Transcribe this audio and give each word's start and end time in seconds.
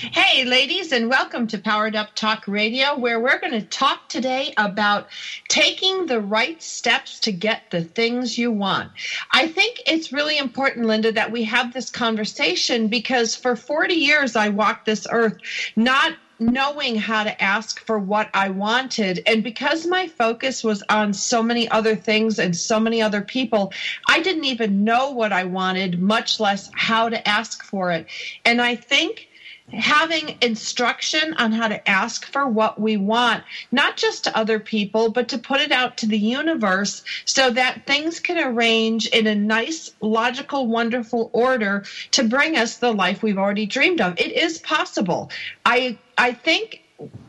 Hey, 0.00 0.44
ladies, 0.44 0.90
and 0.90 1.08
welcome 1.08 1.46
to 1.46 1.58
Powered 1.58 1.94
Up 1.94 2.16
Talk 2.16 2.48
Radio, 2.48 2.98
where 2.98 3.20
we're 3.20 3.38
going 3.38 3.52
to 3.52 3.62
talk 3.62 4.08
today 4.08 4.52
about 4.56 5.06
taking 5.48 6.06
the 6.06 6.20
right 6.20 6.60
steps 6.60 7.20
to 7.20 7.32
get 7.32 7.70
the 7.70 7.84
things 7.84 8.36
you 8.36 8.50
want. 8.50 8.90
I 9.30 9.46
think 9.46 9.82
it's 9.86 10.12
really 10.12 10.36
important, 10.36 10.86
Linda, 10.86 11.12
that 11.12 11.30
we 11.30 11.44
have 11.44 11.72
this 11.72 11.90
conversation 11.90 12.88
because 12.88 13.36
for 13.36 13.54
40 13.54 13.94
years 13.94 14.34
I 14.34 14.48
walked 14.48 14.84
this 14.84 15.06
earth 15.08 15.38
not 15.76 16.14
knowing 16.40 16.96
how 16.96 17.22
to 17.22 17.42
ask 17.42 17.78
for 17.86 17.96
what 17.96 18.28
I 18.34 18.48
wanted. 18.48 19.22
And 19.28 19.44
because 19.44 19.86
my 19.86 20.08
focus 20.08 20.64
was 20.64 20.82
on 20.88 21.12
so 21.14 21.40
many 21.40 21.68
other 21.68 21.94
things 21.94 22.40
and 22.40 22.56
so 22.56 22.80
many 22.80 23.00
other 23.00 23.22
people, 23.22 23.72
I 24.08 24.20
didn't 24.22 24.44
even 24.44 24.82
know 24.82 25.12
what 25.12 25.32
I 25.32 25.44
wanted, 25.44 26.00
much 26.00 26.40
less 26.40 26.68
how 26.74 27.08
to 27.08 27.28
ask 27.28 27.62
for 27.62 27.92
it. 27.92 28.08
And 28.44 28.60
I 28.60 28.74
think 28.74 29.28
having 29.72 30.36
instruction 30.42 31.34
on 31.34 31.52
how 31.52 31.68
to 31.68 31.88
ask 31.88 32.26
for 32.26 32.46
what 32.46 32.80
we 32.80 32.96
want, 32.96 33.42
not 33.72 33.96
just 33.96 34.24
to 34.24 34.36
other 34.36 34.60
people, 34.60 35.10
but 35.10 35.28
to 35.28 35.38
put 35.38 35.60
it 35.60 35.72
out 35.72 35.96
to 35.96 36.06
the 36.06 36.18
universe 36.18 37.02
so 37.24 37.50
that 37.50 37.86
things 37.86 38.20
can 38.20 38.38
arrange 38.38 39.06
in 39.08 39.26
a 39.26 39.34
nice, 39.34 39.90
logical, 40.00 40.66
wonderful 40.66 41.30
order 41.32 41.84
to 42.10 42.24
bring 42.24 42.56
us 42.56 42.76
the 42.76 42.92
life 42.92 43.22
we've 43.22 43.38
already 43.38 43.66
dreamed 43.66 44.00
of. 44.00 44.18
It 44.18 44.32
is 44.32 44.58
possible. 44.58 45.30
I 45.64 45.98
I 46.18 46.32
think 46.32 46.82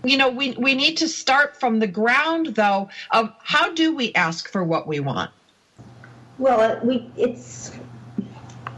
you 0.03 0.17
know 0.17 0.30
we 0.30 0.52
we 0.52 0.75
need 0.75 0.97
to 0.97 1.08
start 1.08 1.59
from 1.59 1.80
the 1.80 1.88
ground 1.88 2.47
though 2.47 2.89
of 3.11 3.33
how 3.41 3.73
do 3.73 3.95
we 3.95 4.13
ask 4.13 4.47
for 4.50 4.63
what 4.63 4.88
we 4.88 5.00
want 5.00 5.31
well 6.38 6.61
uh, 6.61 6.80
we 6.83 7.09
it's 7.17 7.72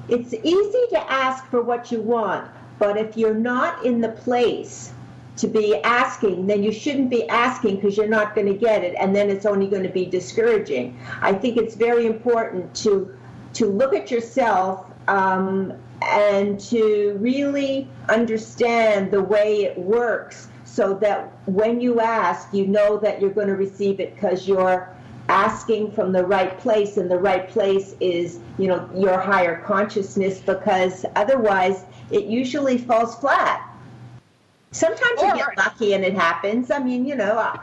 it's 0.08 0.34
easy 0.34 0.86
to 0.90 1.12
ask 1.12 1.46
for 1.48 1.62
what 1.62 1.92
you 1.92 2.00
want 2.02 2.50
but 2.80 2.98
if 2.98 3.18
you're 3.18 3.34
not 3.34 3.86
in 3.86 4.02
the 4.02 4.10
place 4.10 4.92
to 5.38 5.48
be 5.48 5.76
asking, 5.84 6.48
then 6.48 6.64
you 6.64 6.72
shouldn't 6.72 7.10
be 7.10 7.28
asking 7.30 7.76
because 7.76 7.96
you're 7.96 8.08
not 8.08 8.36
going 8.36 8.48
to 8.48 8.58
get 8.58 8.84
it, 8.84 8.96
and 9.00 9.16
then 9.16 9.30
it's 9.30 9.46
only 9.46 9.68
going 9.68 9.84
to 9.84 9.90
be 9.90 10.06
discouraging. 10.06 11.00
I 11.22 11.34
think 11.34 11.58
it's 11.58 11.76
very 11.76 12.06
important 12.06 12.76
to 12.78 13.16
to 13.54 13.66
look 13.66 13.94
at 13.96 14.12
yourself 14.12 14.86
um, 15.08 15.74
and 16.02 16.60
to 16.60 17.18
really 17.20 17.88
understand 18.10 19.10
the 19.10 19.22
way 19.22 19.64
it 19.64 19.78
works, 19.78 20.48
so 20.66 20.94
that 20.96 21.32
when 21.48 21.82
you 21.82 22.00
ask, 22.02 22.54
you 22.54 22.68
know 22.68 22.98
that 22.98 23.22
you're 23.22 23.32
going 23.32 23.48
to 23.48 23.56
receive 23.56 24.00
it 24.00 24.16
because 24.16 24.48
you're 24.48 24.90
asking 25.30 25.92
from 25.92 26.12
the 26.12 26.26
right 26.26 26.58
place, 26.58 26.98
and 26.98 27.10
the 27.10 27.20
right 27.20 27.48
place 27.50 27.96
is 28.00 28.40
you 28.58 28.68
know 28.68 28.90
your 28.96 29.20
higher 29.20 29.62
consciousness. 29.62 30.40
Because 30.40 31.06
otherwise 31.16 31.86
it 32.12 32.26
usually 32.26 32.78
falls 32.78 33.16
flat. 33.16 33.68
Sometimes 34.72 35.22
you 35.22 35.34
get 35.34 35.58
lucky 35.58 35.94
and 35.94 36.04
it 36.04 36.14
happens. 36.14 36.72
I 36.72 36.80
mean, 36.80 37.06
you 37.06 37.16
know, 37.16 37.38
I, 37.38 37.58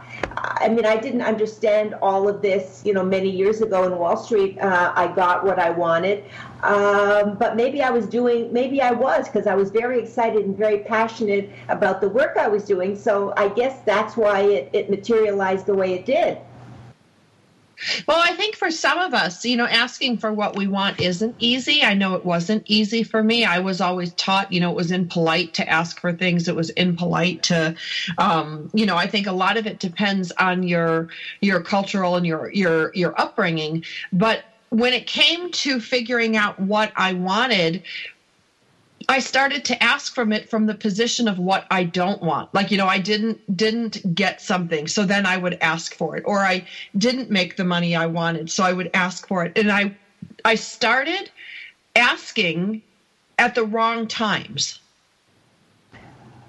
I, 0.62 0.68
mean, 0.68 0.86
I 0.86 0.96
didn't 0.96 1.20
understand 1.20 1.94
all 2.00 2.28
of 2.28 2.40
this, 2.40 2.82
you 2.84 2.94
know, 2.94 3.04
many 3.04 3.30
years 3.30 3.60
ago 3.60 3.84
in 3.84 3.96
Wall 3.98 4.16
Street. 4.16 4.58
Uh, 4.58 4.92
I 4.96 5.08
got 5.08 5.44
what 5.44 5.58
I 5.58 5.68
wanted, 5.70 6.24
um, 6.62 7.36
but 7.36 7.56
maybe 7.56 7.82
I 7.82 7.90
was 7.90 8.06
doing, 8.06 8.50
maybe 8.52 8.80
I 8.80 8.90
was 8.90 9.26
because 9.26 9.46
I 9.46 9.54
was 9.54 9.70
very 9.70 10.00
excited 10.00 10.46
and 10.46 10.56
very 10.56 10.78
passionate 10.78 11.50
about 11.68 12.00
the 12.00 12.08
work 12.08 12.38
I 12.38 12.48
was 12.48 12.64
doing. 12.64 12.96
So 12.96 13.34
I 13.36 13.48
guess 13.48 13.80
that's 13.84 14.16
why 14.16 14.40
it, 14.40 14.70
it 14.72 14.88
materialized 14.88 15.66
the 15.66 15.74
way 15.74 15.92
it 15.92 16.06
did. 16.06 16.38
Well, 18.06 18.20
I 18.22 18.34
think 18.34 18.56
for 18.56 18.70
some 18.70 18.98
of 18.98 19.14
us, 19.14 19.44
you 19.44 19.56
know, 19.56 19.66
asking 19.66 20.18
for 20.18 20.32
what 20.32 20.56
we 20.56 20.66
want 20.66 21.00
isn't 21.00 21.36
easy. 21.38 21.82
I 21.82 21.94
know 21.94 22.14
it 22.14 22.24
wasn't 22.24 22.64
easy 22.66 23.02
for 23.02 23.22
me. 23.22 23.44
I 23.44 23.58
was 23.58 23.80
always 23.80 24.12
taught, 24.14 24.52
you 24.52 24.60
know, 24.60 24.70
it 24.70 24.76
was 24.76 24.90
impolite 24.90 25.54
to 25.54 25.68
ask 25.68 26.00
for 26.00 26.12
things. 26.12 26.48
It 26.48 26.56
was 26.56 26.70
impolite 26.70 27.42
to, 27.44 27.74
um, 28.18 28.70
you 28.74 28.86
know, 28.86 28.96
I 28.96 29.06
think 29.06 29.26
a 29.26 29.32
lot 29.32 29.56
of 29.56 29.66
it 29.66 29.78
depends 29.78 30.32
on 30.38 30.62
your 30.62 31.08
your 31.40 31.60
cultural 31.60 32.16
and 32.16 32.26
your 32.26 32.50
your 32.52 32.90
your 32.94 33.18
upbringing. 33.20 33.84
But 34.12 34.44
when 34.70 34.92
it 34.92 35.06
came 35.06 35.50
to 35.52 35.78
figuring 35.78 36.36
out 36.36 36.58
what 36.58 36.92
I 36.96 37.12
wanted, 37.12 37.82
I 39.08 39.18
started 39.18 39.64
to 39.66 39.82
ask 39.82 40.14
from 40.14 40.32
it 40.32 40.48
from 40.48 40.66
the 40.66 40.74
position 40.74 41.28
of 41.28 41.38
what 41.38 41.66
I 41.70 41.84
don't 41.84 42.22
want. 42.22 42.52
Like, 42.54 42.70
you 42.70 42.76
know, 42.76 42.86
I 42.86 42.98
didn't 42.98 43.56
didn't 43.56 44.14
get 44.14 44.40
something, 44.40 44.86
so 44.86 45.04
then 45.04 45.26
I 45.26 45.36
would 45.36 45.58
ask 45.60 45.94
for 45.94 46.16
it, 46.16 46.22
or 46.26 46.40
I 46.40 46.64
didn't 46.96 47.30
make 47.30 47.56
the 47.56 47.64
money 47.64 47.96
I 47.96 48.06
wanted, 48.06 48.50
so 48.50 48.64
I 48.64 48.72
would 48.72 48.90
ask 48.94 49.26
for 49.26 49.44
it. 49.44 49.56
And 49.56 49.70
I 49.70 49.94
I 50.44 50.54
started 50.54 51.30
asking 51.96 52.82
at 53.38 53.54
the 53.54 53.64
wrong 53.64 54.06
times. 54.06 54.78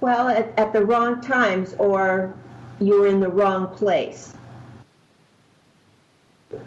Well, 0.01 0.29
at, 0.29 0.53
at 0.57 0.73
the 0.73 0.85
wrong 0.85 1.21
times, 1.21 1.73
or 1.79 2.33
you 2.79 2.99
were 2.99 3.07
in 3.07 3.19
the 3.19 3.29
wrong 3.29 3.67
place 3.67 4.34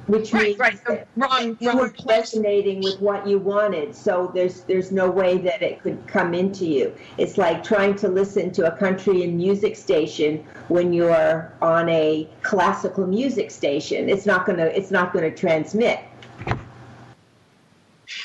which 0.07 0.33
right, 0.33 0.49
means 0.49 0.59
right. 0.59 0.85
The 0.85 1.07
wrong, 1.17 1.57
you 1.61 1.69
wrong 1.69 1.79
were 1.79 1.95
resonating 2.07 2.83
with 2.83 3.01
what 3.01 3.27
you 3.27 3.39
wanted. 3.39 3.95
So 3.95 4.31
there's 4.35 4.63
there's 4.63 4.93
no 4.93 5.11
way 5.11 5.39
that 5.39 5.63
it 5.63 5.83
could 5.83 6.07
come 6.07 6.35
into 6.35 6.67
you. 6.67 6.95
It's 7.17 7.39
like 7.39 7.63
trying 7.63 7.97
to 7.97 8.09
listen 8.09 8.51
to 8.53 8.73
a 8.73 8.77
country 8.77 9.25
and 9.25 9.37
music 9.37 9.77
station 9.77 10.45
when 10.69 10.93
you're 10.93 11.53
on 11.61 11.89
a 11.89 12.29
classical 12.43 13.07
music 13.07 13.51
station. 13.51 14.09
It's 14.09 14.27
not 14.27 14.47
gonna 14.47 14.67
it's 14.67 14.91
not 14.91 15.13
gonna 15.13 15.35
transmit. 15.35 16.01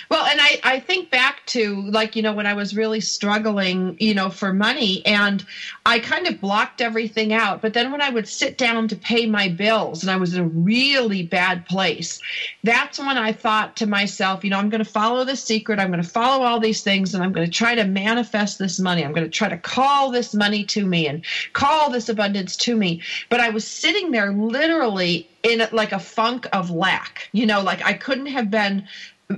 Well, 0.09 0.25
and 0.25 0.40
I, 0.40 0.59
I 0.63 0.80
think 0.80 1.09
back 1.09 1.32
to 1.53 1.81
like, 1.84 2.16
you 2.16 2.24
know, 2.24 2.34
when 2.34 2.47
I 2.47 2.56
was 2.56 2.75
really 2.75 3.00
struggling, 3.00 3.96
you 4.00 4.16
know, 4.16 4.30
for 4.30 4.52
money 4.52 5.06
and 5.06 5.46
I 5.86 6.00
kind 6.00 6.28
of 6.28 6.41
blocked 6.41 6.81
everything 6.81 7.31
out. 7.31 7.62
But 7.62 7.74
then 7.74 7.91
when 7.91 8.02
I 8.02 8.09
would 8.09 8.28
sit 8.28 8.58
down 8.58 8.88
to 8.88 8.96
pay 8.96 9.28
my 9.28 9.50
bills 9.50 10.02
and 10.02 10.09
I 10.09 10.18
was 10.18 10.34
in 10.34 10.42
a 10.42 10.47
really 10.47 11.22
bad 11.22 11.68
place, 11.68 12.19
that's 12.63 12.97
when 12.97 13.19
I 13.19 13.31
thought 13.31 13.75
to 13.78 13.86
myself, 13.86 14.44
you 14.44 14.50
know, 14.50 14.58
I'm 14.58 14.69
going 14.69 14.84
to 14.84 14.90
follow 14.90 15.24
the 15.24 15.36
secret. 15.36 15.80
I'm 15.80 15.92
going 15.92 16.02
to 16.02 16.09
follow 16.09 16.44
all 16.44 16.59
these 16.59 16.81
things 16.81 17.13
and 17.13 17.24
I'm 17.24 17.31
going 17.31 17.46
to 17.46 17.53
try 17.53 17.75
to 17.75 17.86
manifest 17.86 18.58
this 18.58 18.80
money. 18.80 19.06
I'm 19.06 19.13
going 19.13 19.25
to 19.25 19.30
try 19.30 19.50
to 19.50 19.58
call 19.58 20.09
this 20.09 20.34
money 20.34 20.63
to 20.66 20.88
me 20.88 21.08
and 21.08 21.24
call 21.53 21.92
this 21.92 22.09
abundance 22.09 22.58
to 22.58 22.75
me. 22.75 23.03
But 23.30 23.42
I 23.42 23.50
was 23.50 23.68
sitting 23.68 24.09
there 24.09 24.34
literally 24.34 25.30
in 25.44 25.68
like 25.74 25.92
a 25.92 26.00
funk 26.00 26.47
of 26.53 26.72
lack, 26.72 27.30
you 27.34 27.46
know, 27.46 27.62
like 27.62 27.86
I 27.86 27.94
couldn't 27.94 28.28
have 28.28 28.50
been 28.50 28.88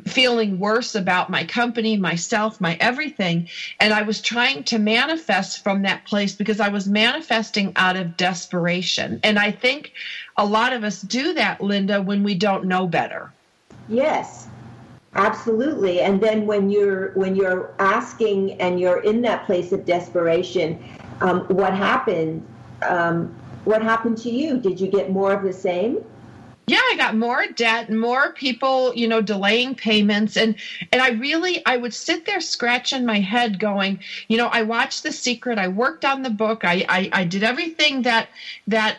feeling 0.05 0.59
worse 0.59 0.95
about 0.95 1.29
my 1.29 1.43
company, 1.43 1.97
myself, 1.97 2.59
my 2.59 2.77
everything. 2.79 3.49
And 3.79 3.93
I 3.93 4.01
was 4.01 4.21
trying 4.21 4.63
to 4.65 4.79
manifest 4.79 5.63
from 5.63 5.83
that 5.83 6.05
place 6.05 6.35
because 6.35 6.59
I 6.59 6.69
was 6.69 6.87
manifesting 6.87 7.73
out 7.75 7.95
of 7.95 8.17
desperation. 8.17 9.19
And 9.23 9.37
I 9.39 9.51
think 9.51 9.93
a 10.37 10.45
lot 10.45 10.73
of 10.73 10.83
us 10.83 11.01
do 11.01 11.33
that, 11.33 11.61
Linda, 11.61 12.01
when 12.01 12.23
we 12.23 12.35
don't 12.35 12.65
know 12.65 12.87
better. 12.87 13.31
Yes. 13.87 14.47
Absolutely. 15.15 16.01
And 16.01 16.21
then 16.21 16.45
when 16.45 16.69
you're 16.69 17.11
when 17.13 17.37
you're 17.37 17.73
asking 17.79 18.59
and 18.59 18.79
you're 18.79 19.01
in 19.01 19.21
that 19.21 19.45
place 19.45 19.71
of 19.71 19.85
desperation, 19.85 20.83
um, 21.21 21.41
what 21.47 21.73
happened? 21.73 22.45
Um, 22.81 23.33
what 23.63 23.81
happened 23.81 24.17
to 24.19 24.29
you? 24.29 24.59
Did 24.59 24.79
you 24.79 24.87
get 24.87 25.09
more 25.09 25.31
of 25.31 25.43
the 25.43 25.53
same? 25.53 26.03
Yeah 26.67 26.79
i 26.91 26.95
got 26.97 27.15
more 27.15 27.45
debt 27.55 27.89
more 27.91 28.31
people 28.33 28.93
you 28.95 29.07
know 29.07 29.21
delaying 29.21 29.75
payments. 29.75 30.37
And 30.37 30.55
and 30.91 31.01
i 31.01 31.09
really 31.09 31.65
i 31.65 31.77
would 31.77 31.93
sit 31.93 32.25
there 32.25 32.41
scratching 32.41 33.05
my 33.05 33.19
head 33.19 33.59
going 33.59 33.99
you 34.27 34.37
know 34.37 34.47
i 34.47 34.61
watched 34.61 35.03
the 35.03 35.11
secret. 35.11 35.57
I 35.59 35.67
worked 35.67 36.05
on 36.05 36.23
the 36.23 36.29
book. 36.29 36.63
I 36.63 36.85
i, 36.89 37.09
I 37.13 37.23
did 37.25 37.43
everything 37.43 38.01
that 38.03 38.29
that 38.67 38.97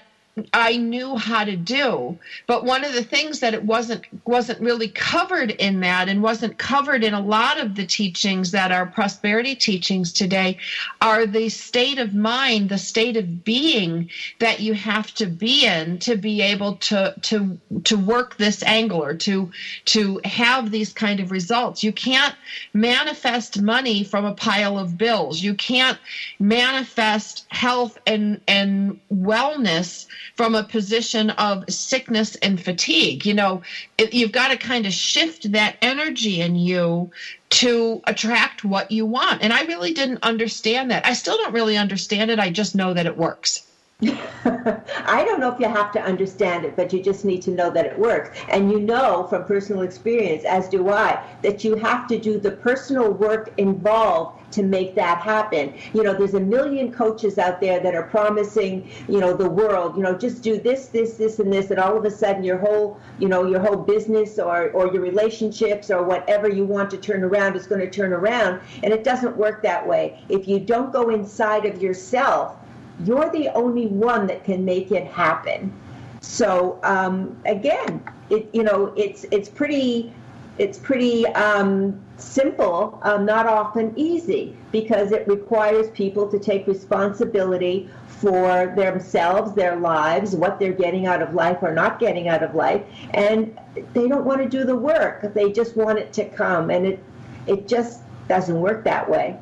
I 0.52 0.76
knew 0.76 1.16
how 1.16 1.44
to 1.44 1.56
do. 1.56 2.18
But 2.46 2.64
one 2.64 2.84
of 2.84 2.92
the 2.92 3.02
things 3.02 3.40
that 3.40 3.54
it 3.54 3.62
wasn't 3.62 4.04
wasn't 4.26 4.60
really 4.60 4.88
covered 4.88 5.50
in 5.50 5.80
that 5.80 6.10
and 6.10 6.22
wasn't 6.22 6.58
covered 6.58 7.02
in 7.02 7.14
a 7.14 7.20
lot 7.20 7.58
of 7.58 7.74
the 7.74 7.86
teachings 7.86 8.50
that 8.50 8.70
are 8.70 8.84
prosperity 8.84 9.54
teachings 9.54 10.12
today 10.12 10.58
are 11.00 11.24
the 11.24 11.48
state 11.48 11.98
of 11.98 12.14
mind, 12.14 12.68
the 12.68 12.76
state 12.76 13.16
of 13.16 13.44
being 13.44 14.10
that 14.38 14.60
you 14.60 14.74
have 14.74 15.14
to 15.14 15.26
be 15.26 15.64
in 15.64 15.98
to 16.00 16.16
be 16.16 16.42
able 16.42 16.76
to 16.76 17.14
to 17.22 17.58
to 17.84 17.96
work 17.96 18.36
this 18.36 18.62
angle 18.62 19.02
or 19.02 19.14
to 19.14 19.50
to 19.86 20.20
have 20.24 20.70
these 20.70 20.92
kind 20.92 21.18
of 21.18 21.30
results. 21.30 21.82
You 21.82 21.92
can't 21.92 22.34
manifest 22.74 23.62
money 23.62 24.04
from 24.04 24.26
a 24.26 24.34
pile 24.34 24.78
of 24.78 24.98
bills. 24.98 25.42
You 25.42 25.54
can't 25.54 25.98
manifest 26.38 27.46
health 27.48 27.98
and 28.06 28.42
and 28.46 29.00
wellness 29.10 30.06
from 30.34 30.54
a 30.54 30.64
position 30.64 31.30
of 31.30 31.64
sickness 31.68 32.36
and 32.36 32.60
fatigue. 32.60 33.24
You 33.24 33.34
know, 33.34 33.62
it, 33.98 34.14
you've 34.14 34.32
got 34.32 34.48
to 34.48 34.56
kind 34.56 34.86
of 34.86 34.92
shift 34.92 35.52
that 35.52 35.76
energy 35.82 36.40
in 36.40 36.56
you 36.56 37.10
to 37.50 38.02
attract 38.04 38.64
what 38.64 38.90
you 38.90 39.06
want. 39.06 39.42
And 39.42 39.52
I 39.52 39.62
really 39.62 39.92
didn't 39.92 40.22
understand 40.22 40.90
that. 40.90 41.06
I 41.06 41.12
still 41.12 41.36
don't 41.36 41.54
really 41.54 41.76
understand 41.76 42.30
it. 42.30 42.38
I 42.38 42.50
just 42.50 42.74
know 42.74 42.94
that 42.94 43.06
it 43.06 43.16
works. 43.16 43.65
I 44.02 45.24
don't 45.24 45.40
know 45.40 45.50
if 45.50 45.58
you 45.58 45.68
have 45.68 45.90
to 45.92 46.02
understand 46.02 46.66
it, 46.66 46.76
but 46.76 46.92
you 46.92 47.02
just 47.02 47.24
need 47.24 47.40
to 47.42 47.50
know 47.50 47.70
that 47.70 47.86
it 47.86 47.98
works. 47.98 48.38
And 48.50 48.70
you 48.70 48.78
know 48.78 49.26
from 49.28 49.46
personal 49.46 49.80
experience, 49.80 50.44
as 50.44 50.68
do 50.68 50.90
I, 50.90 51.24
that 51.40 51.64
you 51.64 51.76
have 51.76 52.06
to 52.08 52.18
do 52.18 52.38
the 52.38 52.50
personal 52.50 53.10
work 53.10 53.54
involved 53.56 54.52
to 54.52 54.62
make 54.62 54.94
that 54.96 55.22
happen. 55.22 55.72
You 55.94 56.02
know, 56.02 56.12
there's 56.12 56.34
a 56.34 56.40
million 56.40 56.92
coaches 56.92 57.38
out 57.38 57.58
there 57.58 57.80
that 57.80 57.94
are 57.94 58.02
promising, 58.02 58.90
you 59.08 59.18
know, 59.18 59.34
the 59.34 59.48
world, 59.48 59.96
you 59.96 60.02
know, 60.02 60.14
just 60.14 60.42
do 60.42 60.60
this, 60.60 60.88
this, 60.88 61.14
this, 61.14 61.38
and 61.38 61.50
this, 61.50 61.70
and 61.70 61.80
all 61.80 61.96
of 61.96 62.04
a 62.04 62.10
sudden 62.10 62.44
your 62.44 62.58
whole, 62.58 63.00
you 63.18 63.28
know, 63.28 63.46
your 63.46 63.60
whole 63.60 63.78
business 63.78 64.38
or, 64.38 64.72
or 64.72 64.92
your 64.92 65.00
relationships 65.00 65.90
or 65.90 66.02
whatever 66.02 66.50
you 66.50 66.66
want 66.66 66.90
to 66.90 66.98
turn 66.98 67.24
around 67.24 67.56
is 67.56 67.66
going 67.66 67.80
to 67.80 67.90
turn 67.90 68.12
around. 68.12 68.60
And 68.82 68.92
it 68.92 69.04
doesn't 69.04 69.38
work 69.38 69.62
that 69.62 69.88
way. 69.88 70.22
If 70.28 70.46
you 70.46 70.60
don't 70.60 70.92
go 70.92 71.08
inside 71.08 71.64
of 71.64 71.80
yourself, 71.80 72.56
you're 73.04 73.30
the 73.30 73.48
only 73.50 73.86
one 73.86 74.26
that 74.26 74.44
can 74.44 74.64
make 74.64 74.90
it 74.90 75.06
happen. 75.06 75.72
So 76.20 76.80
um, 76.82 77.36
again, 77.44 78.02
it 78.30 78.48
you 78.52 78.62
know 78.62 78.92
it's 78.96 79.24
it's 79.30 79.48
pretty 79.48 80.12
it's 80.58 80.78
pretty 80.78 81.26
um, 81.28 82.00
simple, 82.16 82.98
um, 83.02 83.26
not 83.26 83.46
often 83.46 83.92
easy, 83.94 84.56
because 84.72 85.12
it 85.12 85.28
requires 85.28 85.90
people 85.90 86.26
to 86.30 86.38
take 86.38 86.66
responsibility 86.66 87.90
for 88.08 88.72
themselves, 88.74 89.54
their 89.54 89.76
lives, 89.76 90.34
what 90.34 90.58
they're 90.58 90.72
getting 90.72 91.06
out 91.06 91.20
of 91.20 91.34
life 91.34 91.58
or 91.60 91.72
not 91.74 92.00
getting 92.00 92.28
out 92.28 92.42
of 92.42 92.54
life, 92.54 92.82
and 93.12 93.58
they 93.92 94.08
don't 94.08 94.24
want 94.24 94.42
to 94.42 94.48
do 94.48 94.64
the 94.64 94.74
work. 94.74 95.34
They 95.34 95.52
just 95.52 95.76
want 95.76 95.98
it 95.98 96.12
to 96.14 96.24
come, 96.28 96.70
and 96.70 96.86
it 96.86 97.02
it 97.46 97.68
just 97.68 98.00
doesn't 98.28 98.58
work 98.60 98.82
that 98.84 99.08
way. 99.08 99.38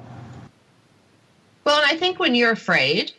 Well, 1.65 1.81
and 1.81 1.91
I 1.91 1.97
think 1.97 2.19
when 2.19 2.35
you're 2.35 2.51
afraid, 2.51 3.13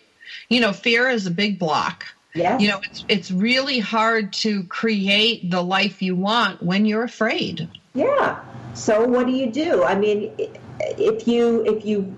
you 0.50 0.60
know, 0.60 0.74
fear 0.74 1.10
is 1.10 1.26
a 1.26 1.32
big 1.32 1.60
block. 1.60 2.06
Yeah. 2.34 2.60
You 2.60 2.68
know, 2.70 2.82
it's 2.84 3.06
it's 3.08 3.32
really 3.32 3.80
hard 3.80 4.34
to 4.34 4.64
create 4.64 5.50
the 5.50 5.62
life 5.62 6.02
you 6.02 6.16
want 6.16 6.62
when 6.62 6.86
you're 6.86 7.04
afraid. 7.04 7.70
Yeah. 7.94 8.44
So 8.74 9.06
what 9.06 9.26
do 9.26 9.32
you 9.32 9.52
do? 9.52 9.84
I 9.84 9.96
mean, 9.96 10.34
if 10.80 11.28
you 11.28 11.66
if 11.66 11.86
you 11.86 12.16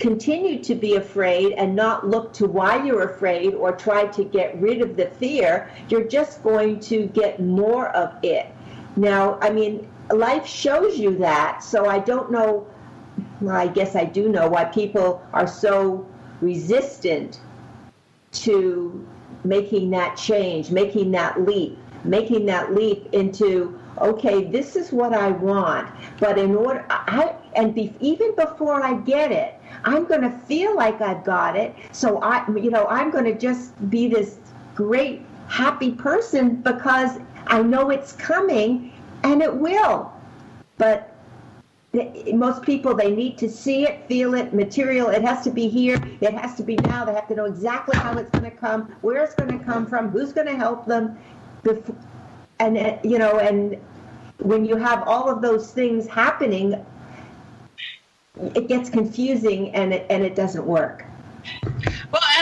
continue 0.00 0.60
to 0.64 0.74
be 0.74 0.96
afraid 0.96 1.52
and 1.52 1.76
not 1.76 2.08
look 2.08 2.32
to 2.32 2.46
why 2.46 2.84
you're 2.84 3.08
afraid 3.08 3.54
or 3.54 3.70
try 3.70 4.06
to 4.06 4.24
get 4.24 4.60
rid 4.60 4.82
of 4.82 4.96
the 4.96 5.06
fear, 5.06 5.70
you're 5.88 6.08
just 6.08 6.42
going 6.42 6.80
to 6.80 7.06
get 7.06 7.40
more 7.40 7.88
of 7.90 8.12
it. 8.24 8.46
Now, 8.96 9.38
I 9.40 9.50
mean, 9.50 9.88
life 10.10 10.44
shows 10.44 10.98
you 10.98 11.18
that, 11.18 11.62
so 11.62 11.86
I 11.86 12.00
don't 12.00 12.32
know 12.32 12.66
well, 13.40 13.56
I 13.56 13.66
guess 13.66 13.96
I 13.96 14.04
do 14.04 14.28
know 14.28 14.48
why 14.48 14.64
people 14.64 15.22
are 15.32 15.46
so 15.46 16.06
resistant 16.40 17.40
to 18.32 19.06
making 19.44 19.90
that 19.90 20.16
change, 20.16 20.70
making 20.70 21.10
that 21.12 21.44
leap, 21.44 21.78
making 22.04 22.46
that 22.46 22.74
leap 22.74 23.12
into 23.12 23.78
okay, 24.00 24.44
this 24.44 24.76
is 24.76 24.92
what 24.92 25.12
I 25.12 25.30
want, 25.30 25.88
but 26.18 26.38
in 26.38 26.54
order, 26.54 26.84
I 26.90 27.34
and 27.54 27.74
be, 27.74 27.94
even 28.00 28.34
before 28.34 28.82
I 28.82 28.94
get 28.94 29.30
it, 29.30 29.54
I'm 29.84 30.06
going 30.06 30.22
to 30.22 30.30
feel 30.30 30.74
like 30.74 31.00
I've 31.00 31.24
got 31.24 31.56
it. 31.56 31.74
So 31.92 32.18
I, 32.18 32.48
you 32.48 32.70
know, 32.70 32.86
I'm 32.86 33.10
going 33.10 33.24
to 33.24 33.36
just 33.36 33.72
be 33.90 34.08
this 34.08 34.38
great 34.74 35.22
happy 35.48 35.92
person 35.92 36.56
because 36.56 37.18
I 37.46 37.62
know 37.62 37.90
it's 37.90 38.12
coming, 38.12 38.92
and 39.22 39.42
it 39.42 39.54
will. 39.54 40.12
But 40.78 41.11
most 42.32 42.62
people 42.62 42.94
they 42.94 43.14
need 43.14 43.36
to 43.36 43.50
see 43.50 43.82
it 43.84 44.06
feel 44.08 44.34
it 44.34 44.54
material 44.54 45.08
it 45.08 45.22
has 45.22 45.44
to 45.44 45.50
be 45.50 45.68
here 45.68 45.96
it 46.22 46.32
has 46.32 46.54
to 46.54 46.62
be 46.62 46.74
now 46.76 47.04
they 47.04 47.12
have 47.12 47.28
to 47.28 47.34
know 47.34 47.44
exactly 47.44 47.96
how 47.96 48.16
it's 48.16 48.30
going 48.30 48.50
to 48.50 48.56
come 48.56 48.84
where 49.02 49.22
it's 49.22 49.34
going 49.34 49.58
to 49.58 49.62
come 49.62 49.86
from 49.86 50.08
who's 50.08 50.32
going 50.32 50.46
to 50.46 50.56
help 50.56 50.86
them 50.86 51.18
and 52.60 52.78
uh, 52.78 52.96
you 53.04 53.18
know 53.18 53.38
and 53.38 53.76
when 54.38 54.64
you 54.64 54.76
have 54.76 55.06
all 55.06 55.30
of 55.30 55.42
those 55.42 55.72
things 55.72 56.06
happening 56.06 56.82
it 58.54 58.68
gets 58.68 58.88
confusing 58.88 59.74
and 59.74 59.92
it, 59.92 60.06
and 60.08 60.24
it 60.24 60.34
doesn't 60.34 60.64
work 60.64 61.04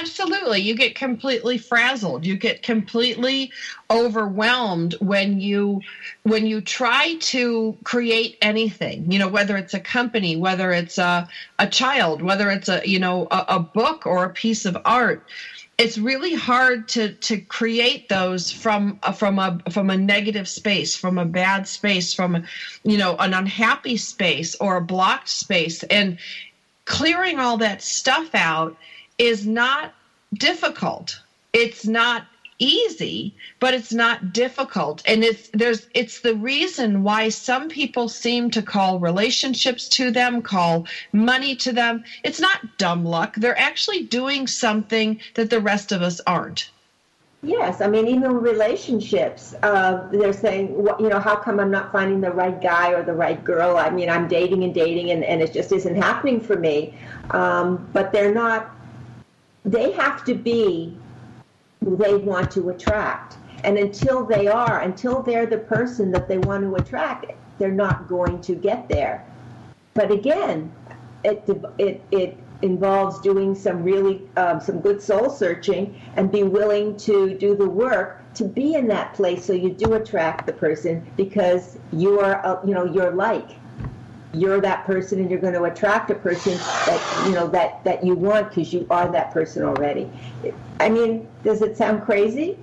absolutely. 0.00 0.60
You 0.60 0.74
get 0.74 0.94
completely 0.94 1.58
frazzled. 1.58 2.24
You 2.24 2.36
get 2.36 2.62
completely 2.62 3.52
overwhelmed 3.90 4.94
when 5.00 5.40
you 5.40 5.82
when 6.22 6.46
you 6.46 6.60
try 6.60 7.16
to 7.20 7.76
create 7.84 8.36
anything. 8.40 9.10
You 9.10 9.18
know, 9.18 9.28
whether 9.28 9.56
it's 9.56 9.74
a 9.74 9.80
company, 9.80 10.36
whether 10.36 10.72
it's 10.72 10.98
a 10.98 11.28
a 11.58 11.66
child, 11.66 12.22
whether 12.22 12.50
it's 12.50 12.68
a 12.68 12.82
you 12.84 12.98
know 12.98 13.28
a, 13.30 13.44
a 13.48 13.60
book 13.60 14.06
or 14.06 14.24
a 14.24 14.30
piece 14.30 14.64
of 14.64 14.76
art 14.84 15.22
it's 15.78 15.96
really 15.96 16.34
hard 16.34 16.86
to 16.88 17.14
to 17.14 17.40
create 17.40 18.10
those 18.10 18.50
from 18.50 18.98
from 19.14 19.38
a 19.38 19.58
from 19.70 19.88
a 19.88 19.96
negative 19.96 20.46
space 20.46 20.94
from 20.94 21.16
a 21.16 21.24
bad 21.24 21.66
space 21.66 22.12
from 22.12 22.44
you 22.84 22.98
know 22.98 23.16
an 23.16 23.32
unhappy 23.32 23.96
space 23.96 24.54
or 24.56 24.76
a 24.76 24.82
blocked 24.82 25.30
space 25.30 25.82
and 25.84 26.18
clearing 26.84 27.38
all 27.38 27.56
that 27.56 27.80
stuff 27.80 28.34
out 28.34 28.76
is 29.20 29.46
not 29.46 29.92
difficult. 30.32 31.20
It's 31.52 31.86
not 31.86 32.24
easy, 32.58 33.34
but 33.58 33.74
it's 33.74 33.92
not 33.92 34.32
difficult. 34.32 35.02
And 35.06 35.22
it's 35.22 35.50
there's 35.52 35.86
it's 35.94 36.20
the 36.20 36.34
reason 36.34 37.02
why 37.02 37.28
some 37.28 37.68
people 37.68 38.08
seem 38.08 38.50
to 38.50 38.62
call 38.62 38.98
relationships 38.98 39.88
to 39.90 40.10
them, 40.10 40.40
call 40.40 40.86
money 41.12 41.54
to 41.56 41.72
them. 41.72 42.02
It's 42.24 42.40
not 42.40 42.78
dumb 42.78 43.04
luck. 43.04 43.34
They're 43.36 43.58
actually 43.58 44.04
doing 44.04 44.46
something 44.46 45.20
that 45.34 45.50
the 45.50 45.60
rest 45.60 45.92
of 45.92 46.00
us 46.00 46.20
aren't. 46.26 46.70
Yes, 47.42 47.80
I 47.80 47.88
mean 47.88 48.06
even 48.06 48.32
relationships. 48.32 49.54
Uh, 49.62 50.06
they're 50.12 50.32
saying, 50.32 50.68
you 50.98 51.08
know, 51.08 51.20
how 51.20 51.36
come 51.36 51.58
I'm 51.58 51.70
not 51.70 51.90
finding 51.92 52.20
the 52.20 52.30
right 52.30 52.60
guy 52.60 52.92
or 52.92 53.02
the 53.02 53.14
right 53.14 53.42
girl? 53.42 53.76
I 53.76 53.90
mean, 53.90 54.10
I'm 54.10 54.28
dating 54.28 54.64
and 54.64 54.74
dating, 54.74 55.10
and, 55.10 55.24
and 55.24 55.40
it 55.40 55.52
just 55.52 55.72
isn't 55.72 55.96
happening 55.96 56.40
for 56.40 56.56
me. 56.56 56.94
Um, 57.30 57.88
but 57.94 58.12
they're 58.12 58.34
not 58.34 58.76
they 59.64 59.92
have 59.92 60.24
to 60.24 60.34
be 60.34 60.96
who 61.84 61.96
they 61.96 62.14
want 62.14 62.50
to 62.52 62.70
attract. 62.70 63.36
And 63.64 63.76
until 63.76 64.24
they 64.24 64.48
are, 64.48 64.80
until 64.80 65.22
they're 65.22 65.46
the 65.46 65.58
person 65.58 66.10
that 66.12 66.28
they 66.28 66.38
want 66.38 66.62
to 66.64 66.74
attract, 66.76 67.32
they're 67.58 67.70
not 67.70 68.08
going 68.08 68.40
to 68.42 68.54
get 68.54 68.88
there. 68.88 69.24
But 69.94 70.10
again, 70.10 70.72
it 71.24 71.44
it 71.78 72.02
it 72.10 72.38
involves 72.62 73.20
doing 73.20 73.54
some 73.54 73.82
really 73.82 74.22
um, 74.36 74.60
some 74.60 74.80
good 74.80 75.02
soul 75.02 75.30
searching 75.30 76.00
and 76.16 76.30
be 76.30 76.42
willing 76.42 76.96
to 76.98 77.36
do 77.38 77.56
the 77.56 77.68
work 77.68 78.22
to 78.34 78.44
be 78.44 78.74
in 78.74 78.86
that 78.88 79.14
place 79.14 79.44
so 79.44 79.52
you 79.52 79.70
do 79.70 79.94
attract 79.94 80.46
the 80.46 80.52
person 80.52 81.04
because 81.16 81.78
you 81.92 82.20
are 82.20 82.44
uh, 82.44 82.64
you 82.64 82.74
know 82.74 82.84
you're 82.84 83.12
like 83.12 83.50
you're 84.32 84.60
that 84.60 84.84
person 84.84 85.20
and 85.20 85.30
you're 85.30 85.40
going 85.40 85.54
to 85.54 85.64
attract 85.64 86.10
a 86.10 86.14
person 86.14 86.56
that 86.56 87.26
you 87.26 87.32
know 87.32 87.48
that 87.48 87.82
that 87.84 88.04
you 88.04 88.14
want 88.14 88.48
because 88.48 88.72
you 88.72 88.86
are 88.90 89.10
that 89.10 89.32
person 89.32 89.64
already. 89.64 90.10
I 90.78 90.88
mean 90.88 91.28
does 91.42 91.62
it 91.62 91.76
sound 91.76 92.02
crazy? 92.02 92.58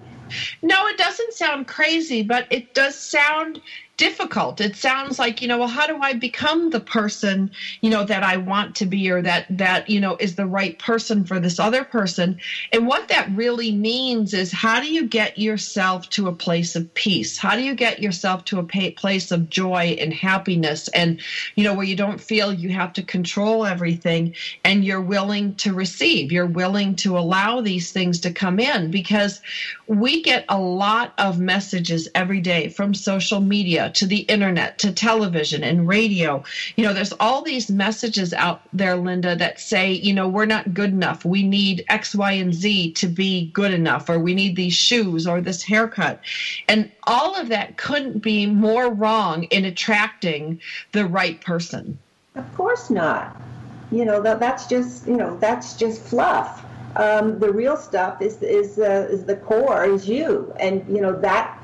No 0.62 0.88
it 0.88 0.98
doesn't 0.98 1.34
sound 1.34 1.68
crazy 1.68 2.24
but 2.24 2.48
it 2.50 2.74
does 2.74 2.96
sound 2.96 3.62
difficult. 3.98 4.62
It 4.62 4.76
sounds 4.76 5.20
like, 5.20 5.42
you 5.42 5.48
know, 5.48 5.58
well, 5.58 5.68
how 5.68 5.88
do 5.88 6.00
I 6.02 6.14
become 6.14 6.70
the 6.70 6.80
person, 6.80 7.52
you 7.82 7.90
know, 7.90 8.04
that 8.06 8.24
I 8.24 8.38
want 8.38 8.76
to 8.76 8.86
be 8.86 9.10
or 9.10 9.22
that 9.24 9.46
that, 9.50 9.90
you 9.90 10.00
know, 10.00 10.16
is 10.20 10.36
the 10.36 10.46
right 10.46 10.78
person 10.80 11.26
for 11.26 11.40
this 11.40 11.60
other 11.60 11.84
person? 11.84 12.38
And 12.72 12.88
what 12.88 13.08
that 13.10 13.30
really 13.32 13.72
means 13.72 14.34
is 14.34 14.52
how 14.52 14.80
do 14.80 14.88
you 14.88 15.04
get 15.06 15.38
yourself 15.38 16.08
to 16.10 16.28
a 16.28 16.34
place 16.34 16.76
of 16.76 16.92
peace? 16.94 17.38
How 17.38 17.56
do 17.56 17.64
you 17.64 17.74
get 17.74 18.00
yourself 18.00 18.46
to 18.46 18.60
a 18.60 18.92
place 18.92 19.32
of 19.32 19.50
joy 19.50 19.96
and 20.00 20.14
happiness 20.14 20.88
and, 20.90 21.20
you 21.56 21.64
know, 21.64 21.74
where 21.74 21.86
you 21.86 21.96
don't 21.96 22.22
feel 22.22 22.54
you 22.54 22.70
have 22.70 22.94
to 22.94 23.04
control 23.04 23.66
everything 23.66 24.34
and 24.64 24.86
you're 24.86 25.02
willing 25.02 25.56
to 25.56 25.74
receive, 25.74 26.32
you're 26.32 26.46
willing 26.46 26.96
to 26.98 27.18
allow 27.18 27.62
these 27.62 27.92
things 27.92 28.20
to 28.20 28.32
come 28.32 28.60
in 28.60 28.92
because 28.92 29.42
we 29.88 30.22
get 30.22 30.46
a 30.50 30.60
lot 30.60 31.14
of 31.18 31.40
messages 31.40 32.08
every 32.14 32.42
day 32.42 32.68
from 32.70 32.94
social 32.94 33.40
media 33.40 33.87
to 33.90 34.06
the 34.06 34.20
internet 34.20 34.78
to 34.80 34.92
television 34.92 35.64
and 35.64 35.88
radio. 35.88 36.44
You 36.76 36.86
know, 36.86 36.94
there's 36.94 37.14
all 37.20 37.42
these 37.42 37.70
messages 37.70 38.34
out 38.34 38.62
there, 38.74 38.96
Linda, 38.96 39.36
that 39.36 39.60
say, 39.60 39.92
you 39.92 40.14
know, 40.14 40.28
we're 40.28 40.46
not 40.46 40.74
good 40.74 40.92
enough. 40.92 41.26
We 41.26 41.44
need 41.44 41.86
X, 41.90 42.16
Y, 42.16 42.32
and 42.34 42.54
Z 42.54 42.94
to 42.94 43.08
be 43.08 43.50
good 43.52 43.74
enough, 43.74 44.10
or 44.10 44.20
we 44.20 44.34
need 44.34 44.56
these 44.56 44.74
shoes 44.74 45.28
or 45.28 45.42
this 45.42 45.64
haircut. 45.64 46.22
And 46.68 46.92
all 47.04 47.36
of 47.36 47.50
that 47.50 47.78
couldn't 47.78 48.20
be 48.20 48.46
more 48.46 48.92
wrong 48.92 49.44
in 49.46 49.66
attracting 49.66 50.60
the 50.92 51.06
right 51.06 51.40
person. 51.42 51.98
Of 52.36 52.56
course 52.56 52.90
not. 52.90 53.40
You 53.92 54.06
know, 54.06 54.22
that, 54.22 54.40
that's 54.40 54.68
just, 54.68 55.08
you 55.08 55.16
know, 55.16 55.38
that's 55.38 55.76
just 55.76 56.02
fluff 56.02 56.66
um, 56.98 57.40
the 57.40 57.52
real 57.52 57.78
stuff 57.78 58.22
is 58.22 58.42
is 58.42 58.80
uh, 58.80 59.08
is 59.10 59.24
the 59.26 59.36
core 59.36 59.86
is 59.86 60.10
you, 60.10 60.54
and 60.60 60.84
you 60.88 61.02
know 61.02 61.18
that 61.22 61.60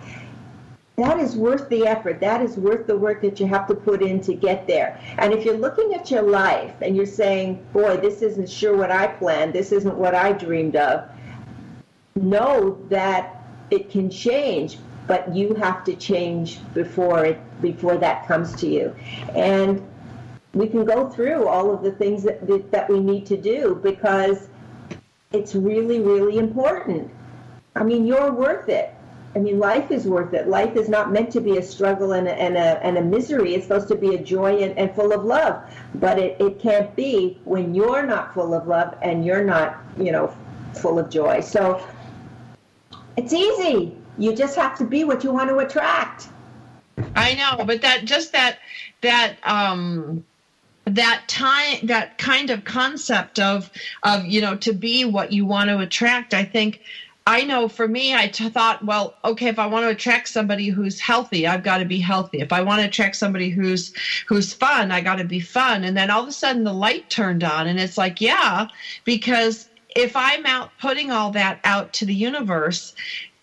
that 0.95 1.19
is 1.19 1.35
worth 1.35 1.69
the 1.69 1.87
effort. 1.87 2.19
That 2.19 2.41
is 2.41 2.55
worth 2.57 2.85
the 2.85 2.97
work 2.97 3.21
that 3.21 3.39
you 3.39 3.47
have 3.47 3.67
to 3.67 3.73
put 3.73 4.03
in 4.03 4.21
to 4.21 4.35
get 4.35 4.67
there. 4.67 4.99
And 5.17 5.33
if 5.33 5.43
you're 5.43 5.57
looking 5.57 5.95
at 5.95 6.11
your 6.11 6.21
life 6.21 6.73
and 6.81 6.95
you're 6.95 7.05
saying, 7.05 7.65
"Boy, 7.73 7.97
this 7.97 8.21
isn't 8.21 8.49
sure 8.49 8.77
what 8.77 8.91
I 8.91 9.07
planned. 9.07 9.53
This 9.53 9.71
isn't 9.71 9.97
what 9.97 10.13
I 10.13 10.33
dreamed 10.33 10.75
of," 10.75 11.03
know 12.15 12.77
that 12.89 13.41
it 13.71 13.89
can 13.89 14.09
change, 14.09 14.77
but 15.07 15.35
you 15.35 15.55
have 15.55 15.83
to 15.85 15.95
change 15.95 16.59
before 16.75 17.25
it 17.25 17.39
before 17.61 17.97
that 17.97 18.27
comes 18.27 18.53
to 18.57 18.67
you. 18.67 18.93
And 19.35 19.81
we 20.53 20.67
can 20.67 20.85
go 20.85 21.09
through 21.09 21.47
all 21.47 21.71
of 21.73 21.81
the 21.81 21.91
things 21.91 22.21
that 22.23 22.71
that 22.71 22.87
we 22.87 22.99
need 22.99 23.25
to 23.25 23.37
do 23.37 23.79
because 23.81 24.47
it's 25.31 25.55
really, 25.55 25.99
really 25.99 26.37
important. 26.37 27.09
I 27.75 27.83
mean, 27.83 28.05
you're 28.05 28.31
worth 28.31 28.69
it. 28.69 28.93
I 29.35 29.39
mean, 29.39 29.57
life 29.57 29.89
is 29.89 30.05
worth 30.05 30.33
it. 30.33 30.47
Life 30.47 30.75
is 30.75 30.87
not 30.87 31.11
meant 31.11 31.31
to 31.31 31.41
be 31.41 31.57
a 31.57 31.63
struggle 31.63 32.13
and 32.13 32.27
a, 32.27 32.33
and 32.33 32.55
a, 32.55 32.83
and 32.85 32.97
a 32.97 33.01
misery. 33.01 33.55
It's 33.55 33.65
supposed 33.65 33.87
to 33.87 33.95
be 33.95 34.13
a 34.15 34.23
joy 34.23 34.57
and, 34.61 34.77
and 34.77 34.93
full 34.93 35.11
of 35.11 35.23
love. 35.23 35.63
But 35.95 36.19
it, 36.19 36.39
it 36.39 36.59
can't 36.59 36.95
be 36.95 37.39
when 37.45 37.73
you're 37.73 38.05
not 38.05 38.33
full 38.33 38.53
of 38.53 38.67
love 38.67 38.95
and 39.01 39.25
you're 39.25 39.43
not, 39.43 39.81
you 39.97 40.11
know, 40.11 40.35
full 40.75 40.99
of 40.99 41.09
joy. 41.09 41.41
So 41.41 41.85
it's 43.17 43.33
easy. 43.33 43.95
You 44.19 44.35
just 44.35 44.55
have 44.55 44.77
to 44.77 44.85
be 44.85 45.03
what 45.03 45.23
you 45.23 45.31
want 45.31 45.49
to 45.49 45.57
attract. 45.57 46.27
I 47.15 47.33
know, 47.33 47.65
but 47.65 47.81
that 47.81 48.05
just 48.05 48.33
that 48.33 48.59
that 49.01 49.37
um 49.43 50.23
that 50.85 51.23
time 51.27 51.79
that 51.83 52.17
kind 52.17 52.49
of 52.49 52.65
concept 52.65 53.39
of 53.39 53.71
of 54.03 54.25
you 54.25 54.41
know 54.41 54.55
to 54.57 54.73
be 54.73 55.05
what 55.05 55.31
you 55.31 55.45
want 55.45 55.69
to 55.69 55.79
attract 55.79 56.33
i 56.33 56.43
think 56.43 56.81
i 57.25 57.43
know 57.43 57.67
for 57.67 57.87
me 57.87 58.13
I 58.13 58.27
t- 58.27 58.49
thought 58.49 58.83
well 58.83 59.17
okay 59.23 59.47
if 59.47 59.59
i 59.59 59.65
want 59.65 59.83
to 59.85 59.89
attract 59.89 60.27
somebody 60.29 60.67
who's 60.69 60.99
healthy 60.99 61.47
i've 61.47 61.63
got 61.63 61.77
to 61.77 61.85
be 61.85 61.99
healthy. 61.99 62.39
If 62.39 62.51
i 62.51 62.61
want 62.61 62.81
to 62.81 62.87
attract 62.87 63.15
somebody 63.15 63.49
who's 63.49 63.91
who's 64.27 64.53
fun 64.53 64.91
i 64.91 65.01
got 65.01 65.15
to 65.15 65.23
be 65.23 65.39
fun. 65.39 65.83
And 65.83 65.95
then 65.95 66.09
all 66.09 66.23
of 66.23 66.27
a 66.27 66.31
sudden 66.33 66.63
the 66.63 66.73
light 66.73 67.09
turned 67.09 67.43
on 67.43 67.67
and 67.67 67.79
it's 67.79 67.97
like 67.97 68.19
yeah 68.21 68.67
because 69.05 69.67
if 69.95 70.15
i'm 70.15 70.45
out 70.45 70.77
putting 70.77 71.11
all 71.11 71.31
that 71.31 71.59
out 71.63 71.93
to 71.93 72.05
the 72.05 72.15
universe 72.15 72.93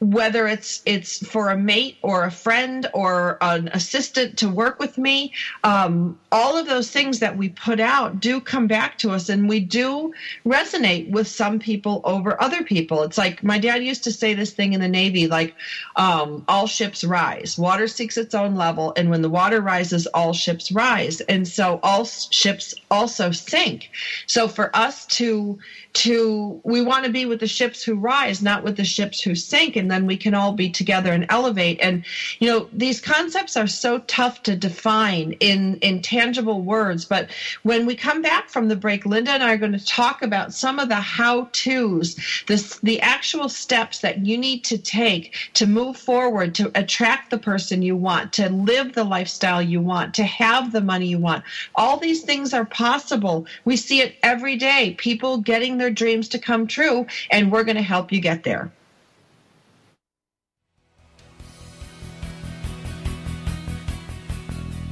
whether 0.00 0.46
it's 0.46 0.82
it's 0.86 1.24
for 1.26 1.50
a 1.50 1.56
mate 1.56 1.96
or 2.02 2.24
a 2.24 2.30
friend 2.30 2.88
or 2.94 3.38
an 3.40 3.68
assistant 3.68 4.38
to 4.38 4.48
work 4.48 4.78
with 4.78 4.98
me 4.98 5.32
um, 5.64 6.18
all 6.32 6.56
of 6.56 6.66
those 6.66 6.90
things 6.90 7.18
that 7.18 7.36
we 7.36 7.48
put 7.48 7.80
out 7.80 8.20
do 8.20 8.40
come 8.40 8.66
back 8.66 8.98
to 8.98 9.10
us 9.10 9.28
and 9.28 9.48
we 9.48 9.60
do 9.60 10.12
resonate 10.46 11.10
with 11.10 11.26
some 11.26 11.58
people 11.58 12.00
over 12.04 12.40
other 12.40 12.62
people. 12.62 13.02
It's 13.02 13.18
like 13.18 13.42
my 13.42 13.58
dad 13.58 13.82
used 13.84 14.04
to 14.04 14.12
say 14.12 14.34
this 14.34 14.52
thing 14.52 14.72
in 14.72 14.80
the 14.80 14.88
navy 14.88 15.26
like 15.26 15.54
um, 15.96 16.44
all 16.48 16.66
ships 16.66 17.04
rise. 17.04 17.58
Water 17.58 17.88
seeks 17.88 18.16
its 18.16 18.34
own 18.34 18.54
level 18.54 18.92
and 18.96 19.10
when 19.10 19.22
the 19.22 19.28
water 19.28 19.60
rises 19.60 20.06
all 20.08 20.32
ships 20.32 20.70
rise. 20.70 21.20
And 21.22 21.46
so 21.46 21.80
all 21.82 22.04
ships 22.04 22.74
also 22.90 23.30
sink. 23.32 23.90
So 24.26 24.48
for 24.48 24.74
us 24.74 25.06
to 25.06 25.58
to 25.92 26.60
we 26.64 26.82
want 26.82 27.04
to 27.04 27.10
be 27.10 27.26
with 27.26 27.40
the 27.40 27.46
ships 27.46 27.82
who 27.82 27.94
rise 27.94 28.42
not 28.42 28.62
with 28.62 28.76
the 28.76 28.84
ships 28.84 29.20
who 29.20 29.34
sink 29.34 29.76
and 29.76 29.90
then 29.90 30.06
we 30.06 30.16
can 30.16 30.34
all 30.34 30.52
be 30.52 30.70
together 30.70 31.12
and 31.12 31.26
elevate. 31.28 31.78
And 31.80 32.04
you 32.38 32.48
know 32.48 32.68
these 32.72 33.00
concepts 33.00 33.56
are 33.56 33.66
so 33.66 33.98
tough 34.00 34.42
to 34.44 34.56
define 34.56 35.32
in 35.40 35.76
in 35.78 36.02
tangible 36.02 36.62
words 36.62 37.04
but 37.04 37.30
when 37.62 37.86
we 37.86 37.94
come 37.94 38.22
back 38.22 38.48
from 38.48 38.68
the 38.68 38.76
break 38.76 39.04
linda 39.06 39.30
and 39.30 39.42
i 39.42 39.52
are 39.52 39.56
going 39.56 39.72
to 39.72 39.84
talk 39.84 40.22
about 40.22 40.52
some 40.52 40.78
of 40.78 40.88
the 40.88 40.94
how 40.94 41.48
to's 41.52 42.16
this 42.46 42.78
the 42.80 43.00
actual 43.00 43.48
steps 43.48 44.00
that 44.00 44.24
you 44.24 44.36
need 44.36 44.64
to 44.64 44.78
take 44.78 45.50
to 45.54 45.66
move 45.66 45.96
forward 45.96 46.54
to 46.54 46.70
attract 46.74 47.30
the 47.30 47.38
person 47.38 47.82
you 47.82 47.96
want 47.96 48.32
to 48.32 48.48
live 48.48 48.92
the 48.94 49.04
lifestyle 49.04 49.62
you 49.62 49.80
want 49.80 50.14
to 50.14 50.24
have 50.24 50.72
the 50.72 50.80
money 50.80 51.06
you 51.06 51.18
want. 51.18 51.44
All 51.74 51.98
these 51.98 52.22
things 52.22 52.52
are 52.54 52.64
possible. 52.64 53.46
We 53.64 53.76
see 53.76 54.00
it 54.00 54.16
every 54.22 54.56
day. 54.56 54.94
People 54.98 55.38
getting 55.38 55.78
their 55.80 55.90
dreams 55.90 56.28
to 56.28 56.38
come 56.38 56.66
true, 56.66 57.06
and 57.30 57.50
we're 57.50 57.64
going 57.64 57.76
to 57.76 57.82
help 57.82 58.12
you 58.12 58.20
get 58.20 58.44
there. 58.44 58.70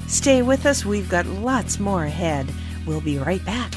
Stay 0.07 0.41
with 0.41 0.65
us, 0.65 0.85
we've 0.85 1.09
got 1.09 1.27
lots 1.27 1.79
more 1.79 2.05
ahead. 2.05 2.51
We'll 2.87 3.03
be 3.03 3.19
right 3.19 3.45
back. 3.45 3.73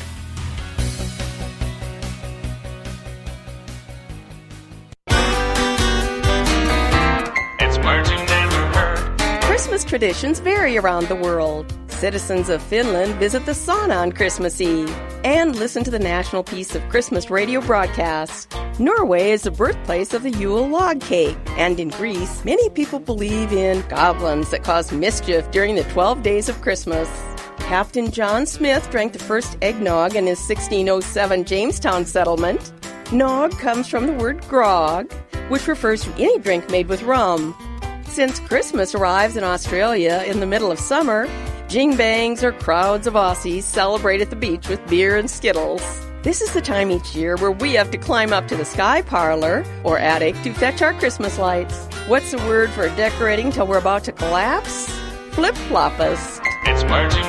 It's 7.59 7.77
margin 7.79 8.25
never 8.25 8.65
heard. 8.73 9.41
Christmas 9.43 9.83
traditions 9.83 10.39
vary 10.39 10.77
around 10.77 11.09
the 11.09 11.15
world. 11.15 11.73
Citizens 12.01 12.49
of 12.49 12.63
Finland 12.63 13.13
visit 13.19 13.45
the 13.45 13.51
sauna 13.51 13.95
on 13.95 14.11
Christmas 14.11 14.59
Eve 14.59 14.89
and 15.23 15.55
listen 15.55 15.83
to 15.83 15.91
the 15.91 15.99
national 15.99 16.43
piece 16.43 16.73
of 16.73 16.81
Christmas 16.89 17.29
radio 17.29 17.61
broadcast. 17.61 18.51
Norway 18.79 19.29
is 19.29 19.43
the 19.43 19.51
birthplace 19.51 20.11
of 20.11 20.23
the 20.23 20.31
Yule 20.31 20.67
log 20.67 20.99
cake, 20.99 21.37
and 21.59 21.79
in 21.79 21.89
Greece, 21.89 22.43
many 22.43 22.69
people 22.69 22.97
believe 22.97 23.53
in 23.53 23.87
goblins 23.87 24.49
that 24.49 24.63
cause 24.63 24.91
mischief 24.91 25.51
during 25.51 25.75
the 25.75 25.83
12 25.83 26.23
days 26.23 26.49
of 26.49 26.59
Christmas. 26.59 27.07
Captain 27.59 28.09
John 28.09 28.47
Smith 28.47 28.89
drank 28.89 29.13
the 29.13 29.19
first 29.19 29.55
eggnog 29.61 30.15
in 30.15 30.25
his 30.25 30.39
1607 30.39 31.45
Jamestown 31.45 32.07
settlement. 32.07 32.73
Nog 33.13 33.51
comes 33.59 33.87
from 33.87 34.07
the 34.07 34.13
word 34.13 34.41
grog, 34.47 35.13
which 35.49 35.67
refers 35.67 36.03
to 36.03 36.11
any 36.13 36.39
drink 36.39 36.67
made 36.71 36.87
with 36.87 37.03
rum. 37.03 37.55
Since 38.07 38.39
Christmas 38.39 38.95
arrives 38.95 39.37
in 39.37 39.43
Australia 39.43 40.23
in 40.25 40.39
the 40.39 40.47
middle 40.47 40.71
of 40.71 40.79
summer, 40.79 41.27
Jingbangs 41.71 42.43
or 42.43 42.51
crowds 42.51 43.07
of 43.07 43.13
Aussies 43.13 43.63
celebrate 43.63 44.19
at 44.19 44.29
the 44.29 44.35
beach 44.35 44.67
with 44.67 44.85
beer 44.89 45.15
and 45.15 45.31
skittles. 45.31 45.81
This 46.21 46.41
is 46.41 46.53
the 46.53 46.59
time 46.59 46.91
each 46.91 47.15
year 47.15 47.37
where 47.37 47.53
we 47.53 47.75
have 47.75 47.91
to 47.91 47.97
climb 47.97 48.33
up 48.33 48.45
to 48.49 48.57
the 48.57 48.65
sky 48.65 49.01
parlor 49.03 49.63
or 49.85 49.97
attic 49.97 50.35
to 50.43 50.53
fetch 50.53 50.81
our 50.81 50.93
Christmas 50.93 51.39
lights. 51.39 51.85
What's 52.07 52.31
the 52.31 52.39
word 52.39 52.71
for 52.71 52.89
decorating 52.97 53.53
till 53.53 53.67
we're 53.67 53.77
about 53.77 54.03
to 54.03 54.11
collapse? 54.11 54.89
Flip 55.31 55.55
floppus. 55.55 56.41
It's 56.65 56.83
marching 56.83 57.23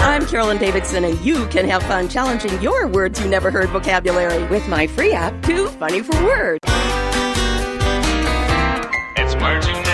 I'm 0.00 0.24
Carolyn 0.24 0.58
Davidson, 0.58 1.02
and 1.02 1.20
you 1.24 1.46
can 1.46 1.68
have 1.68 1.82
fun 1.82 2.08
challenging 2.08 2.62
your 2.62 2.86
words 2.86 3.20
you 3.20 3.28
never 3.28 3.50
heard 3.50 3.70
vocabulary 3.70 4.46
with 4.46 4.68
my 4.68 4.86
free 4.86 5.10
app, 5.10 5.42
Too 5.42 5.66
Funny 5.66 6.00
for 6.00 6.14
Words. 6.22 6.60
It's 9.16 9.34
marching 9.34 9.89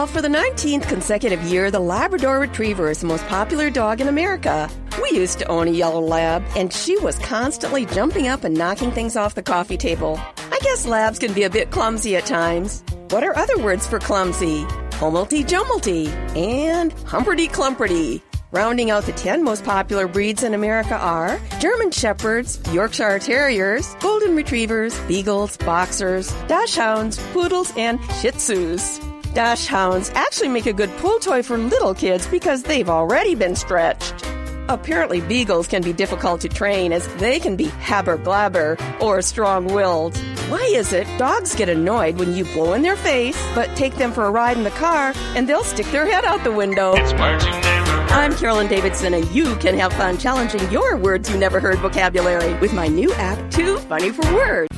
well, 0.00 0.06
for 0.06 0.22
the 0.22 0.28
19th 0.28 0.88
consecutive 0.88 1.42
year, 1.42 1.70
the 1.70 1.78
Labrador 1.78 2.38
Retriever 2.38 2.88
is 2.88 3.00
the 3.00 3.06
most 3.06 3.22
popular 3.26 3.68
dog 3.68 4.00
in 4.00 4.08
America. 4.08 4.66
We 5.02 5.10
used 5.10 5.38
to 5.40 5.46
own 5.48 5.68
a 5.68 5.72
yellow 5.72 6.00
lab, 6.00 6.42
and 6.56 6.72
she 6.72 6.96
was 7.00 7.18
constantly 7.18 7.84
jumping 7.84 8.26
up 8.26 8.42
and 8.44 8.56
knocking 8.56 8.92
things 8.92 9.14
off 9.14 9.34
the 9.34 9.42
coffee 9.42 9.76
table. 9.76 10.18
I 10.50 10.58
guess 10.62 10.86
labs 10.86 11.18
can 11.18 11.34
be 11.34 11.42
a 11.42 11.50
bit 11.50 11.70
clumsy 11.70 12.16
at 12.16 12.24
times. 12.24 12.82
What 13.10 13.24
are 13.24 13.36
other 13.36 13.58
words 13.58 13.86
for 13.86 13.98
clumsy? 13.98 14.62
Hummelty 14.92 15.44
jummelty 15.44 16.08
and 16.34 16.96
humperty 17.04 17.50
clumperty. 17.50 18.22
Rounding 18.52 18.90
out 18.90 19.04
the 19.04 19.12
10 19.12 19.44
most 19.44 19.64
popular 19.64 20.08
breeds 20.08 20.42
in 20.42 20.54
America 20.54 20.96
are 20.96 21.38
German 21.60 21.90
Shepherds, 21.90 22.58
Yorkshire 22.72 23.18
Terriers, 23.18 23.94
Golden 24.00 24.34
Retrievers, 24.34 24.98
Beagles, 25.00 25.58
Boxers, 25.58 26.32
Dachshunds, 26.48 27.18
Poodles, 27.34 27.70
and 27.76 28.00
Shih 28.14 28.30
Tzus. 28.30 29.09
Dachshunds 29.30 30.12
actually 30.14 30.48
make 30.48 30.66
a 30.66 30.72
good 30.72 30.90
pull 30.96 31.20
toy 31.20 31.44
for 31.44 31.56
little 31.56 31.94
kids 31.94 32.26
because 32.26 32.64
they've 32.64 32.88
already 32.88 33.36
been 33.36 33.54
stretched. 33.54 34.26
Apparently, 34.68 35.20
beagles 35.20 35.68
can 35.68 35.82
be 35.82 35.92
difficult 35.92 36.40
to 36.40 36.48
train 36.48 36.92
as 36.92 37.06
they 37.18 37.38
can 37.38 37.54
be 37.54 37.66
habber 37.66 38.18
glabber 38.18 38.76
or 39.00 39.22
strong 39.22 39.66
willed. 39.66 40.16
Why 40.48 40.68
is 40.74 40.92
it 40.92 41.06
dogs 41.16 41.54
get 41.54 41.68
annoyed 41.68 42.18
when 42.18 42.34
you 42.34 42.44
blow 42.46 42.72
in 42.72 42.82
their 42.82 42.96
face, 42.96 43.40
but 43.54 43.68
take 43.76 43.94
them 43.94 44.10
for 44.10 44.24
a 44.24 44.30
ride 44.32 44.56
in 44.56 44.64
the 44.64 44.70
car 44.70 45.12
and 45.36 45.48
they'll 45.48 45.62
stick 45.62 45.86
their 45.86 46.06
head 46.06 46.24
out 46.24 46.42
the 46.42 46.50
window? 46.50 46.94
I'm 46.96 48.34
Carolyn 48.34 48.66
Davidson, 48.66 49.14
and 49.14 49.30
you 49.30 49.54
can 49.56 49.78
have 49.78 49.92
fun 49.92 50.18
challenging 50.18 50.68
your 50.72 50.96
words 50.96 51.30
you 51.30 51.38
never 51.38 51.60
heard 51.60 51.78
vocabulary 51.78 52.52
with 52.54 52.72
my 52.72 52.88
new 52.88 53.12
app, 53.14 53.48
Too 53.52 53.76
Funny 53.78 54.10
for 54.10 54.22
Words. 54.34 54.70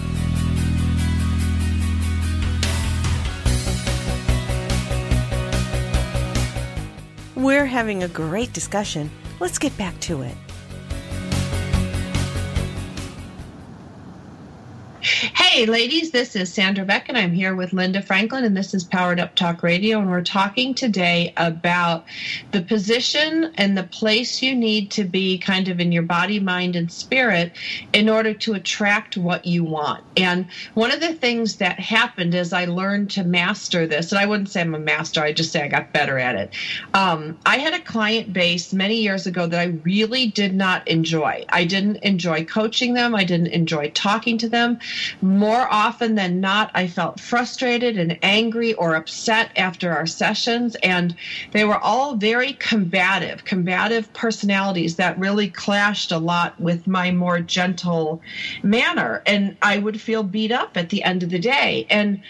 We're 7.43 7.67
having 7.67 8.05
a 8.05 8.09
great 8.09 8.53
discussion. 8.53 9.11
Let's 9.41 9.59
get 9.59 9.77
back 9.77 9.99
to 10.03 10.23
it. 10.23 10.37
Hey, 15.23 15.67
ladies, 15.67 16.11
this 16.11 16.35
is 16.35 16.52
Sandra 16.52 16.85
Beck, 16.85 17.09
and 17.09 17.17
I'm 17.17 17.33
here 17.33 17.55
with 17.55 17.73
Linda 17.73 18.02
Franklin, 18.02 18.45
and 18.45 18.57
this 18.57 18.75
is 18.75 18.83
Powered 18.83 19.21
Up 19.21 19.37
Talk 19.37 19.62
Radio. 19.62 20.00
And 20.00 20.11
we're 20.11 20.21
talking 20.21 20.75
today 20.75 21.33
about 21.37 22.07
the 22.50 22.61
position 22.61 23.52
and 23.57 23.79
the 23.79 23.85
place 23.85 24.43
you 24.43 24.52
need 24.52 24.91
to 24.93 25.05
be 25.05 25.38
kind 25.38 25.69
of 25.69 25.79
in 25.79 25.93
your 25.93 26.02
body, 26.02 26.41
mind, 26.41 26.75
and 26.75 26.91
spirit 26.91 27.52
in 27.93 28.09
order 28.09 28.35
to 28.35 28.55
attract 28.55 29.17
what 29.17 29.47
you 29.47 29.62
want. 29.62 30.02
And 30.17 30.47
one 30.75 30.91
of 30.91 30.99
the 30.99 31.14
things 31.14 31.55
that 31.59 31.79
happened 31.79 32.35
as 32.35 32.52
I 32.52 32.64
learned 32.64 33.11
to 33.11 33.23
master 33.23 33.87
this, 33.87 34.11
and 34.11 34.19
I 34.19 34.26
wouldn't 34.26 34.49
say 34.49 34.62
I'm 34.62 34.75
a 34.75 34.81
master, 34.81 35.23
I 35.23 35.33
just 35.33 35.52
say 35.52 35.62
I 35.62 35.69
got 35.69 35.93
better 35.93 36.19
at 36.19 36.35
it. 36.35 36.52
Um, 36.95 37.38
I 37.47 37.59
had 37.59 37.75
a 37.75 37.81
client 37.81 38.33
base 38.33 38.73
many 38.73 38.97
years 38.97 39.29
ago 39.29 39.47
that 39.47 39.61
I 39.61 39.79
really 39.85 40.26
did 40.26 40.52
not 40.52 40.88
enjoy. 40.88 41.45
I 41.49 41.64
didn't 41.64 41.99
enjoy 41.99 42.45
coaching 42.45 42.95
them, 42.95 43.14
I 43.14 43.23
didn't 43.23 43.52
enjoy 43.52 43.91
talking 43.91 44.37
to 44.38 44.49
them 44.49 44.81
more 45.21 45.66
often 45.71 46.14
than 46.14 46.40
not, 46.40 46.71
I 46.75 46.87
felt 46.87 47.21
frustrated 47.21 47.99
and 47.99 48.19
angry 48.23 48.75
or 48.75 48.95
upset 48.95 49.50
after 49.57 49.92
our 49.92 50.07
sessions, 50.07 50.76
and 50.83 51.14
they 51.52 51.64
were 51.64 51.78
all 51.78 52.16
very 52.16 52.54
combative, 52.54 53.45
combative 53.45 54.12
personalities 54.12 54.97
that 54.97 55.19
really 55.19 55.49
clashed 55.49 56.12
a 56.12 56.19
lot 56.19 56.59
with 56.61 56.87
my 56.87 57.11
more 57.11 57.40
gentle 57.40 58.21
manner. 58.62 59.23
And 59.26 59.57
I 59.62 59.78
would 59.78 60.00
feel 60.00 60.23
beat 60.23 60.52
up 60.52 60.76
at 60.76 60.90
the 60.90 61.02
end 61.02 61.23
of 61.23 61.31
the 61.31 61.38
day. 61.38 61.87
And 61.90 62.23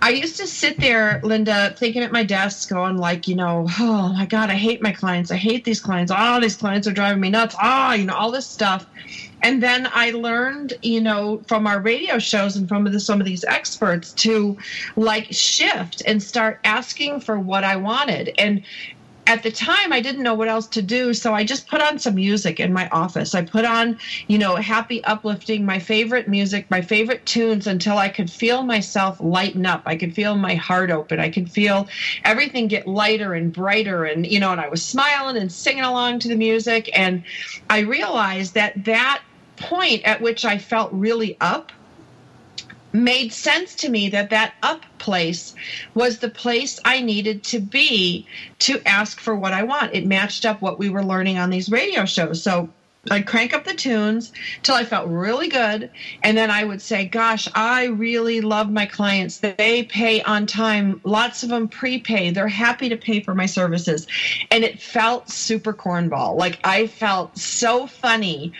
I 0.00 0.10
used 0.10 0.36
to 0.38 0.48
sit 0.48 0.80
there, 0.80 1.20
Linda, 1.22 1.74
thinking 1.78 2.02
at 2.02 2.10
my 2.10 2.24
desk, 2.24 2.68
going 2.68 2.96
like, 2.96 3.28
you 3.28 3.36
know, 3.36 3.66
oh 3.78 4.12
my 4.12 4.26
God, 4.26 4.50
I 4.50 4.54
hate 4.54 4.82
my 4.82 4.92
clients. 4.92 5.30
I 5.30 5.36
hate 5.36 5.64
these 5.64 5.80
clients. 5.80 6.12
Oh, 6.14 6.40
these 6.40 6.56
clients 6.56 6.88
are 6.88 6.92
driving 6.92 7.20
me 7.20 7.30
nuts. 7.30 7.54
Ah, 7.60 7.90
oh, 7.90 7.94
you 7.94 8.04
know, 8.04 8.14
all 8.14 8.32
this 8.32 8.46
stuff 8.46 8.84
and 9.42 9.62
then 9.62 9.88
I 9.92 10.10
learned, 10.12 10.74
you 10.82 11.00
know, 11.00 11.42
from 11.48 11.66
our 11.66 11.80
radio 11.80 12.18
shows 12.18 12.56
and 12.56 12.68
from 12.68 12.84
the, 12.84 13.00
some 13.00 13.20
of 13.20 13.26
these 13.26 13.44
experts 13.44 14.12
to 14.14 14.56
like 14.96 15.26
shift 15.30 16.02
and 16.06 16.22
start 16.22 16.60
asking 16.64 17.20
for 17.20 17.38
what 17.38 17.64
I 17.64 17.76
wanted. 17.76 18.32
And 18.38 18.62
at 19.26 19.42
the 19.42 19.50
time 19.52 19.92
I 19.92 20.00
didn't 20.00 20.22
know 20.22 20.34
what 20.34 20.48
else 20.48 20.66
to 20.68 20.82
do, 20.82 21.14
so 21.14 21.32
I 21.32 21.44
just 21.44 21.68
put 21.68 21.80
on 21.80 21.98
some 21.98 22.16
music 22.16 22.58
in 22.58 22.72
my 22.72 22.88
office. 22.88 23.34
I 23.34 23.42
put 23.42 23.64
on, 23.64 23.98
you 24.26 24.36
know, 24.36 24.56
happy, 24.56 25.02
uplifting, 25.04 25.64
my 25.64 25.78
favorite 25.78 26.28
music, 26.28 26.68
my 26.70 26.80
favorite 26.80 27.24
tunes 27.24 27.66
until 27.66 27.98
I 27.98 28.08
could 28.08 28.30
feel 28.30 28.62
myself 28.62 29.18
lighten 29.20 29.64
up. 29.64 29.82
I 29.86 29.96
could 29.96 30.14
feel 30.14 30.36
my 30.36 30.54
heart 30.54 30.90
open. 30.90 31.20
I 31.20 31.30
could 31.30 31.50
feel 31.50 31.88
everything 32.24 32.66
get 32.66 32.86
lighter 32.86 33.34
and 33.34 33.52
brighter 33.52 34.04
and 34.04 34.26
you 34.26 34.40
know, 34.40 34.52
and 34.52 34.60
I 34.60 34.68
was 34.68 34.84
smiling 34.84 35.36
and 35.36 35.52
singing 35.52 35.84
along 35.84 36.18
to 36.20 36.28
the 36.28 36.36
music 36.36 36.90
and 36.92 37.22
I 37.70 37.80
realized 37.80 38.54
that 38.54 38.84
that 38.84 39.22
point 39.56 40.02
at 40.04 40.20
which 40.20 40.44
I 40.44 40.58
felt 40.58 40.92
really 40.92 41.36
up 41.40 41.72
made 42.92 43.32
sense 43.32 43.74
to 43.76 43.88
me 43.88 44.10
that 44.10 44.30
that 44.30 44.54
up 44.62 44.82
place 44.98 45.54
was 45.94 46.18
the 46.18 46.28
place 46.28 46.78
I 46.84 47.00
needed 47.00 47.42
to 47.44 47.60
be 47.60 48.26
to 48.60 48.80
ask 48.86 49.18
for 49.18 49.34
what 49.34 49.52
I 49.52 49.62
want. 49.62 49.94
It 49.94 50.06
matched 50.06 50.44
up 50.44 50.60
what 50.60 50.78
we 50.78 50.90
were 50.90 51.04
learning 51.04 51.38
on 51.38 51.50
these 51.50 51.70
radio 51.70 52.04
shows. 52.04 52.42
So 52.42 52.68
I'd 53.10 53.26
crank 53.26 53.52
up 53.52 53.64
the 53.64 53.74
tunes 53.74 54.32
till 54.62 54.76
I 54.76 54.84
felt 54.84 55.08
really 55.08 55.48
good. 55.48 55.90
And 56.22 56.36
then 56.36 56.50
I 56.50 56.62
would 56.62 56.80
say, 56.80 57.04
Gosh, 57.06 57.48
I 57.54 57.86
really 57.86 58.40
love 58.40 58.70
my 58.70 58.86
clients. 58.86 59.38
They 59.38 59.82
pay 59.82 60.22
on 60.22 60.46
time. 60.46 61.00
Lots 61.02 61.42
of 61.42 61.48
them 61.48 61.66
prepay. 61.68 62.30
They're 62.30 62.46
happy 62.46 62.90
to 62.90 62.96
pay 62.96 63.20
for 63.20 63.34
my 63.34 63.46
services. 63.46 64.06
And 64.52 64.62
it 64.62 64.80
felt 64.80 65.30
super 65.30 65.72
cornball. 65.72 66.38
Like 66.38 66.60
I 66.62 66.86
felt 66.86 67.36
so 67.36 67.88
funny 67.88 68.52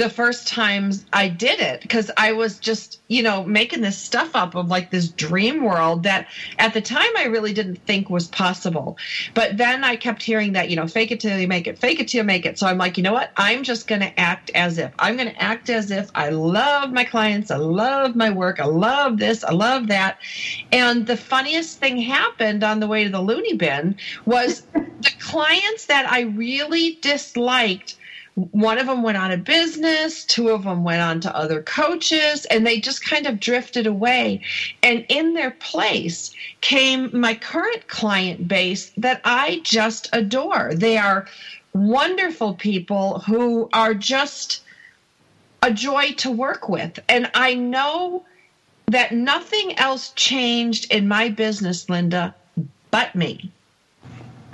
the 0.00 0.08
first 0.08 0.48
times 0.48 1.04
I 1.12 1.28
did 1.28 1.60
it 1.60 1.82
because 1.82 2.10
I 2.16 2.32
was 2.32 2.58
just, 2.58 3.02
you 3.08 3.22
know, 3.22 3.44
making 3.44 3.82
this 3.82 3.98
stuff 3.98 4.34
up 4.34 4.54
of 4.54 4.68
like 4.68 4.90
this 4.90 5.10
dream 5.10 5.62
world 5.62 6.04
that 6.04 6.26
at 6.58 6.72
the 6.72 6.80
time 6.80 7.10
I 7.18 7.24
really 7.24 7.52
didn't 7.52 7.84
think 7.86 8.08
was 8.08 8.26
possible. 8.26 8.96
But 9.34 9.58
then 9.58 9.84
I 9.84 9.96
kept 9.96 10.22
hearing 10.22 10.54
that, 10.54 10.70
you 10.70 10.76
know, 10.76 10.86
fake 10.86 11.10
it 11.10 11.20
till 11.20 11.38
you 11.38 11.46
make 11.46 11.66
it, 11.66 11.78
fake 11.78 12.00
it 12.00 12.08
till 12.08 12.20
you 12.20 12.24
make 12.24 12.46
it. 12.46 12.58
So 12.58 12.66
I'm 12.66 12.78
like, 12.78 12.96
you 12.96 13.02
know 13.02 13.12
what? 13.12 13.30
I'm 13.36 13.62
just 13.62 13.86
going 13.88 14.00
to 14.00 14.18
act 14.18 14.50
as 14.54 14.78
if. 14.78 14.90
I'm 14.98 15.16
going 15.18 15.28
to 15.28 15.42
act 15.42 15.68
as 15.68 15.90
if 15.90 16.10
I 16.14 16.30
love 16.30 16.92
my 16.92 17.04
clients. 17.04 17.50
I 17.50 17.56
love 17.56 18.16
my 18.16 18.30
work. 18.30 18.58
I 18.58 18.64
love 18.64 19.18
this. 19.18 19.44
I 19.44 19.52
love 19.52 19.88
that. 19.88 20.16
And 20.72 21.06
the 21.06 21.16
funniest 21.18 21.78
thing 21.78 21.98
happened 21.98 22.64
on 22.64 22.80
the 22.80 22.86
way 22.86 23.04
to 23.04 23.10
the 23.10 23.20
loony 23.20 23.54
bin 23.54 23.96
was 24.24 24.62
the 24.72 25.12
clients 25.18 25.86
that 25.86 26.10
I 26.10 26.22
really 26.22 26.98
disliked 27.02 27.96
one 28.52 28.78
of 28.78 28.86
them 28.86 29.02
went 29.02 29.18
on 29.18 29.32
a 29.32 29.36
business, 29.36 30.24
two 30.24 30.50
of 30.50 30.64
them 30.64 30.84
went 30.84 31.00
on 31.00 31.20
to 31.20 31.36
other 31.36 31.62
coaches, 31.62 32.44
and 32.46 32.66
they 32.66 32.80
just 32.80 33.04
kind 33.04 33.26
of 33.26 33.40
drifted 33.40 33.86
away. 33.86 34.40
And 34.82 35.04
in 35.08 35.34
their 35.34 35.50
place 35.50 36.32
came 36.60 37.10
my 37.12 37.34
current 37.34 37.88
client 37.88 38.48
base 38.48 38.92
that 38.96 39.20
I 39.24 39.60
just 39.64 40.08
adore. 40.12 40.72
They 40.74 40.96
are 40.96 41.26
wonderful 41.72 42.54
people 42.54 43.20
who 43.20 43.68
are 43.72 43.94
just 43.94 44.62
a 45.62 45.72
joy 45.72 46.12
to 46.18 46.30
work 46.30 46.68
with. 46.68 46.98
And 47.08 47.30
I 47.34 47.54
know 47.54 48.24
that 48.86 49.12
nothing 49.12 49.78
else 49.78 50.12
changed 50.16 50.92
in 50.92 51.06
my 51.06 51.28
business, 51.28 51.88
Linda, 51.88 52.34
but 52.90 53.14
me. 53.14 53.50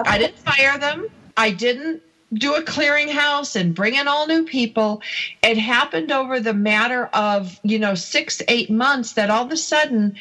I 0.04 0.18
didn't 0.18 0.38
fire 0.38 0.78
them. 0.78 1.08
I 1.36 1.50
didn't 1.50 2.02
do 2.32 2.54
a 2.54 2.62
clearinghouse 2.62 3.56
and 3.56 3.74
bring 3.74 3.94
in 3.94 4.08
all 4.08 4.26
new 4.26 4.44
people. 4.44 5.02
It 5.42 5.58
happened 5.58 6.10
over 6.10 6.40
the 6.40 6.54
matter 6.54 7.06
of, 7.06 7.58
you 7.62 7.78
know, 7.78 7.94
six, 7.94 8.42
eight 8.48 8.70
months 8.70 9.12
that 9.12 9.30
all 9.30 9.44
of 9.44 9.52
a 9.52 9.56
sudden 9.56 10.16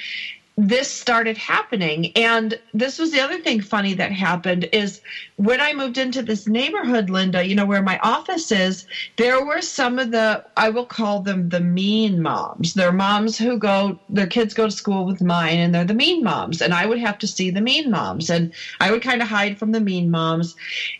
this 0.58 0.90
started 0.90 1.38
happening. 1.38 2.12
And 2.16 2.56
this 2.74 2.98
was 2.98 3.12
the 3.12 3.20
other 3.20 3.40
thing 3.40 3.62
funny 3.62 3.94
that 3.94 4.12
happened 4.12 4.68
is 4.72 5.02
when 5.38 5.60
i 5.62 5.74
moved 5.74 5.98
into 5.98 6.22
this 6.22 6.48
neighborhood 6.48 7.10
linda 7.10 7.46
you 7.46 7.56
know 7.56 7.66
where 7.66 7.82
my 7.82 7.98
office 8.02 8.52
is 8.52 8.86
there 9.18 9.44
were 9.44 9.62
some 9.62 10.00
of 10.00 10.12
the 10.12 10.42
i 10.58 10.70
will 10.70 10.86
call 10.86 11.20
them 11.20 11.50
the 11.50 11.60
mean 11.60 12.22
moms. 12.22 12.74
They're 12.74 12.92
moms 12.92 13.38
who 13.38 13.58
go 13.58 13.98
their 14.10 14.28
kids 14.28 14.54
go 14.54 14.66
to 14.66 14.72
school 14.72 15.06
with 15.06 15.22
mine 15.22 15.60
and 15.60 15.74
they're 15.74 15.86
the 15.86 15.94
mean 15.94 16.24
moms. 16.24 16.62
And 16.62 16.74
i 16.74 16.86
would 16.86 17.00
have 17.00 17.18
to 17.20 17.28
see 17.28 17.50
the 17.50 17.62
mean 17.62 17.90
moms. 17.90 18.30
And 18.30 18.54
i 18.80 18.92
would 18.92 19.02
kind 19.02 19.22
of 19.22 19.28
hide 19.28 19.58
from 19.58 19.72
the 19.72 19.80
mean 19.80 20.10
moms. 20.10 20.56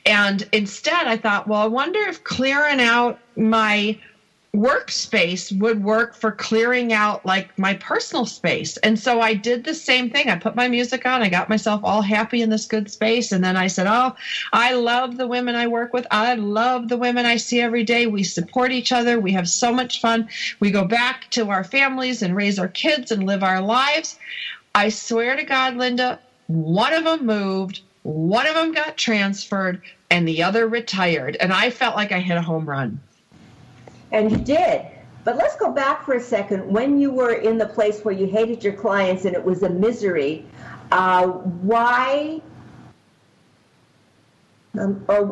And 0.06 0.44
instead 0.52 1.08
i 1.08 1.18
thought 1.18 1.48
well 1.48 1.62
i 1.62 1.68
wonder 1.68 2.00
if 2.00 2.24
clearing 2.24 2.82
out 2.82 3.20
my 3.36 3.98
workspace 4.56 5.58
would 5.60 5.84
work 5.84 6.16
for 6.16 6.32
clearing 6.32 6.94
out 6.94 7.26
like 7.26 7.58
my 7.58 7.74
personal 7.76 8.26
space. 8.26 8.78
And 8.78 8.98
so 8.98 9.20
I 9.20 9.34
did 9.34 9.64
the 9.64 9.74
same 9.74 10.10
thing. 10.10 10.30
I 10.30 10.36
put 10.36 10.56
my 10.56 10.68
music 10.68 11.06
on, 11.06 11.22
I 11.22 11.30
got 11.30 11.50
myself 11.50 11.82
all 11.84 12.02
happy 12.02 12.42
in 12.42 12.50
this 12.50 12.66
good 12.66 12.90
space. 12.90 13.32
And 13.32 13.44
then 13.44 13.58
I 13.58 13.68
said, 13.68 13.88
Oh, 13.88 14.16
I 14.54 14.74
love 14.74 15.18
the 15.18 15.28
women 15.28 15.56
I 15.56 15.68
work 15.68 15.94
with. 15.94 16.08
I 16.10 16.36
love 16.36 16.88
the 16.88 16.98
women 16.98 17.26
I 17.26 17.36
see 17.36 17.60
every 17.60 17.84
day. 17.84 18.08
We 18.08 18.24
support 18.24 18.72
each 18.72 18.92
other. 18.92 19.20
We 19.20 19.34
have 19.34 19.50
so 19.50 19.74
much 19.74 20.00
fun. 20.00 20.30
We 20.60 20.72
go 20.72 20.86
back 20.86 21.30
to 21.32 21.50
our 21.50 21.64
families 21.64 22.22
and 22.22 22.36
raise 22.36 22.58
our 22.58 22.70
kids 22.70 23.12
and 23.12 23.26
live 23.26 23.44
our 23.44 23.62
lives. 23.62 24.18
I 24.74 24.90
swear 24.90 25.36
to 25.36 25.44
God, 25.44 25.76
Linda, 25.76 26.20
one 26.48 26.94
of 26.94 27.04
them 27.04 27.26
moved, 27.26 27.82
one 28.04 28.48
of 28.48 28.56
them 28.56 28.72
got 28.72 28.98
transferred, 28.98 29.82
and 30.10 30.28
the 30.28 30.44
other 30.44 30.68
retired. 30.68 31.38
And 31.40 31.52
I 31.52 31.70
felt 31.70 31.96
like 31.96 32.12
I 32.12 32.20
hit 32.20 32.38
a 32.38 32.42
home 32.42 32.70
run. 32.70 33.02
And 34.12 34.32
you 34.32 34.38
did. 34.38 34.86
But 35.24 35.38
let's 35.38 35.56
go 35.56 35.72
back 35.72 36.06
for 36.06 36.14
a 36.14 36.22
second. 36.22 36.68
When 36.68 37.00
you 37.00 37.12
were 37.12 37.34
in 37.34 37.58
the 37.58 37.66
place 37.66 38.02
where 38.02 38.14
you 38.14 38.28
hated 38.28 38.64
your 38.64 38.74
clients 38.74 39.26
and 39.26 39.36
it 39.36 39.44
was 39.44 39.64
a 39.64 39.70
misery, 39.70 40.46
uh, 40.92 41.28
why 41.28 42.42
um, 44.80 45.04
or 45.08 45.26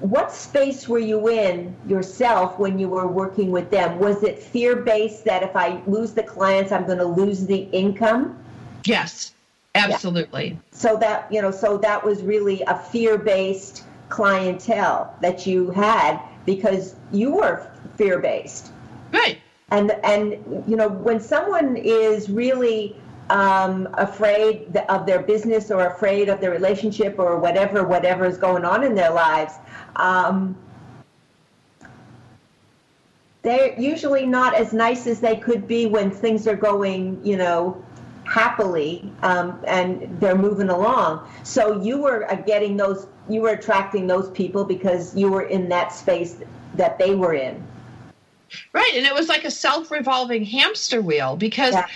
what 0.00 0.32
space 0.32 0.86
were 0.88 0.98
you 0.98 1.28
in 1.28 1.74
yourself 1.86 2.58
when 2.58 2.78
you 2.78 2.88
were 2.88 3.06
working 3.08 3.50
with 3.50 3.70
them? 3.70 3.98
Was 3.98 4.22
it 4.22 4.38
fear 4.38 4.76
based 4.76 5.24
that 5.24 5.42
if 5.42 5.56
I 5.56 5.82
lose 5.86 6.12
the 6.12 6.22
clients, 6.22 6.70
I'm 6.70 6.84
going 6.84 6.98
to 6.98 7.06
lose 7.06 7.46
the 7.46 7.68
income? 7.72 8.38
Yes 8.84 9.32
Absolutely. 9.78 10.48
Yeah. 10.48 10.56
So 10.72 10.96
that, 10.98 11.32
you 11.32 11.42
know, 11.42 11.50
so 11.50 11.78
that 11.78 12.04
was 12.04 12.22
really 12.22 12.62
a 12.62 12.78
fear-based 12.78 13.84
clientele 14.08 15.14
that 15.20 15.46
you 15.46 15.70
had 15.70 16.20
because 16.46 16.96
you 17.12 17.34
were 17.34 17.70
fear-based. 17.98 18.72
Right. 19.12 19.38
And 19.70 19.90
and 20.02 20.64
you 20.66 20.76
know, 20.76 20.88
when 20.88 21.20
someone 21.20 21.76
is 21.76 22.30
really 22.30 22.96
um, 23.28 23.86
afraid 23.94 24.74
of 24.88 25.04
their 25.04 25.20
business 25.20 25.70
or 25.70 25.86
afraid 25.86 26.30
of 26.30 26.40
their 26.40 26.50
relationship 26.50 27.18
or 27.18 27.38
whatever 27.38 27.84
whatever 27.84 28.24
is 28.24 28.38
going 28.38 28.64
on 28.64 28.82
in 28.82 28.94
their 28.94 29.10
lives, 29.10 29.54
um, 29.96 30.56
they're 33.42 33.78
usually 33.78 34.26
not 34.26 34.54
as 34.54 34.72
nice 34.72 35.06
as 35.06 35.20
they 35.20 35.36
could 35.36 35.68
be 35.68 35.86
when 35.86 36.10
things 36.10 36.46
are 36.46 36.56
going, 36.56 37.20
you 37.24 37.36
know, 37.36 37.82
happily 38.24 39.10
um, 39.22 39.58
and 39.66 40.20
they're 40.20 40.36
moving 40.36 40.68
along. 40.68 41.26
So 41.44 41.80
you 41.80 41.98
were 41.98 42.30
uh, 42.30 42.36
getting 42.36 42.76
those, 42.76 43.06
you 43.28 43.40
were 43.40 43.50
attracting 43.50 44.06
those 44.06 44.30
people 44.30 44.64
because 44.64 45.16
you 45.16 45.30
were 45.30 45.42
in 45.42 45.68
that 45.70 45.92
space 45.92 46.36
that 46.74 46.98
they 46.98 47.14
were 47.14 47.34
in. 47.34 47.66
Right. 48.72 48.92
And 48.94 49.06
it 49.06 49.14
was 49.14 49.28
like 49.28 49.44
a 49.44 49.50
self 49.50 49.90
revolving 49.90 50.44
hamster 50.44 51.00
wheel 51.00 51.36
because 51.36 51.74
yeah 51.74 51.86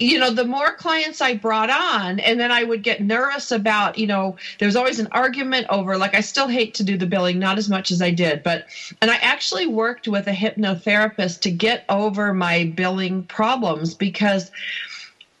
you 0.00 0.18
know, 0.18 0.30
the 0.30 0.44
more 0.44 0.72
clients 0.72 1.20
I 1.20 1.34
brought 1.34 1.70
on, 1.70 2.18
and 2.20 2.38
then 2.40 2.50
I 2.50 2.64
would 2.64 2.82
get 2.82 3.00
nervous 3.00 3.52
about, 3.52 3.96
you 3.96 4.06
know, 4.06 4.36
there's 4.58 4.76
always 4.76 4.98
an 4.98 5.08
argument 5.12 5.66
over, 5.70 5.96
like, 5.96 6.14
I 6.14 6.20
still 6.20 6.48
hate 6.48 6.74
to 6.74 6.84
do 6.84 6.96
the 6.96 7.06
billing, 7.06 7.38
not 7.38 7.58
as 7.58 7.68
much 7.68 7.90
as 7.90 8.02
I 8.02 8.10
did, 8.10 8.42
but, 8.42 8.66
and 9.00 9.10
I 9.10 9.16
actually 9.16 9.66
worked 9.66 10.08
with 10.08 10.26
a 10.26 10.32
hypnotherapist 10.32 11.40
to 11.42 11.50
get 11.50 11.84
over 11.88 12.34
my 12.34 12.72
billing 12.74 13.22
problems 13.24 13.94
because 13.94 14.50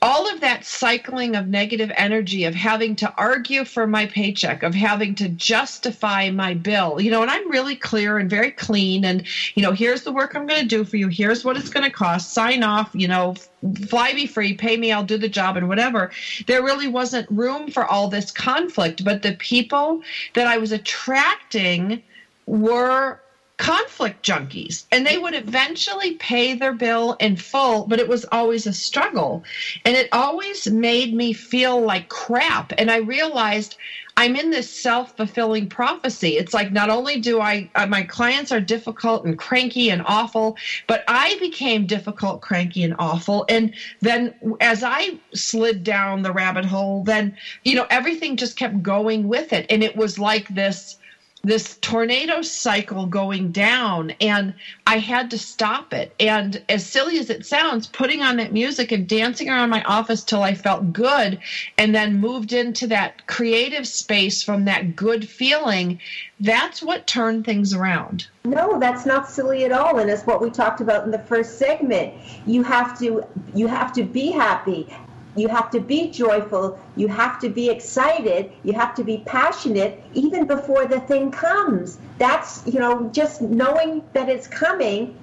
all 0.04 0.30
of 0.30 0.42
that 0.42 0.66
cycling 0.66 1.34
of 1.34 1.48
negative 1.48 1.90
energy 1.96 2.44
of 2.44 2.54
having 2.54 2.94
to 2.94 3.10
argue 3.16 3.64
for 3.64 3.86
my 3.86 4.04
paycheck 4.04 4.62
of 4.62 4.74
having 4.74 5.14
to 5.14 5.30
justify 5.30 6.28
my 6.28 6.52
bill 6.52 7.00
you 7.00 7.10
know 7.10 7.22
and 7.22 7.30
i'm 7.30 7.50
really 7.50 7.74
clear 7.74 8.18
and 8.18 8.28
very 8.28 8.50
clean 8.50 9.02
and 9.02 9.26
you 9.54 9.62
know 9.62 9.72
here's 9.72 10.02
the 10.02 10.12
work 10.12 10.34
i'm 10.34 10.46
going 10.46 10.60
to 10.60 10.66
do 10.66 10.84
for 10.84 10.98
you. 10.98 11.08
Here's 11.08 11.42
what 11.42 11.56
it's 11.56 11.70
going 11.70 11.84
to 11.84 11.90
cost. 11.90 12.34
Sign 12.34 12.62
off 12.62 12.90
you 12.92 13.08
know 13.08 13.34
fly 13.86 14.12
me 14.12 14.26
free 14.26 14.52
pay 14.52 14.76
me 14.76 14.92
i'll 14.92 15.02
do 15.02 15.16
the 15.16 15.26
job 15.26 15.56
and 15.56 15.68
whatever. 15.68 16.10
There 16.46 16.62
really 16.62 16.86
wasn't 16.86 17.30
room 17.30 17.70
for 17.70 17.86
all 17.86 18.08
this 18.08 18.30
conflict 18.30 19.04
but 19.04 19.22
the 19.22 19.32
people 19.32 20.02
that 20.34 20.46
i 20.46 20.58
was 20.58 20.70
attracting 20.70 22.02
were 22.46 23.18
conflict 23.56 24.26
junkies 24.26 24.84
and 24.90 25.06
they 25.06 25.16
would 25.16 25.34
eventually 25.34 26.14
pay 26.14 26.54
their 26.54 26.72
bill 26.72 27.12
in 27.20 27.36
full 27.36 27.86
but 27.86 28.00
it 28.00 28.08
was 28.08 28.24
always 28.32 28.66
a 28.66 28.72
struggle. 28.72 29.44
And 29.84 29.96
it 29.96 30.08
always 30.12 30.68
made 30.68 31.14
me 31.14 31.32
feel 31.32 31.80
like 31.80 32.08
crap. 32.08 32.72
And 32.78 32.90
i 32.90 32.96
realized 32.96 33.76
i'm 34.16 34.34
in 34.34 34.50
this 34.50 34.68
self-fulfilling 34.68 35.68
prophecy. 35.68 36.36
It's 36.36 36.52
like 36.52 36.72
not 36.72 36.90
only 36.90 37.20
do 37.20 37.40
i 37.40 37.70
uh, 37.76 37.86
my 37.86 38.02
clients 38.02 38.50
are 38.50 38.60
difficult 38.60 39.24
and 39.24 39.38
cranky 39.38 39.88
and 39.88 40.02
awful 40.04 40.56
but 40.88 41.04
i 41.06 41.38
became 41.38 41.86
difficult 41.86 42.40
cranky 42.40 42.82
and 42.82 42.96
awful. 42.98 43.46
And 43.48 43.72
then 44.00 44.34
as 44.60 44.82
i 44.82 45.16
slid 45.32 45.84
down 45.84 46.22
the 46.22 46.32
rabbit 46.32 46.64
hole 46.64 47.04
then 47.04 47.36
you 47.62 47.76
know 47.76 47.86
everything 47.88 48.36
just 48.36 48.56
kept 48.56 48.82
going 48.82 49.28
with 49.28 49.52
it. 49.52 49.66
And 49.70 49.84
it 49.84 49.96
was 49.96 50.18
like 50.18 50.48
this 50.48 50.98
this 51.44 51.76
tornado 51.80 52.40
cycle 52.42 53.06
going 53.06 53.52
down 53.52 54.12
and 54.20 54.54
I 54.86 54.98
had 54.98 55.30
to 55.30 55.38
stop 55.38 55.92
it. 55.92 56.12
And 56.18 56.62
as 56.68 56.86
silly 56.86 57.18
as 57.18 57.30
it 57.30 57.44
sounds, 57.44 57.86
putting 57.86 58.22
on 58.22 58.38
that 58.38 58.52
music 58.52 58.90
and 58.92 59.06
dancing 59.06 59.50
around 59.50 59.70
my 59.70 59.82
office 59.84 60.24
till 60.24 60.42
I 60.42 60.54
felt 60.54 60.92
good 60.92 61.38
and 61.76 61.94
then 61.94 62.20
moved 62.20 62.52
into 62.52 62.86
that 62.88 63.26
creative 63.26 63.86
space 63.86 64.42
from 64.42 64.64
that 64.64 64.96
good 64.96 65.28
feeling, 65.28 66.00
that's 66.40 66.82
what 66.82 67.06
turned 67.06 67.44
things 67.44 67.74
around. 67.74 68.26
No, 68.44 68.78
that's 68.78 69.06
not 69.06 69.30
silly 69.30 69.64
at 69.64 69.72
all 69.72 69.98
and 69.98 70.10
it's 70.10 70.24
what 70.24 70.40
we 70.40 70.50
talked 70.50 70.80
about 70.80 71.04
in 71.04 71.10
the 71.10 71.18
first 71.18 71.58
segment. 71.58 72.14
You 72.46 72.62
have 72.62 72.98
to 72.98 73.24
you 73.54 73.66
have 73.66 73.92
to 73.94 74.02
be 74.02 74.30
happy 74.30 74.88
you 75.36 75.48
have 75.48 75.70
to 75.70 75.80
be 75.80 76.10
joyful, 76.10 76.78
you 76.96 77.08
have 77.08 77.40
to 77.40 77.48
be 77.48 77.68
excited, 77.68 78.52
you 78.62 78.72
have 78.72 78.94
to 78.94 79.04
be 79.04 79.22
passionate 79.26 80.02
even 80.14 80.46
before 80.46 80.86
the 80.86 81.00
thing 81.00 81.30
comes. 81.30 81.98
That's, 82.18 82.64
you 82.66 82.78
know, 82.78 83.08
just 83.12 83.40
knowing 83.40 84.02
that 84.12 84.28
it's 84.28 84.46
coming 84.46 85.16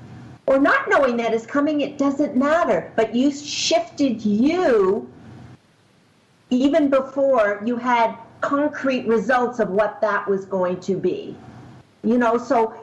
or 0.47 0.59
not 0.59 0.89
knowing 0.89 1.17
that 1.17 1.33
it's 1.33 1.45
coming, 1.45 1.81
it 1.81 1.97
doesn't 1.97 2.35
matter. 2.35 2.91
But 2.95 3.15
you 3.15 3.31
shifted 3.31 4.25
you 4.25 5.09
even 6.49 6.89
before 6.89 7.61
you 7.65 7.77
had 7.77 8.17
concrete 8.41 9.07
results 9.07 9.59
of 9.59 9.69
what 9.69 10.01
that 10.01 10.27
was 10.27 10.45
going 10.45 10.79
to 10.81 10.97
be. 10.97 11.37
You 12.03 12.17
know, 12.17 12.37
so 12.37 12.73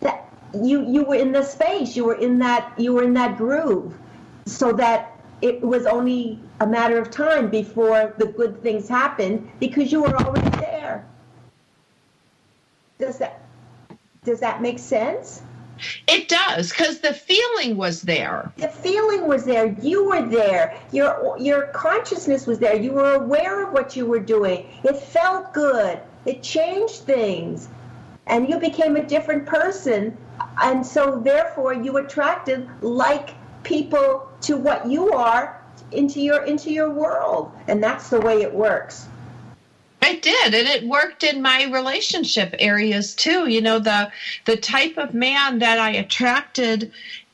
that 0.00 0.28
you 0.52 0.84
you 0.86 1.04
were 1.04 1.14
in 1.14 1.32
the 1.32 1.42
space, 1.42 1.96
you 1.96 2.04
were 2.04 2.16
in 2.16 2.38
that 2.40 2.78
you 2.78 2.92
were 2.92 3.04
in 3.04 3.14
that 3.14 3.38
groove 3.38 3.96
so 4.46 4.72
that 4.72 5.11
it 5.42 5.60
was 5.60 5.86
only 5.86 6.38
a 6.60 6.66
matter 6.66 6.98
of 6.98 7.10
time 7.10 7.50
before 7.50 8.14
the 8.16 8.26
good 8.26 8.62
things 8.62 8.88
happened 8.88 9.50
because 9.58 9.90
you 9.90 10.02
were 10.02 10.16
already 10.16 10.48
there. 10.58 11.04
Does 12.98 13.18
that 13.18 13.42
does 14.24 14.38
that 14.40 14.62
make 14.62 14.78
sense? 14.78 15.42
It 16.06 16.28
does 16.28 16.70
because 16.70 17.00
the 17.00 17.12
feeling 17.12 17.76
was 17.76 18.02
there. 18.02 18.52
The 18.56 18.68
feeling 18.68 19.26
was 19.26 19.44
there. 19.44 19.74
You 19.82 20.08
were 20.08 20.24
there. 20.24 20.78
Your 20.92 21.36
your 21.40 21.66
consciousness 21.68 22.46
was 22.46 22.60
there. 22.60 22.76
You 22.76 22.92
were 22.92 23.14
aware 23.14 23.66
of 23.66 23.72
what 23.72 23.96
you 23.96 24.06
were 24.06 24.20
doing. 24.20 24.68
It 24.84 24.96
felt 24.96 25.52
good. 25.52 25.98
It 26.24 26.44
changed 26.44 27.00
things, 27.00 27.68
and 28.28 28.48
you 28.48 28.60
became 28.60 28.94
a 28.94 29.04
different 29.04 29.44
person. 29.44 30.16
And 30.62 30.86
so, 30.86 31.18
therefore, 31.18 31.74
you 31.74 31.96
attracted 31.96 32.68
like 32.80 33.30
people 33.64 34.31
to 34.42 34.56
what 34.56 34.86
you 34.86 35.12
are 35.12 35.60
into 35.92 36.20
your 36.20 36.44
into 36.44 36.70
your 36.70 36.90
world. 36.90 37.52
And 37.68 37.82
that's 37.82 38.10
the 38.10 38.20
way 38.20 38.42
it 38.42 38.52
works. 38.52 39.06
It 40.02 40.20
did 40.20 40.52
and 40.52 40.66
it 40.66 40.86
worked 40.86 41.22
in 41.22 41.40
my 41.40 41.64
relationship 41.64 42.54
areas 42.58 43.14
too. 43.14 43.48
You 43.48 43.60
know 43.60 43.78
the 43.78 44.10
the 44.44 44.56
type 44.56 44.96
of 44.98 45.14
man 45.14 45.60
that 45.60 45.78
i 45.78 45.90
attracted 45.90 46.92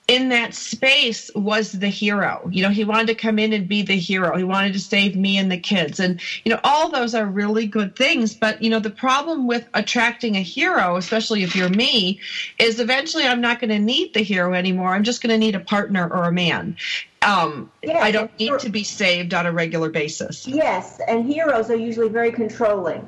in 0.09 0.31
that 0.31 0.55
space 0.55 1.31
was 1.35 1.73
the 1.73 1.89
hero. 1.89 2.49
You 2.51 2.63
know, 2.63 2.71
he 2.71 2.83
wanted 2.83 3.09
to 3.09 3.15
come 3.15 3.39
in 3.39 3.53
and 3.53 3.69
be 3.69 3.83
the 3.83 3.99
hero. 3.99 4.39
He 4.39 4.45
wanted 4.45 4.73
to 4.73 4.81
save 4.81 5.15
me 5.15 5.37
and 5.37 5.53
the 5.53 5.59
kids. 5.59 6.01
And, 6.01 6.19
you 6.45 6.53
know, 6.53 6.59
all 6.65 6.89
those 6.89 7.15
are 7.15 7.27
really 7.27 7.67
good 7.67 7.95
things. 7.95 8.35
But, 8.35 8.63
you 8.63 8.71
know, 8.71 8.81
the 8.81 8.91
problem 8.91 9.47
with 9.47 9.69
attracting 9.75 10.37
a 10.37 10.41
hero, 10.41 10.97
especially 10.97 11.43
if 11.43 11.55
you're 11.55 11.69
me, 11.69 12.21
is 12.59 12.81
eventually 12.81 13.27
I'm 13.27 13.43
not 13.43 13.61
going 13.61 13.71
to 13.71 13.79
need 13.79 14.15
the 14.15 14.23
hero 14.23 14.55
anymore. 14.55 14.95
I'm 14.95 15.05
just 15.05 15.23
going 15.23 15.31
to 15.31 15.39
need 15.39 15.55
a 15.55 15.61
partner 15.61 16.09
or 16.11 16.25
a 16.25 16.33
man. 16.33 16.79
Um, 17.21 17.71
yes, 17.83 18.03
I 18.03 18.11
don't 18.11 18.37
need 18.39 18.59
to 18.61 18.71
be 18.71 18.85
saved 18.85 19.35
on 19.35 19.45
a 19.45 19.53
regular 19.53 19.91
basis. 19.91 20.49
Yes. 20.49 21.01
And 21.07 21.31
heroes 21.31 21.69
are 21.69 21.77
usually 21.77 22.09
very 22.09 22.33
controlling. 22.33 23.07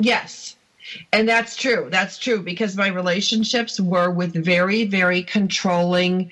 Yes. 0.00 0.56
And 1.12 1.28
that's 1.28 1.56
true. 1.56 1.88
That's 1.90 2.18
true 2.18 2.42
because 2.42 2.76
my 2.76 2.88
relationships 2.88 3.80
were 3.80 4.10
with 4.10 4.34
very, 4.34 4.84
very 4.84 5.22
controlling 5.22 6.30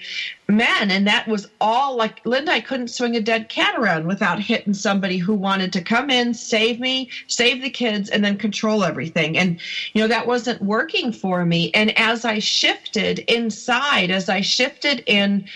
men. 0.49 0.91
And 0.91 1.07
that 1.07 1.29
was 1.29 1.49
all 1.61 1.97
like 1.97 2.25
Linda, 2.27 2.53
I 2.53 2.61
couldn't 2.61 2.89
swing 2.89 3.17
a 3.17 3.21
dead 3.21 3.49
cat 3.49 3.75
around 3.79 4.07
without 4.07 4.41
hitting 4.41 4.75
somebody 4.75 5.19
who 5.19 5.35
wanted 5.35 5.73
to 5.75 5.83
come 5.83 6.11
in, 6.11 6.35
save 6.35 6.81
me, 6.81 7.11
save 7.27 7.63
the 7.63 7.71
kids, 7.71 8.11
and 8.11 8.25
then 8.25 8.37
control 8.37 8.85
everything. 8.85 9.39
And, 9.39 9.61
you 9.93 10.03
know, 10.03 10.09
that 10.09 10.27
wasn't 10.27 10.63
working 10.63 11.13
for 11.13 11.45
me. 11.45 11.71
And 11.73 11.97
as 11.99 12.25
I 12.25 12.39
shifted 12.39 13.21
inside, 13.21 14.11
as 14.11 14.29
I 14.29 14.41
shifted 14.41 15.03
in, 15.07 15.47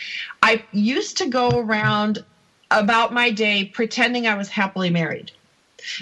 I 0.42 0.62
used 0.72 1.16
to 1.18 1.26
go 1.26 1.50
around 1.50 2.24
about 2.70 3.12
my 3.12 3.30
day 3.30 3.64
pretending 3.64 4.26
I 4.26 4.34
was 4.34 4.48
happily 4.48 4.90
married 4.90 5.30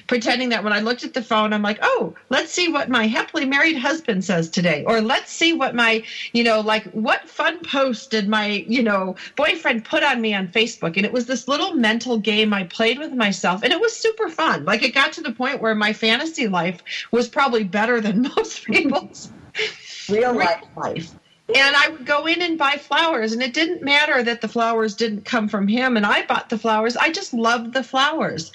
pretending 0.06 0.48
that 0.50 0.64
when 0.64 0.72
I 0.72 0.80
looked 0.80 1.04
at 1.04 1.14
the 1.14 1.22
phone, 1.22 1.52
I'm 1.52 1.62
like, 1.62 1.78
oh, 1.82 2.14
let's 2.28 2.52
see 2.52 2.68
what 2.68 2.88
my 2.88 3.06
happily 3.06 3.44
married 3.44 3.76
husband 3.76 4.24
says 4.24 4.48
today. 4.48 4.84
Or 4.86 5.00
let's 5.00 5.30
see 5.30 5.52
what 5.52 5.74
my, 5.74 6.04
you 6.32 6.44
know, 6.44 6.60
like 6.60 6.84
what 6.92 7.28
fun 7.28 7.60
post 7.60 8.10
did 8.10 8.28
my, 8.28 8.64
you 8.68 8.82
know, 8.82 9.16
boyfriend 9.36 9.84
put 9.84 10.02
on 10.02 10.20
me 10.20 10.34
on 10.34 10.48
Facebook. 10.48 10.96
And 10.96 11.06
it 11.06 11.12
was 11.12 11.26
this 11.26 11.48
little 11.48 11.74
mental 11.74 12.18
game 12.18 12.52
I 12.52 12.64
played 12.64 12.98
with 12.98 13.12
myself. 13.12 13.62
And 13.62 13.72
it 13.72 13.80
was 13.80 13.96
super 13.96 14.28
fun. 14.28 14.64
Like 14.64 14.82
it 14.82 14.94
got 14.94 15.12
to 15.14 15.20
the 15.20 15.32
point 15.32 15.60
where 15.60 15.74
my 15.74 15.92
fantasy 15.92 16.48
life 16.48 16.82
was 17.10 17.28
probably 17.28 17.64
better 17.64 18.00
than 18.00 18.22
most 18.36 18.64
people's 18.64 19.30
real 20.08 20.32
life 20.32 20.62
life 20.76 21.14
and 21.54 21.76
I 21.76 21.88
would 21.88 22.06
go 22.06 22.26
in 22.26 22.40
and 22.40 22.56
buy 22.56 22.76
flowers, 22.76 23.32
and 23.32 23.42
it 23.42 23.52
didn't 23.52 23.82
matter 23.82 24.22
that 24.22 24.40
the 24.40 24.48
flowers 24.48 24.94
didn't 24.94 25.24
come 25.24 25.48
from 25.48 25.66
him, 25.66 25.96
and 25.96 26.06
I 26.06 26.24
bought 26.24 26.48
the 26.48 26.58
flowers. 26.58 26.96
I 26.96 27.10
just 27.10 27.34
loved 27.34 27.72
the 27.72 27.82
flowers. 27.82 28.52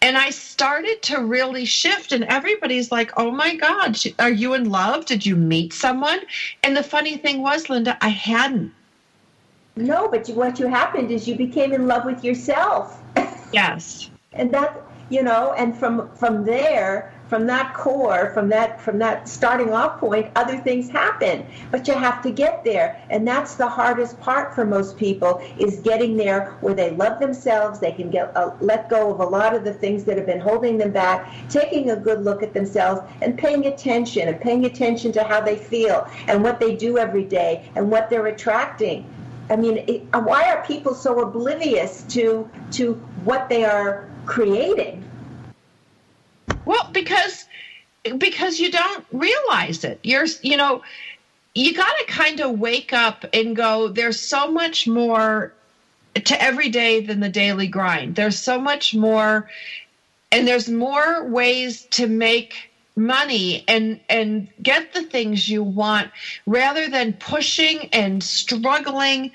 And 0.00 0.16
I 0.16 0.30
started 0.30 1.02
to 1.02 1.20
really 1.24 1.64
shift, 1.64 2.12
and 2.12 2.24
everybody's 2.24 2.92
like, 2.92 3.12
oh 3.16 3.30
my 3.30 3.56
God, 3.56 3.98
are 4.18 4.30
you 4.30 4.54
in 4.54 4.70
love? 4.70 5.06
Did 5.06 5.26
you 5.26 5.34
meet 5.34 5.72
someone? 5.72 6.20
And 6.62 6.76
the 6.76 6.84
funny 6.84 7.16
thing 7.16 7.42
was, 7.42 7.68
Linda, 7.68 7.98
I 8.00 8.08
hadn't. 8.08 8.72
No, 9.76 10.08
but 10.08 10.28
what 10.28 10.58
you 10.58 10.66
happened 10.66 11.10
is 11.10 11.26
you 11.26 11.36
became 11.36 11.72
in 11.72 11.86
love 11.86 12.04
with 12.04 12.24
yourself. 12.24 13.00
yes. 13.52 14.10
And 14.34 14.52
that, 14.52 14.80
you 15.08 15.22
know, 15.22 15.54
and 15.54 15.76
from 15.76 16.10
from 16.14 16.44
there, 16.44 17.12
from 17.28 17.46
that 17.46 17.74
core, 17.74 18.30
from 18.32 18.48
that 18.48 18.80
from 18.80 18.98
that 18.98 19.28
starting 19.28 19.72
off 19.72 20.00
point, 20.00 20.30
other 20.34 20.56
things 20.56 20.88
happen. 20.88 21.46
But 21.70 21.86
you 21.86 21.94
have 21.94 22.22
to 22.22 22.30
get 22.30 22.64
there, 22.64 23.00
and 23.10 23.26
that's 23.26 23.54
the 23.54 23.68
hardest 23.68 24.18
part 24.20 24.54
for 24.54 24.64
most 24.64 24.96
people 24.96 25.42
is 25.58 25.80
getting 25.80 26.16
there 26.16 26.56
where 26.60 26.74
they 26.74 26.90
love 26.90 27.20
themselves. 27.20 27.78
They 27.80 27.92
can 27.92 28.10
get 28.10 28.34
uh, 28.36 28.52
let 28.60 28.88
go 28.88 29.12
of 29.12 29.20
a 29.20 29.24
lot 29.24 29.54
of 29.54 29.64
the 29.64 29.74
things 29.74 30.04
that 30.04 30.16
have 30.16 30.26
been 30.26 30.40
holding 30.40 30.78
them 30.78 30.90
back, 30.90 31.32
taking 31.50 31.90
a 31.90 31.96
good 31.96 32.24
look 32.24 32.42
at 32.42 32.54
themselves, 32.54 33.02
and 33.20 33.36
paying 33.38 33.66
attention 33.66 34.28
and 34.28 34.40
paying 34.40 34.64
attention 34.64 35.12
to 35.12 35.22
how 35.22 35.40
they 35.40 35.56
feel 35.56 36.08
and 36.26 36.42
what 36.42 36.58
they 36.58 36.74
do 36.74 36.98
every 36.98 37.24
day 37.24 37.70
and 37.76 37.90
what 37.90 38.08
they're 38.08 38.26
attracting. 38.26 39.04
I 39.50 39.56
mean, 39.56 39.78
it, 39.86 40.02
why 40.14 40.50
are 40.50 40.64
people 40.64 40.94
so 40.94 41.20
oblivious 41.20 42.02
to 42.10 42.48
to 42.72 42.94
what 43.24 43.48
they 43.48 43.64
are 43.64 44.08
creating? 44.26 45.07
Well, 46.68 46.90
because 46.92 47.46
because 48.18 48.60
you 48.60 48.70
don't 48.70 49.06
realize 49.10 49.84
it. 49.84 50.00
You're 50.02 50.26
you 50.42 50.58
know, 50.58 50.82
you 51.54 51.72
got 51.72 51.96
to 51.96 52.04
kind 52.04 52.40
of 52.40 52.58
wake 52.58 52.92
up 52.92 53.24
and 53.32 53.56
go 53.56 53.88
there's 53.88 54.20
so 54.20 54.52
much 54.52 54.86
more 54.86 55.54
to 56.14 56.42
every 56.42 56.68
day 56.68 57.00
than 57.00 57.20
the 57.20 57.30
daily 57.30 57.68
grind. 57.68 58.16
There's 58.16 58.38
so 58.38 58.60
much 58.60 58.94
more 58.94 59.48
and 60.30 60.46
there's 60.46 60.68
more 60.68 61.24
ways 61.24 61.86
to 61.92 62.06
make 62.06 62.70
money 62.96 63.64
and 63.66 63.98
and 64.10 64.48
get 64.62 64.92
the 64.92 65.04
things 65.04 65.48
you 65.48 65.62
want 65.62 66.10
rather 66.44 66.90
than 66.90 67.14
pushing 67.14 67.88
and 67.94 68.22
struggling 68.22 69.30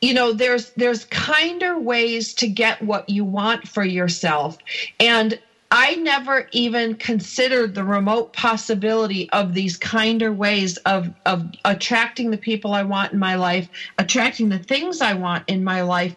you 0.00 0.14
know 0.14 0.32
there's 0.32 0.70
there's 0.70 1.04
kinder 1.06 1.76
ways 1.78 2.32
to 2.32 2.46
get 2.46 2.80
what 2.80 3.10
you 3.10 3.24
want 3.24 3.66
for 3.66 3.84
yourself 3.84 4.56
and 5.00 5.38
I 5.70 5.96
never 5.96 6.48
even 6.52 6.94
considered 6.94 7.74
the 7.74 7.84
remote 7.84 8.32
possibility 8.32 9.28
of 9.30 9.52
these 9.52 9.76
kinder 9.76 10.32
ways 10.32 10.78
of, 10.78 11.12
of 11.26 11.46
attracting 11.64 12.30
the 12.30 12.38
people 12.38 12.72
I 12.72 12.84
want 12.84 13.12
in 13.12 13.18
my 13.18 13.34
life, 13.34 13.68
attracting 13.98 14.48
the 14.48 14.58
things 14.60 15.02
I 15.02 15.12
want 15.12 15.44
in 15.46 15.64
my 15.64 15.82
life. 15.82 16.16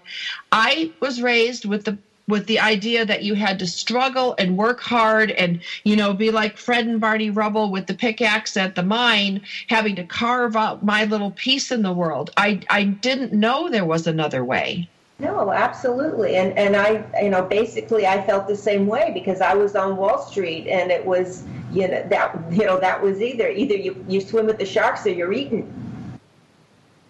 I 0.51 0.93
was 1.01 1.21
raised 1.21 1.65
with 1.65 1.83
the 1.83 1.97
with 2.27 2.45
the 2.45 2.59
idea 2.59 3.03
that 3.03 3.23
you 3.23 3.33
had 3.33 3.59
to 3.59 3.67
struggle 3.67 4.35
and 4.37 4.55
work 4.55 4.79
hard 4.79 5.31
and 5.31 5.61
you 5.83 5.97
know 5.97 6.13
be 6.13 6.31
like 6.31 6.57
Fred 6.57 6.85
and 6.85 7.01
Barney 7.01 7.29
Rubble 7.29 7.71
with 7.71 7.87
the 7.87 7.93
pickaxe 7.93 8.55
at 8.55 8.75
the 8.75 8.83
mine 8.83 9.41
having 9.67 9.95
to 9.97 10.05
carve 10.05 10.55
out 10.55 10.81
my 10.83 11.03
little 11.03 11.31
piece 11.31 11.71
in 11.71 11.81
the 11.81 11.91
world. 11.91 12.29
I 12.37 12.61
I 12.69 12.83
didn't 12.85 13.33
know 13.33 13.69
there 13.69 13.83
was 13.85 14.07
another 14.07 14.45
way. 14.45 14.87
No, 15.21 15.51
absolutely. 15.51 16.35
And 16.35 16.57
and 16.57 16.75
I 16.75 17.05
you 17.21 17.29
know 17.29 17.43
basically 17.43 18.07
I 18.07 18.25
felt 18.25 18.47
the 18.47 18.55
same 18.55 18.87
way 18.87 19.11
because 19.13 19.39
I 19.39 19.53
was 19.53 19.75
on 19.75 19.95
Wall 19.95 20.17
Street 20.17 20.67
and 20.67 20.89
it 20.91 21.05
was 21.05 21.43
you 21.71 21.87
know 21.87 22.03
that 22.09 22.51
you 22.51 22.65
know 22.65 22.79
that 22.79 23.01
was 23.03 23.21
either 23.21 23.47
either 23.47 23.75
you 23.75 24.03
you 24.07 24.19
swim 24.19 24.47
with 24.47 24.57
the 24.57 24.65
sharks 24.65 25.05
or 25.05 25.11
you're 25.11 25.31
eaten. 25.31 25.71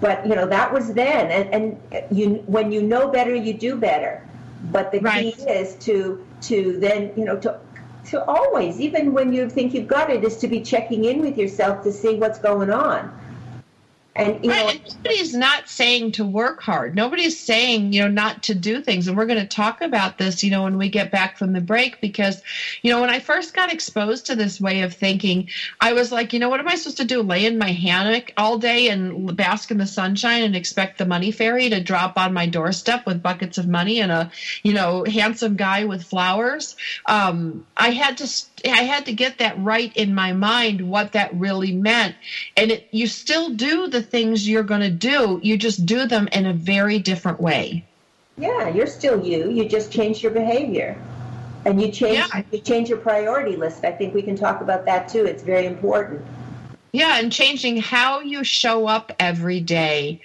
But 0.01 0.27
you 0.27 0.35
know 0.35 0.45
that 0.45 0.73
was 0.73 0.93
then 0.93 1.31
and 1.31 1.79
and 1.89 2.07
you 2.11 2.43
when 2.47 2.69
you 2.73 2.81
know 2.81 3.07
better 3.07 3.33
you 3.33 3.53
do 3.53 3.77
better. 3.77 4.27
But 4.71 4.91
the 4.91 4.99
right. 4.99 5.33
key 5.33 5.43
is 5.43 5.75
to 5.85 6.25
to 6.41 6.77
then 6.79 7.13
you 7.15 7.23
know 7.23 7.39
to 7.39 7.57
to 8.07 8.25
always 8.25 8.81
even 8.81 9.13
when 9.13 9.31
you 9.31 9.49
think 9.49 9.73
you've 9.73 9.87
got 9.87 10.09
it 10.09 10.25
is 10.25 10.35
to 10.37 10.49
be 10.49 10.59
checking 10.59 11.05
in 11.05 11.21
with 11.21 11.37
yourself 11.37 11.81
to 11.83 11.93
see 11.93 12.15
what's 12.15 12.39
going 12.39 12.71
on 12.71 13.17
and, 14.13 14.43
you 14.43 14.51
right, 14.51 14.63
know, 14.63 14.69
and 14.69 14.95
nobody's 14.97 15.33
not 15.33 15.69
saying 15.69 16.11
to 16.13 16.25
work 16.25 16.61
hard. 16.61 16.95
Nobody's 16.95 17.39
saying, 17.39 17.93
you 17.93 18.01
know, 18.01 18.09
not 18.09 18.43
to 18.43 18.53
do 18.53 18.81
things. 18.81 19.07
And 19.07 19.15
we're 19.15 19.25
going 19.25 19.39
to 19.39 19.47
talk 19.47 19.81
about 19.81 20.17
this, 20.17 20.43
you 20.43 20.51
know, 20.51 20.63
when 20.63 20.77
we 20.77 20.89
get 20.89 21.11
back 21.11 21.37
from 21.37 21.53
the 21.53 21.61
break, 21.61 22.01
because, 22.01 22.41
you 22.81 22.91
know, 22.91 22.99
when 22.99 23.09
I 23.09 23.19
first 23.19 23.53
got 23.53 23.71
exposed 23.71 24.25
to 24.25 24.35
this 24.35 24.59
way 24.59 24.81
of 24.81 24.93
thinking, 24.93 25.47
I 25.79 25.93
was 25.93 26.11
like, 26.11 26.33
you 26.33 26.39
know, 26.39 26.49
what 26.49 26.59
am 26.59 26.67
I 26.67 26.75
supposed 26.75 26.97
to 26.97 27.05
do? 27.05 27.21
Lay 27.21 27.45
in 27.45 27.57
my 27.57 27.71
hammock 27.71 28.33
all 28.35 28.57
day 28.57 28.89
and 28.89 29.33
bask 29.37 29.71
in 29.71 29.77
the 29.77 29.87
sunshine 29.87 30.43
and 30.43 30.57
expect 30.57 30.97
the 30.97 31.05
money 31.05 31.31
fairy 31.31 31.69
to 31.69 31.81
drop 31.81 32.17
on 32.17 32.33
my 32.33 32.47
doorstep 32.47 33.05
with 33.05 33.23
buckets 33.23 33.57
of 33.57 33.67
money 33.67 34.01
and 34.01 34.11
a, 34.11 34.31
you 34.61 34.73
know, 34.73 35.05
handsome 35.05 35.55
guy 35.55 35.85
with 35.85 36.03
flowers? 36.03 36.75
Um, 37.05 37.65
I 37.77 37.91
had 37.91 38.17
to 38.17 38.27
I 38.65 38.83
had 38.83 39.05
to 39.05 39.13
get 39.13 39.39
that 39.39 39.59
right 39.59 39.95
in 39.95 40.13
my 40.13 40.33
mind 40.33 40.89
what 40.89 41.13
that 41.13 41.33
really 41.33 41.71
meant. 41.71 42.15
And 42.55 42.71
it, 42.71 42.87
you 42.91 43.07
still 43.07 43.49
do 43.49 43.87
the 43.87 44.01
things 44.01 44.47
you're 44.47 44.63
going 44.63 44.81
to 44.81 44.89
do, 44.89 45.39
you 45.43 45.57
just 45.57 45.85
do 45.85 46.05
them 46.05 46.27
in 46.31 46.45
a 46.45 46.53
very 46.53 46.99
different 46.99 47.39
way. 47.41 47.85
Yeah, 48.37 48.69
you're 48.69 48.87
still 48.87 49.23
you. 49.23 49.49
You 49.49 49.67
just 49.67 49.91
change 49.91 50.23
your 50.23 50.31
behavior. 50.31 51.01
And 51.65 51.79
you 51.79 51.91
change 51.91 52.17
yeah. 52.17 52.41
you 52.51 52.59
change 52.59 52.89
your 52.89 52.97
priority 52.97 53.55
list. 53.55 53.85
I 53.85 53.91
think 53.91 54.15
we 54.15 54.23
can 54.23 54.35
talk 54.35 54.61
about 54.61 54.85
that 54.85 55.07
too. 55.07 55.25
It's 55.25 55.43
very 55.43 55.67
important. 55.67 56.25
Yeah, 56.91 57.19
and 57.19 57.31
changing 57.31 57.77
how 57.77 58.21
you 58.21 58.43
show 58.43 58.87
up 58.87 59.11
every 59.19 59.59
day 59.59 60.21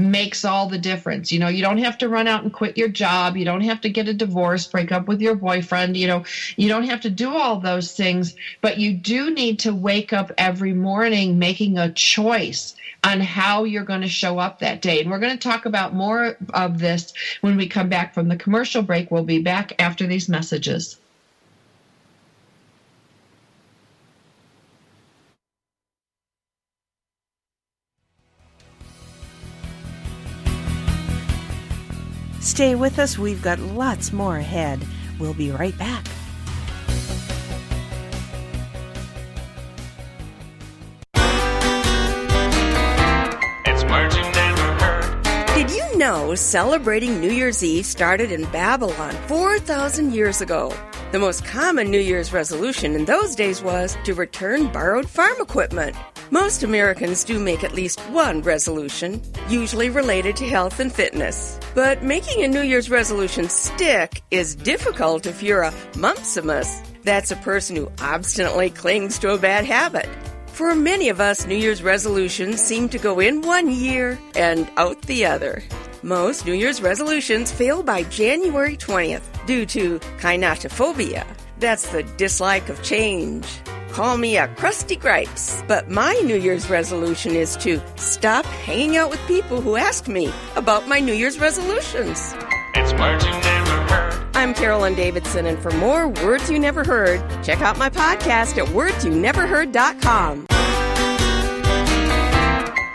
makes 0.00 0.44
all 0.44 0.66
the 0.66 0.78
difference. 0.78 1.30
You 1.30 1.38
know, 1.38 1.48
you 1.48 1.62
don't 1.62 1.78
have 1.78 1.98
to 1.98 2.08
run 2.08 2.26
out 2.26 2.42
and 2.42 2.52
quit 2.52 2.78
your 2.78 2.88
job. 2.88 3.36
You 3.36 3.44
don't 3.44 3.60
have 3.62 3.80
to 3.82 3.90
get 3.90 4.08
a 4.08 4.14
divorce, 4.14 4.66
break 4.66 4.92
up 4.92 5.08
with 5.08 5.20
your 5.20 5.34
boyfriend. 5.34 5.96
You 5.96 6.06
know, 6.06 6.24
you 6.56 6.68
don't 6.68 6.88
have 6.88 7.00
to 7.02 7.10
do 7.10 7.34
all 7.34 7.58
those 7.58 7.92
things, 7.92 8.34
but 8.60 8.78
you 8.78 8.94
do 8.94 9.30
need 9.30 9.58
to 9.60 9.74
wake 9.74 10.12
up 10.12 10.32
every 10.38 10.72
morning 10.72 11.38
making 11.38 11.78
a 11.78 11.92
choice 11.92 12.74
on 13.02 13.20
how 13.20 13.64
you're 13.64 13.84
going 13.84 14.02
to 14.02 14.08
show 14.08 14.38
up 14.38 14.58
that 14.58 14.82
day. 14.82 15.00
And 15.00 15.10
we're 15.10 15.18
going 15.18 15.36
to 15.36 15.48
talk 15.48 15.66
about 15.66 15.94
more 15.94 16.36
of 16.54 16.78
this 16.78 17.12
when 17.40 17.56
we 17.56 17.66
come 17.66 17.88
back 17.88 18.14
from 18.14 18.28
the 18.28 18.36
commercial 18.36 18.82
break. 18.82 19.10
We'll 19.10 19.24
be 19.24 19.42
back 19.42 19.72
after 19.78 20.06
these 20.06 20.28
messages. 20.28 20.99
Stay 32.60 32.74
with 32.74 32.98
us, 32.98 33.16
we've 33.16 33.40
got 33.40 33.58
lots 33.58 34.12
more 34.12 34.36
ahead. 34.36 34.86
We'll 35.18 35.32
be 35.32 35.50
right 35.50 35.72
back. 35.78 36.04
Did 45.54 45.70
you 45.70 45.96
know 45.96 46.34
celebrating 46.34 47.18
New 47.18 47.30
Year's 47.30 47.64
Eve 47.64 47.86
started 47.86 48.30
in 48.30 48.44
Babylon 48.50 49.14
4,000 49.26 50.12
years 50.12 50.42
ago? 50.42 50.70
The 51.12 51.18
most 51.18 51.46
common 51.46 51.90
New 51.90 51.98
Year's 51.98 52.30
resolution 52.30 52.94
in 52.94 53.06
those 53.06 53.34
days 53.34 53.62
was 53.62 53.96
to 54.04 54.12
return 54.12 54.70
borrowed 54.70 55.08
farm 55.08 55.40
equipment. 55.40 55.96
Most 56.32 56.62
Americans 56.62 57.24
do 57.24 57.40
make 57.40 57.64
at 57.64 57.74
least 57.74 57.98
one 58.12 58.40
resolution, 58.42 59.20
usually 59.48 59.90
related 59.90 60.36
to 60.36 60.48
health 60.48 60.78
and 60.78 60.92
fitness. 60.92 61.58
But 61.74 62.04
making 62.04 62.44
a 62.44 62.48
New 62.48 62.62
Year's 62.62 62.88
resolution 62.88 63.48
stick 63.48 64.22
is 64.30 64.54
difficult 64.54 65.26
if 65.26 65.42
you're 65.42 65.62
a 65.62 65.72
mumpsimus. 65.94 66.86
That's 67.02 67.32
a 67.32 67.36
person 67.36 67.74
who 67.74 67.90
obstinately 68.00 68.70
clings 68.70 69.18
to 69.18 69.30
a 69.30 69.38
bad 69.38 69.64
habit. 69.64 70.08
For 70.46 70.72
many 70.76 71.08
of 71.08 71.20
us, 71.20 71.48
New 71.48 71.56
Year's 71.56 71.82
resolutions 71.82 72.60
seem 72.60 72.88
to 72.90 72.98
go 72.98 73.18
in 73.18 73.42
one 73.42 73.68
year 73.68 74.16
and 74.36 74.70
out 74.76 75.02
the 75.02 75.26
other. 75.26 75.64
Most 76.04 76.46
New 76.46 76.54
Year's 76.54 76.80
resolutions 76.80 77.50
fail 77.50 77.82
by 77.82 78.04
January 78.04 78.76
20th 78.76 79.46
due 79.46 79.66
to 79.66 79.98
kainotophobia. 80.18 81.26
That's 81.60 81.88
the 81.92 82.02
dislike 82.02 82.70
of 82.70 82.82
change. 82.82 83.46
Call 83.90 84.16
me 84.16 84.38
a 84.38 84.48
crusty 84.48 84.96
gripes, 84.96 85.62
but 85.68 85.90
my 85.90 86.14
New 86.24 86.36
Year's 86.36 86.70
resolution 86.70 87.36
is 87.36 87.54
to 87.58 87.82
stop 87.96 88.46
hanging 88.46 88.96
out 88.96 89.10
with 89.10 89.20
people 89.26 89.60
who 89.60 89.76
ask 89.76 90.08
me 90.08 90.32
about 90.56 90.88
my 90.88 91.00
New 91.00 91.12
Year's 91.12 91.38
resolutions. 91.38 92.34
It's 92.74 92.94
words 92.94 93.26
you 93.26 93.32
never 93.32 93.82
heard. 93.92 94.26
I'm 94.34 94.54
Carolyn 94.54 94.94
Davidson, 94.94 95.44
and 95.44 95.58
for 95.58 95.70
more 95.72 96.08
Words 96.08 96.50
You 96.50 96.58
Never 96.58 96.82
Heard, 96.82 97.20
check 97.44 97.60
out 97.60 97.76
my 97.76 97.90
podcast 97.90 98.56
at 98.56 98.66
wordsyouneverheard.com. 98.68 100.46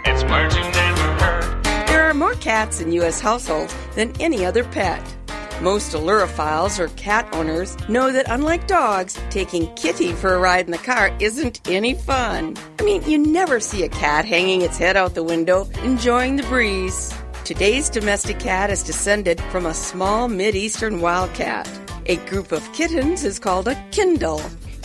It's 0.06 0.24
words 0.24 0.56
you 0.56 0.64
never 0.64 1.24
heard. 1.24 1.64
There 1.88 2.10
are 2.10 2.16
more 2.16 2.34
cats 2.34 2.82
in 2.82 2.92
U.S. 2.94 3.20
households 3.20 3.76
than 3.94 4.12
any 4.20 4.44
other 4.44 4.64
pet. 4.64 5.15
Most 5.62 5.94
Ailurophiles 5.94 6.80
or 6.80 6.90
cat 6.90 7.30
owners 7.32 7.78
know 7.88 8.12
that 8.12 8.26
unlike 8.30 8.68
dogs, 8.68 9.18
taking 9.30 9.74
Kitty 9.76 10.12
for 10.12 10.36
a 10.36 10.40
ride 10.40 10.66
in 10.66 10.72
the 10.72 10.78
car 10.78 11.16
isn't 11.20 11.62
any 11.70 11.94
fun. 11.94 12.58
I 12.78 12.84
mean, 12.84 13.02
you 13.10 13.18
never 13.18 13.62
see 13.62 13.84
a 13.84 13.90
cat 13.90 14.26
hanging 14.26 14.62
its 14.62 14.78
head 14.78 14.98
out 14.98 15.16
the 15.16 15.24
window, 15.24 15.70
enjoying 15.84 16.36
the 16.36 16.44
breeze. 16.44 17.14
Today's 17.46 17.90
domestic 17.90 18.38
cat 18.38 18.70
is 18.70 18.84
descended 18.84 19.40
from 19.44 19.66
a 19.66 19.74
small 19.74 20.28
Mid-Eastern 20.28 21.00
wildcat. 21.00 21.70
A 22.08 22.18
group 22.18 22.52
of 22.52 22.74
kittens 22.74 23.24
is 23.24 23.40
called 23.40 23.70
a 23.70 23.82
Kindle, 23.92 24.42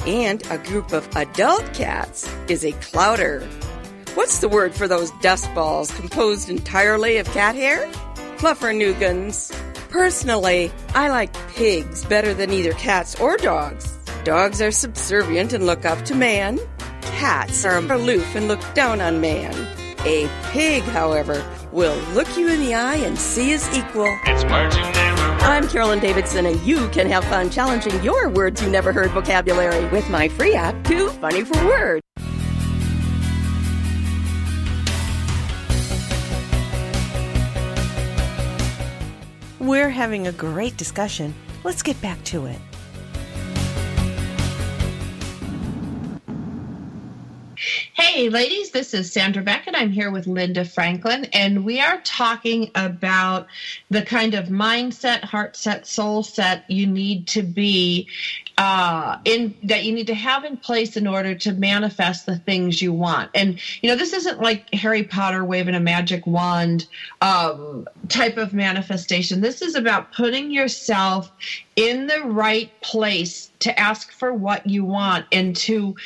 and 0.06 0.40
a 0.50 0.58
group 0.58 0.92
of 0.92 1.08
adult 1.16 1.74
cats 1.74 2.32
is 2.48 2.64
a 2.64 2.72
clowder. 2.72 3.44
What's 4.14 4.38
the 4.38 4.48
word 4.48 4.72
for 4.72 4.86
those 4.86 5.10
dust 5.20 5.52
balls 5.52 5.90
composed 5.90 6.48
entirely 6.48 7.16
of 7.16 7.26
cat 7.32 7.56
hair? 7.56 7.90
Fluffernuggins. 8.36 9.52
Personally, 9.90 10.70
I 10.94 11.08
like 11.08 11.34
pigs 11.48 12.04
better 12.04 12.32
than 12.32 12.52
either 12.52 12.72
cats 12.74 13.20
or 13.20 13.36
dogs. 13.36 13.92
Dogs 14.22 14.62
are 14.62 14.70
subservient 14.70 15.52
and 15.52 15.66
look 15.66 15.84
up 15.84 16.04
to 16.04 16.14
man. 16.14 16.60
Cats 17.02 17.64
are 17.64 17.76
aloof 17.78 18.36
and 18.36 18.46
look 18.46 18.60
down 18.74 19.00
on 19.00 19.20
man. 19.20 19.52
A 20.04 20.30
pig, 20.52 20.84
however, 20.84 21.44
will 21.72 21.96
look 22.14 22.36
you 22.36 22.48
in 22.48 22.60
the 22.60 22.72
eye 22.72 22.96
and 22.96 23.18
see 23.18 23.52
as 23.52 23.68
equal. 23.76 24.06
It's 24.26 24.44
words 24.44 24.76
you 24.76 24.82
never 24.82 25.22
heard. 25.22 25.42
I'm 25.42 25.68
Carolyn 25.68 25.98
Davidson, 25.98 26.46
and 26.46 26.60
you 26.62 26.88
can 26.90 27.08
have 27.08 27.24
fun 27.24 27.50
challenging 27.50 28.00
your 28.02 28.28
words 28.28 28.62
you 28.62 28.70
never 28.70 28.92
heard 28.92 29.10
vocabulary 29.10 29.86
with 29.88 30.08
my 30.08 30.28
free 30.28 30.54
app, 30.54 30.84
Too 30.84 31.08
Funny 31.08 31.42
for 31.44 31.66
Words. 31.66 32.02
We're 39.60 39.90
having 39.90 40.26
a 40.26 40.32
great 40.32 40.78
discussion. 40.78 41.34
Let's 41.64 41.82
get 41.82 42.00
back 42.00 42.24
to 42.24 42.46
it. 42.46 42.69
Hey, 47.92 48.30
ladies, 48.30 48.70
this 48.70 48.94
is 48.94 49.12
Sandra 49.12 49.42
Beckett. 49.42 49.74
I'm 49.74 49.90
here 49.90 50.10
with 50.10 50.26
Linda 50.26 50.64
Franklin, 50.64 51.26
and 51.26 51.62
we 51.62 51.78
are 51.78 52.00
talking 52.00 52.70
about 52.74 53.48
the 53.90 54.00
kind 54.00 54.32
of 54.32 54.46
mindset, 54.46 55.24
heart 55.24 55.56
set, 55.56 55.86
soul 55.86 56.22
set 56.22 56.64
you 56.70 56.86
need 56.86 57.26
to 57.28 57.42
be 57.42 58.08
uh, 58.56 59.18
in 59.26 59.54
that 59.64 59.84
you 59.84 59.92
need 59.92 60.06
to 60.06 60.14
have 60.14 60.44
in 60.44 60.56
place 60.56 60.96
in 60.96 61.06
order 61.06 61.34
to 61.34 61.52
manifest 61.52 62.24
the 62.24 62.38
things 62.38 62.80
you 62.80 62.94
want. 62.94 63.30
And 63.34 63.60
you 63.82 63.90
know, 63.90 63.96
this 63.96 64.14
isn't 64.14 64.40
like 64.40 64.72
Harry 64.72 65.02
Potter 65.02 65.44
waving 65.44 65.74
a 65.74 65.80
magic 65.80 66.26
wand 66.26 66.86
um, 67.20 67.86
type 68.08 68.38
of 68.38 68.54
manifestation. 68.54 69.42
This 69.42 69.60
is 69.60 69.74
about 69.74 70.12
putting 70.12 70.50
yourself 70.50 71.30
in 71.76 72.06
the 72.06 72.22
right 72.22 72.70
place 72.80 73.50
to 73.60 73.78
ask 73.78 74.12
for 74.12 74.32
what 74.32 74.66
you 74.66 74.84
want 74.84 75.26
and 75.30 75.54
to 75.54 75.96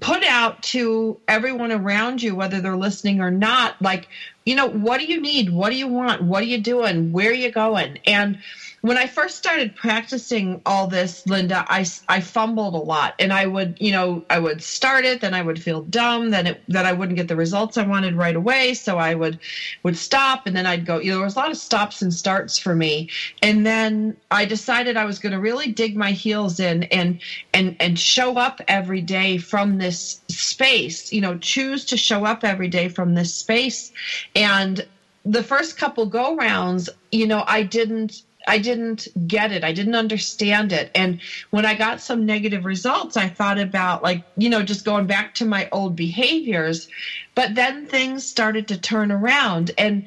put 0.00 0.24
out 0.24 0.62
to 0.62 1.18
everyone 1.28 1.72
around 1.72 2.22
you, 2.22 2.34
whether 2.34 2.60
they're 2.60 2.76
listening 2.76 3.20
or 3.20 3.30
not, 3.30 3.80
like, 3.80 4.08
you 4.44 4.54
know, 4.54 4.68
what 4.68 4.98
do 5.00 5.06
you 5.06 5.20
need? 5.20 5.50
What 5.50 5.70
do 5.70 5.76
you 5.76 5.88
want? 5.88 6.22
What 6.22 6.42
are 6.42 6.46
you 6.46 6.60
doing? 6.60 7.12
Where 7.12 7.30
are 7.30 7.34
you 7.34 7.50
going? 7.50 7.98
And 8.06 8.38
when 8.84 8.98
I 8.98 9.06
first 9.06 9.38
started 9.38 9.74
practicing 9.74 10.60
all 10.66 10.88
this, 10.88 11.26
Linda, 11.26 11.64
I, 11.68 11.86
I 12.06 12.20
fumbled 12.20 12.74
a 12.74 12.76
lot 12.76 13.14
and 13.18 13.32
I 13.32 13.46
would, 13.46 13.78
you 13.80 13.90
know, 13.92 14.22
I 14.28 14.38
would 14.38 14.62
start 14.62 15.06
it, 15.06 15.22
then 15.22 15.32
I 15.32 15.40
would 15.40 15.62
feel 15.62 15.80
dumb, 15.80 16.28
then 16.28 16.46
it, 16.46 16.60
I 16.76 16.92
wouldn't 16.92 17.16
get 17.16 17.28
the 17.28 17.34
results 17.34 17.78
I 17.78 17.86
wanted 17.86 18.14
right 18.14 18.36
away. 18.36 18.74
So 18.74 18.98
I 18.98 19.14
would, 19.14 19.38
would 19.84 19.96
stop 19.96 20.46
and 20.46 20.54
then 20.54 20.66
I'd 20.66 20.84
go, 20.84 20.98
you 20.98 21.10
know, 21.12 21.16
there 21.16 21.24
was 21.24 21.34
a 21.34 21.38
lot 21.38 21.50
of 21.50 21.56
stops 21.56 22.02
and 22.02 22.12
starts 22.12 22.58
for 22.58 22.74
me. 22.74 23.08
And 23.40 23.64
then 23.64 24.18
I 24.30 24.44
decided 24.44 24.98
I 24.98 25.06
was 25.06 25.18
going 25.18 25.32
to 25.32 25.40
really 25.40 25.72
dig 25.72 25.96
my 25.96 26.10
heels 26.10 26.60
in 26.60 26.82
and, 26.82 27.22
and, 27.54 27.76
and 27.80 27.98
show 27.98 28.36
up 28.36 28.60
every 28.68 29.00
day 29.00 29.38
from 29.38 29.78
this 29.78 30.20
space, 30.28 31.10
you 31.10 31.22
know, 31.22 31.38
choose 31.38 31.86
to 31.86 31.96
show 31.96 32.26
up 32.26 32.44
every 32.44 32.68
day 32.68 32.90
from 32.90 33.14
this 33.14 33.34
space. 33.34 33.92
And 34.36 34.86
the 35.24 35.42
first 35.42 35.78
couple 35.78 36.04
go 36.04 36.36
rounds, 36.36 36.90
you 37.10 37.26
know, 37.26 37.44
I 37.46 37.62
didn't 37.62 38.24
I 38.46 38.58
didn't 38.58 39.08
get 39.26 39.52
it. 39.52 39.64
I 39.64 39.72
didn't 39.72 39.94
understand 39.94 40.72
it. 40.72 40.90
And 40.94 41.20
when 41.50 41.64
I 41.64 41.74
got 41.74 42.00
some 42.00 42.26
negative 42.26 42.64
results, 42.64 43.16
I 43.16 43.28
thought 43.28 43.58
about 43.58 44.02
like, 44.02 44.22
you 44.36 44.50
know, 44.50 44.62
just 44.62 44.84
going 44.84 45.06
back 45.06 45.34
to 45.34 45.44
my 45.44 45.68
old 45.72 45.96
behaviors. 45.96 46.88
But 47.34 47.54
then 47.54 47.86
things 47.86 48.26
started 48.26 48.68
to 48.68 48.76
turn 48.76 49.10
around. 49.10 49.70
And 49.78 50.06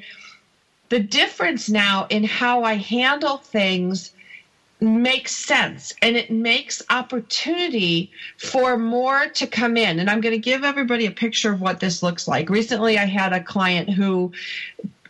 the 0.88 1.00
difference 1.00 1.68
now 1.68 2.06
in 2.10 2.24
how 2.24 2.62
I 2.62 2.74
handle 2.74 3.38
things 3.38 4.12
makes 4.80 5.34
sense 5.34 5.92
and 6.02 6.16
it 6.16 6.30
makes 6.30 6.82
opportunity 6.88 8.10
for 8.36 8.78
more 8.78 9.26
to 9.26 9.46
come 9.46 9.76
in. 9.76 9.98
And 9.98 10.08
I'm 10.08 10.20
going 10.20 10.34
to 10.34 10.38
give 10.38 10.62
everybody 10.62 11.06
a 11.06 11.10
picture 11.10 11.52
of 11.52 11.60
what 11.60 11.80
this 11.80 12.02
looks 12.02 12.28
like. 12.28 12.48
Recently, 12.48 12.96
I 12.96 13.06
had 13.06 13.32
a 13.32 13.42
client 13.42 13.90
who 13.90 14.32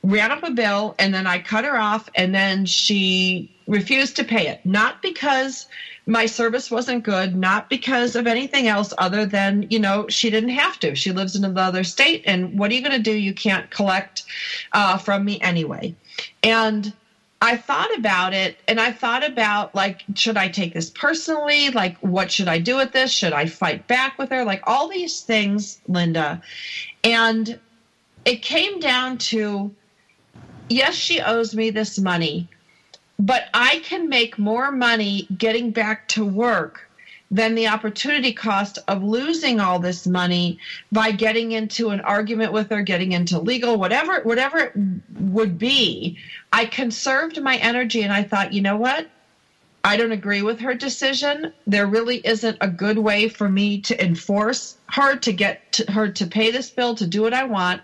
ran 0.03 0.31
up 0.31 0.43
a 0.43 0.51
bill 0.51 0.95
and 0.99 1.13
then 1.13 1.27
I 1.27 1.39
cut 1.39 1.65
her 1.65 1.77
off 1.77 2.09
and 2.15 2.35
then 2.35 2.67
she 2.67 3.51
refused 3.67 4.17
to 4.17 4.25
pay 4.25 4.49
it. 4.49 4.65
Not 4.65 5.03
because 5.03 5.67
my 6.07 6.25
service 6.27 6.71
wasn't 6.71 7.05
good, 7.05 7.37
not 7.37 7.69
because 7.69 8.17
of 8.17 8.27
anything 8.27 8.67
else 8.67 8.95
other 8.97 9.27
than, 9.27 9.67
you 9.71 9.79
know, 9.79 10.09
she 10.09 10.31
didn't 10.31 10.51
have 10.51 10.79
to. 10.81 10.95
She 10.95 11.13
lives 11.13 11.37
in 11.37 11.45
another 11.45 11.85
state 11.85 12.23
and 12.27 12.59
what 12.59 12.71
are 12.71 12.75
you 12.75 12.81
going 12.81 12.93
to 12.93 12.99
do? 12.99 13.13
You 13.13 13.35
can't 13.35 13.71
collect 13.71 14.25
uh, 14.73 14.97
from 14.97 15.25
me 15.25 15.39
anyway. 15.41 15.95
And 16.43 16.93
I 17.41 17.57
thought 17.57 17.97
about 17.97 18.35
it 18.35 18.57
and 18.67 18.81
I 18.81 18.91
thought 18.91 19.25
about 19.25 19.75
like, 19.75 20.05
should 20.15 20.37
I 20.37 20.49
take 20.49 20.75
this 20.75 20.91
personally? 20.91 21.71
Like, 21.71 21.97
what 21.99 22.33
should 22.33 22.49
I 22.49 22.59
do 22.59 22.77
with 22.77 22.93
this? 22.93 23.13
Should 23.13 23.33
I 23.33 23.47
fight 23.47 23.87
back 23.87 24.19
with 24.19 24.31
her? 24.31 24.45
Like, 24.45 24.63
all 24.67 24.89
these 24.89 25.21
things, 25.21 25.79
Linda. 25.87 26.43
And 27.05 27.61
it 28.25 28.43
came 28.43 28.81
down 28.81 29.19
to 29.19 29.75
yes, 30.69 30.95
she 30.95 31.21
owes 31.21 31.55
me 31.55 31.71
this 31.71 31.99
money, 31.99 32.49
but 33.19 33.49
I 33.55 33.81
can 33.81 34.09
make 34.09 34.39
more 34.39 34.71
money 34.71 35.27
getting 35.37 35.71
back 35.71 36.07
to 36.09 36.25
work 36.25 36.89
than 37.31 37.55
the 37.55 37.69
opportunity 37.69 38.33
cost 38.33 38.79
of 38.89 39.03
losing 39.03 39.61
all 39.61 39.79
this 39.79 40.07
money 40.07 40.59
by 40.91 41.11
getting 41.11 41.53
into 41.53 41.91
an 41.91 42.01
argument 42.01 42.53
with 42.53 42.71
her, 42.71 42.81
getting 42.81 43.13
into 43.13 43.39
legal, 43.39 43.79
whatever, 43.79 44.21
whatever 44.23 44.59
it 44.59 44.73
would 45.19 45.59
be. 45.59 46.17
I 46.53 46.65
conserved 46.65 47.41
my 47.43 47.57
energy 47.57 48.03
and 48.03 48.13
I 48.13 48.23
thought, 48.23 48.55
you 48.55 48.63
know 48.63 48.77
what? 48.77 49.07
I 49.85 49.97
don't 49.97 50.13
agree 50.13 50.43
with 50.43 50.61
her 50.61 50.75
decision. 50.75 51.53
There 51.67 51.87
really 51.87 52.21
isn't 52.25 52.59
a 52.61 52.69
good 52.69 52.99
way 52.99 53.29
for 53.29 53.49
me 53.49 53.81
to 53.83 54.03
enforce 54.05 54.77
her 54.89 55.17
to 55.17 55.33
get 55.33 55.71
to 55.73 55.93
her 55.93 56.09
to 56.09 56.27
pay 56.27 56.51
this 56.51 56.71
bill 56.71 56.95
to 56.97 57.07
do 57.07 57.23
what 57.23 57.35
I 57.35 57.45
want. 57.45 57.83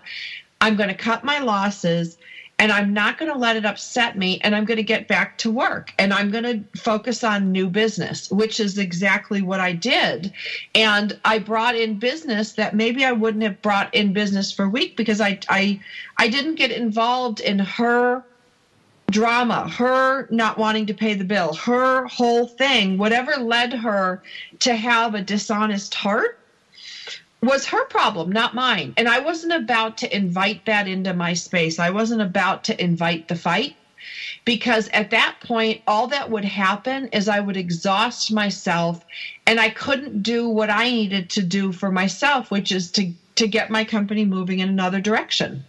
I'm 0.59 0.75
going 0.75 0.89
to 0.89 0.95
cut 0.95 1.23
my 1.23 1.39
losses 1.39 2.17
and 2.57 2.71
I'm 2.71 2.93
not 2.93 3.17
going 3.17 3.31
to 3.31 3.37
let 3.37 3.57
it 3.57 3.65
upset 3.65 4.17
me 4.17 4.39
and 4.41 4.55
I'm 4.55 4.65
going 4.65 4.77
to 4.77 4.83
get 4.83 5.07
back 5.07 5.37
to 5.39 5.51
work 5.51 5.93
and 5.99 6.13
I'm 6.13 6.31
going 6.31 6.43
to 6.43 6.79
focus 6.79 7.23
on 7.23 7.51
new 7.51 7.69
business, 7.69 8.31
which 8.31 8.59
is 8.59 8.77
exactly 8.77 9.41
what 9.41 9.59
I 9.59 9.73
did. 9.73 10.31
And 10.73 11.19
I 11.25 11.39
brought 11.39 11.75
in 11.75 11.99
business 11.99 12.53
that 12.53 12.73
maybe 12.73 13.03
I 13.03 13.11
wouldn't 13.11 13.43
have 13.43 13.61
brought 13.61 13.93
in 13.93 14.13
business 14.13 14.51
for 14.51 14.65
a 14.65 14.69
week 14.69 14.95
because 14.95 15.19
I 15.19 15.39
I 15.49 15.79
I 16.17 16.29
didn't 16.29 16.55
get 16.55 16.71
involved 16.71 17.41
in 17.41 17.59
her 17.59 18.23
drama, 19.11 19.69
her 19.69 20.27
not 20.31 20.57
wanting 20.57 20.85
to 20.87 20.93
pay 20.93 21.13
the 21.13 21.25
bill, 21.25 21.53
her 21.53 22.05
whole 22.07 22.47
thing, 22.47 22.97
whatever 22.97 23.35
led 23.35 23.73
her 23.73 24.21
to 24.59 24.75
have 24.75 25.13
a 25.13 25.21
dishonest 25.21 25.93
heart 25.93 26.39
was 27.45 27.67
her 27.67 27.85
problem, 27.85 28.31
not 28.31 28.55
mine. 28.55 28.93
And 28.97 29.07
I 29.07 29.19
wasn't 29.19 29.53
about 29.53 29.97
to 29.99 30.15
invite 30.15 30.65
that 30.65 30.87
into 30.87 31.13
my 31.13 31.33
space. 31.33 31.79
I 31.79 31.89
wasn't 31.89 32.21
about 32.21 32.63
to 32.65 32.83
invite 32.83 33.27
the 33.27 33.35
fight 33.35 33.75
because 34.45 34.87
at 34.89 35.09
that 35.09 35.37
point, 35.41 35.81
all 35.87 36.07
that 36.07 36.29
would 36.29 36.45
happen 36.45 37.07
is 37.07 37.27
I 37.27 37.39
would 37.39 37.57
exhaust 37.57 38.31
myself 38.31 39.03
and 39.47 39.59
I 39.59 39.69
couldn't 39.69 40.23
do 40.23 40.47
what 40.47 40.69
I 40.69 40.89
needed 40.89 41.29
to 41.31 41.43
do 41.43 41.71
for 41.71 41.91
myself, 41.91 42.51
which 42.51 42.71
is 42.71 42.91
to, 42.91 43.11
to 43.35 43.47
get 43.47 43.71
my 43.71 43.83
company 43.83 44.25
moving 44.25 44.59
in 44.59 44.69
another 44.69 45.01
direction. 45.01 45.65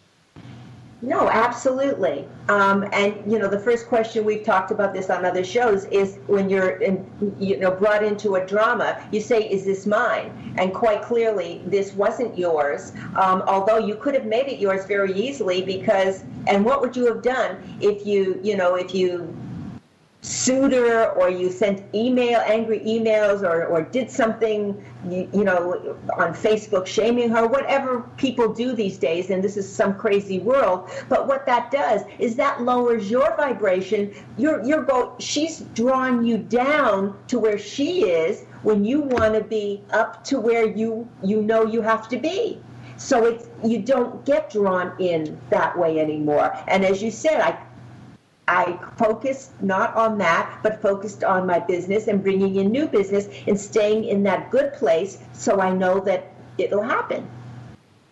No, 1.06 1.28
absolutely. 1.30 2.26
Um, 2.48 2.84
and 2.92 3.14
you 3.30 3.38
know, 3.38 3.48
the 3.48 3.60
first 3.60 3.86
question 3.86 4.24
we've 4.24 4.42
talked 4.42 4.72
about 4.72 4.92
this 4.92 5.08
on 5.08 5.24
other 5.24 5.44
shows 5.44 5.84
is 5.84 6.18
when 6.26 6.50
you're 6.50 6.78
in, 6.78 7.06
you 7.38 7.58
know 7.60 7.70
brought 7.70 8.02
into 8.02 8.34
a 8.34 8.44
drama, 8.44 9.00
you 9.12 9.20
say, 9.20 9.48
"Is 9.48 9.64
this 9.64 9.86
mine?" 9.86 10.54
And 10.58 10.74
quite 10.74 11.02
clearly, 11.02 11.62
this 11.64 11.94
wasn't 11.94 12.36
yours. 12.36 12.92
Um, 13.14 13.42
although 13.46 13.78
you 13.78 13.94
could 13.94 14.14
have 14.14 14.26
made 14.26 14.48
it 14.48 14.58
yours 14.58 14.84
very 14.84 15.12
easily 15.14 15.62
because. 15.62 16.24
And 16.48 16.64
what 16.64 16.80
would 16.80 16.94
you 16.94 17.06
have 17.06 17.22
done 17.22 17.56
if 17.80 18.06
you 18.06 18.38
you 18.40 18.56
know 18.56 18.76
if 18.76 18.94
you 18.94 19.36
her 20.26 21.10
or 21.10 21.30
you 21.30 21.50
sent 21.50 21.82
email 21.94 22.40
angry 22.46 22.80
emails 22.80 23.42
or, 23.42 23.66
or 23.66 23.82
did 23.82 24.10
something 24.10 24.84
you, 25.08 25.28
you 25.32 25.44
know 25.44 25.96
on 26.18 26.34
facebook 26.34 26.86
shaming 26.86 27.30
her 27.30 27.46
whatever 27.46 28.00
people 28.16 28.52
do 28.52 28.72
these 28.72 28.98
days 28.98 29.30
and 29.30 29.42
this 29.42 29.56
is 29.56 29.70
some 29.70 29.94
crazy 29.94 30.38
world. 30.38 30.90
But 31.08 31.26
what 31.26 31.46
that 31.46 31.70
does 31.70 32.02
is 32.18 32.36
that 32.36 32.62
lowers 32.62 33.10
your 33.10 33.36
vibration. 33.36 34.12
You're 34.36 34.64
you're 34.64 34.82
go 34.82 35.14
she's 35.18 35.60
drawn 35.74 36.24
you 36.24 36.38
down 36.38 37.16
to 37.28 37.38
where 37.38 37.58
she 37.58 38.04
is 38.04 38.44
when 38.62 38.84
you 38.84 39.00
want 39.00 39.34
to 39.34 39.42
be 39.42 39.82
up 39.90 40.24
to 40.24 40.40
where 40.40 40.66
you 40.66 41.08
you 41.22 41.42
know 41.42 41.66
you 41.66 41.82
have 41.82 42.08
to 42.08 42.18
be. 42.18 42.60
So 42.96 43.26
it's 43.26 43.46
you 43.62 43.82
don't 43.82 44.24
get 44.24 44.50
drawn 44.50 44.92
in 44.98 45.38
that 45.50 45.78
way 45.78 46.00
anymore. 46.00 46.56
And 46.66 46.84
as 46.84 47.02
you 47.02 47.10
said 47.10 47.40
i 47.40 47.58
I 48.48 48.78
focused 48.96 49.60
not 49.60 49.94
on 49.96 50.18
that, 50.18 50.60
but 50.62 50.80
focused 50.80 51.24
on 51.24 51.46
my 51.46 51.58
business 51.58 52.06
and 52.06 52.22
bringing 52.22 52.56
in 52.56 52.70
new 52.70 52.86
business 52.86 53.28
and 53.46 53.58
staying 53.58 54.04
in 54.04 54.22
that 54.24 54.50
good 54.50 54.72
place 54.74 55.18
so 55.32 55.60
I 55.60 55.72
know 55.72 56.00
that 56.00 56.32
it'll 56.56 56.82
happen. 56.82 57.28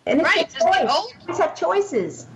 And 0.05 0.21
it's 0.21 0.35
right. 0.35 0.49
a 0.49 0.59
choice. 0.59 0.89
Always 0.89 1.37
have 1.39 1.55
choices. 1.55 2.27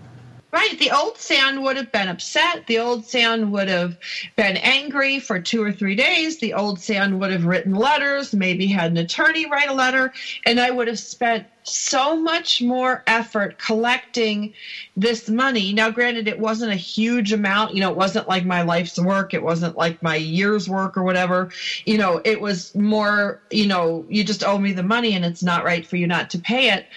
Right. 0.52 0.80
The 0.80 0.90
old 0.90 1.18
San 1.18 1.62
would 1.62 1.78
have 1.78 1.92
been 1.92 2.08
upset. 2.08 2.66
The 2.66 2.80
old 2.80 3.06
San 3.06 3.52
would 3.52 3.68
have 3.68 4.00
been 4.36 4.58
angry 4.58 5.20
for 5.20 5.40
two 5.40 5.62
or 5.62 5.72
three 5.72 5.96
days. 5.96 6.40
The 6.40 6.56
old 6.56 6.80
San 6.80 7.20
would 7.20 7.32
have 7.32 7.46
written 7.46 7.76
letters, 7.76 8.34
maybe 8.34 8.66
had 8.66 8.92
an 8.92 8.98
attorney 8.98 9.48
write 9.48 9.70
a 9.70 9.74
letter, 9.74 10.12
and 10.48 10.60
I 10.60 10.72
would 10.72 10.88
have 10.88 10.98
spent 10.98 11.46
so 11.70 12.16
much 12.16 12.62
more 12.62 13.04
effort 13.08 13.58
collecting 13.58 14.54
this 14.98 15.30
money. 15.30 15.74
Now, 15.74 15.90
granted, 15.90 16.28
it 16.28 16.40
wasn't 16.40 16.72
a 16.72 16.76
huge 16.76 17.32
amount. 17.34 17.74
You 17.76 17.82
know, 17.82 17.92
it 17.92 17.98
wasn't 17.98 18.28
like 18.28 18.46
my 18.46 18.62
life's 18.62 19.00
work. 19.00 19.34
It 19.34 19.44
wasn't 19.44 19.78
like 19.78 20.02
my 20.04 20.16
year's 20.16 20.70
work 20.70 20.98
or 20.98 21.04
whatever. 21.04 21.50
You 21.86 21.98
know, 21.98 22.22
it 22.26 22.42
was 22.42 22.74
more, 22.76 23.42
you 23.52 23.68
know, 23.68 24.06
you 24.10 24.24
just 24.24 24.44
owe 24.44 24.58
me 24.58 24.74
the 24.74 24.84
money 24.84 25.16
and 25.16 25.26
it's 25.26 25.44
not 25.44 25.64
right 25.64 25.86
for 25.86 25.96
you 25.96 26.08
not 26.08 26.30
to 26.32 26.40
pay 26.40 26.72
it 26.72 26.88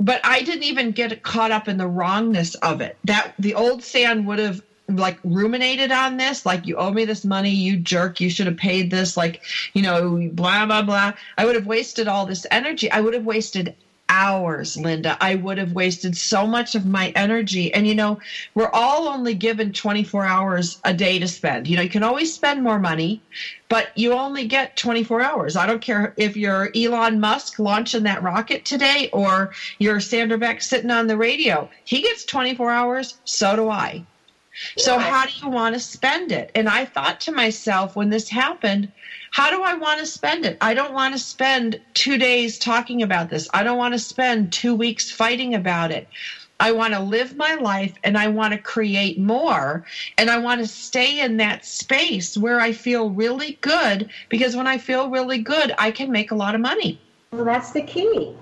but 0.00 0.20
I 0.24 0.42
didn't 0.42 0.62
even 0.62 0.92
get 0.92 1.22
caught 1.22 1.50
up 1.50 1.66
in 1.66 1.76
the 1.76 1.86
wrongness 1.86 2.54
of 2.56 2.80
it. 2.80 2.96
That 3.04 3.34
the 3.38 3.54
old 3.54 3.82
San 3.82 4.26
would 4.26 4.38
have 4.38 4.62
like 4.88 5.18
ruminated 5.22 5.92
on 5.92 6.16
this, 6.16 6.46
like 6.46 6.66
you 6.66 6.76
owe 6.76 6.90
me 6.90 7.04
this 7.04 7.24
money, 7.24 7.50
you 7.50 7.76
jerk, 7.76 8.20
you 8.20 8.30
should 8.30 8.46
have 8.46 8.56
paid 8.56 8.90
this, 8.90 9.16
like, 9.16 9.42
you 9.74 9.82
know, 9.82 10.28
blah 10.32 10.64
blah 10.66 10.82
blah. 10.82 11.12
I 11.36 11.44
would 11.44 11.56
have 11.56 11.66
wasted 11.66 12.08
all 12.08 12.26
this 12.26 12.46
energy. 12.50 12.90
I 12.90 13.00
would 13.00 13.14
have 13.14 13.24
wasted 13.24 13.74
hours, 14.18 14.76
Linda. 14.76 15.16
I 15.20 15.36
would 15.36 15.58
have 15.58 15.72
wasted 15.72 16.16
so 16.16 16.44
much 16.44 16.74
of 16.74 16.84
my 16.84 17.12
energy. 17.14 17.72
And, 17.72 17.86
you 17.86 17.94
know, 17.94 18.18
we're 18.54 18.70
all 18.72 19.06
only 19.06 19.34
given 19.34 19.72
24 19.72 20.24
hours 20.24 20.80
a 20.84 20.92
day 20.92 21.20
to 21.20 21.28
spend. 21.28 21.68
You 21.68 21.76
know, 21.76 21.82
you 21.82 21.88
can 21.88 22.02
always 22.02 22.34
spend 22.34 22.64
more 22.64 22.80
money, 22.80 23.22
but 23.68 23.96
you 23.96 24.12
only 24.12 24.48
get 24.48 24.76
24 24.76 25.22
hours. 25.22 25.56
I 25.56 25.66
don't 25.66 25.80
care 25.80 26.14
if 26.16 26.36
you're 26.36 26.70
Elon 26.74 27.20
Musk 27.20 27.60
launching 27.60 28.02
that 28.02 28.24
rocket 28.24 28.64
today 28.64 29.08
or 29.12 29.52
you're 29.78 30.00
Sandra 30.00 30.36
Beck 30.36 30.62
sitting 30.62 30.90
on 30.90 31.06
the 31.06 31.16
radio. 31.16 31.70
He 31.84 32.02
gets 32.02 32.24
24 32.24 32.70
hours, 32.70 33.18
so 33.24 33.54
do 33.54 33.70
I. 33.70 34.04
So, 34.76 34.98
how 34.98 35.24
do 35.26 35.32
you 35.42 35.48
want 35.48 35.74
to 35.74 35.80
spend 35.80 36.32
it? 36.32 36.50
And 36.54 36.68
I 36.68 36.84
thought 36.84 37.20
to 37.20 37.32
myself 37.32 37.96
when 37.96 38.10
this 38.10 38.28
happened, 38.28 38.90
how 39.30 39.50
do 39.50 39.62
I 39.62 39.74
want 39.74 40.00
to 40.00 40.06
spend 40.06 40.44
it? 40.44 40.56
I 40.60 40.74
don't 40.74 40.94
want 40.94 41.14
to 41.14 41.18
spend 41.18 41.80
two 41.94 42.18
days 42.18 42.58
talking 42.58 43.02
about 43.02 43.30
this. 43.30 43.48
I 43.52 43.62
don't 43.62 43.78
want 43.78 43.94
to 43.94 43.98
spend 43.98 44.52
two 44.52 44.74
weeks 44.74 45.10
fighting 45.10 45.54
about 45.54 45.90
it. 45.90 46.08
I 46.60 46.72
want 46.72 46.94
to 46.94 47.00
live 47.00 47.36
my 47.36 47.54
life 47.54 47.94
and 48.02 48.18
I 48.18 48.28
want 48.28 48.52
to 48.52 48.58
create 48.58 49.18
more. 49.18 49.84
And 50.16 50.28
I 50.28 50.38
want 50.38 50.60
to 50.60 50.66
stay 50.66 51.20
in 51.20 51.36
that 51.36 51.64
space 51.64 52.36
where 52.36 52.58
I 52.58 52.72
feel 52.72 53.10
really 53.10 53.58
good 53.60 54.10
because 54.28 54.56
when 54.56 54.66
I 54.66 54.78
feel 54.78 55.08
really 55.08 55.38
good, 55.38 55.72
I 55.78 55.90
can 55.90 56.10
make 56.10 56.30
a 56.30 56.34
lot 56.34 56.54
of 56.54 56.60
money. 56.60 56.98
Well, 57.32 57.44
that's 57.44 57.70
the 57.70 57.82
key. 57.82 58.34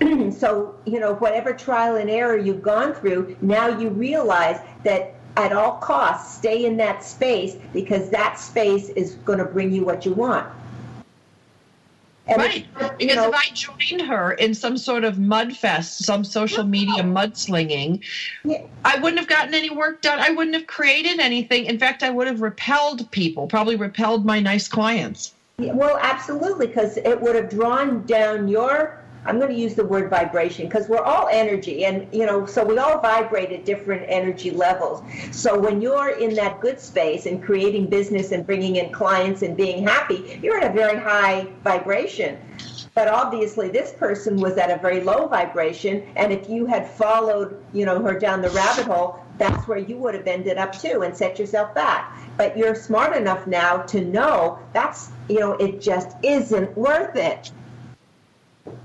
so, 0.30 0.74
you 0.86 1.00
know, 1.00 1.14
whatever 1.14 1.52
trial 1.52 1.96
and 1.96 2.10
error 2.10 2.36
you've 2.36 2.62
gone 2.62 2.94
through, 2.94 3.36
now 3.40 3.66
you 3.66 3.88
realize 3.88 4.60
that 4.84 5.14
at 5.36 5.52
all 5.52 5.72
costs 5.78 6.36
stay 6.36 6.64
in 6.64 6.76
that 6.76 7.04
space 7.04 7.56
because 7.72 8.10
that 8.10 8.38
space 8.38 8.88
is 8.90 9.14
going 9.24 9.38
to 9.38 9.44
bring 9.44 9.72
you 9.72 9.84
what 9.84 10.04
you 10.04 10.12
want. 10.12 10.46
And 12.26 12.38
right. 12.38 12.66
Because 12.98 13.16
know, 13.16 13.28
if 13.28 13.34
I 13.34 13.50
joined 13.52 14.00
her 14.02 14.32
in 14.32 14.54
some 14.54 14.78
sort 14.78 15.04
of 15.04 15.18
mud 15.18 15.54
fest, 15.54 16.04
some 16.04 16.24
social 16.24 16.64
media 16.64 17.02
mudslinging, 17.02 18.02
yeah. 18.44 18.62
I 18.84 18.98
wouldn't 18.98 19.18
have 19.18 19.28
gotten 19.28 19.52
any 19.52 19.68
work 19.68 20.00
done. 20.00 20.18
I 20.18 20.30
wouldn't 20.30 20.56
have 20.56 20.66
created 20.66 21.20
anything. 21.20 21.66
In 21.66 21.78
fact, 21.78 22.02
I 22.02 22.08
would 22.08 22.26
have 22.26 22.40
repelled 22.40 23.10
people, 23.10 23.46
probably 23.46 23.76
repelled 23.76 24.24
my 24.24 24.40
nice 24.40 24.68
clients. 24.68 25.34
Yeah, 25.58 25.72
well, 25.72 25.98
absolutely, 26.00 26.66
because 26.66 26.96
it 26.96 27.20
would 27.20 27.36
have 27.36 27.50
drawn 27.50 28.04
down 28.06 28.48
your 28.48 29.03
I'm 29.26 29.38
going 29.38 29.50
to 29.50 29.58
use 29.58 29.74
the 29.74 29.84
word 29.84 30.10
vibration 30.10 30.66
because 30.66 30.88
we're 30.88 31.02
all 31.02 31.28
energy 31.30 31.84
and 31.86 32.06
you 32.12 32.26
know 32.26 32.44
so 32.44 32.64
we 32.64 32.78
all 32.78 33.00
vibrate 33.00 33.52
at 33.52 33.64
different 33.64 34.04
energy 34.08 34.50
levels. 34.50 35.02
So 35.32 35.58
when 35.58 35.80
you're 35.80 36.10
in 36.10 36.34
that 36.34 36.60
good 36.60 36.78
space 36.78 37.26
and 37.26 37.42
creating 37.42 37.86
business 37.86 38.32
and 38.32 38.46
bringing 38.46 38.76
in 38.76 38.92
clients 38.92 39.42
and 39.42 39.56
being 39.56 39.82
happy, 39.82 40.38
you're 40.42 40.58
at 40.58 40.70
a 40.70 40.74
very 40.74 40.98
high 40.98 41.46
vibration. 41.62 42.38
But 42.94 43.08
obviously 43.08 43.70
this 43.70 43.92
person 43.92 44.36
was 44.36 44.56
at 44.56 44.70
a 44.70 44.80
very 44.80 45.00
low 45.00 45.26
vibration 45.26 46.06
and 46.16 46.32
if 46.32 46.48
you 46.48 46.66
had 46.66 46.88
followed, 46.88 47.64
you 47.72 47.86
know, 47.86 48.00
her 48.02 48.18
down 48.18 48.42
the 48.42 48.50
rabbit 48.50 48.84
hole, 48.84 49.18
that's 49.38 49.66
where 49.66 49.78
you 49.78 49.96
would 49.96 50.14
have 50.14 50.26
ended 50.26 50.58
up 50.58 50.78
too 50.78 51.02
and 51.02 51.16
set 51.16 51.38
yourself 51.38 51.74
back. 51.74 52.16
But 52.36 52.56
you're 52.56 52.74
smart 52.74 53.16
enough 53.16 53.46
now 53.46 53.78
to 53.78 54.04
know 54.04 54.58
that's, 54.72 55.10
you 55.28 55.40
know, 55.40 55.52
it 55.52 55.80
just 55.80 56.16
isn't 56.22 56.76
worth 56.76 57.16
it 57.16 57.50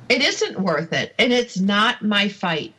it 0.09 0.21
isn't 0.21 0.59
worth 0.59 0.93
it, 0.93 1.13
and 1.19 1.31
it's 1.31 1.59
not 1.59 2.01
my 2.01 2.27
fight. 2.27 2.73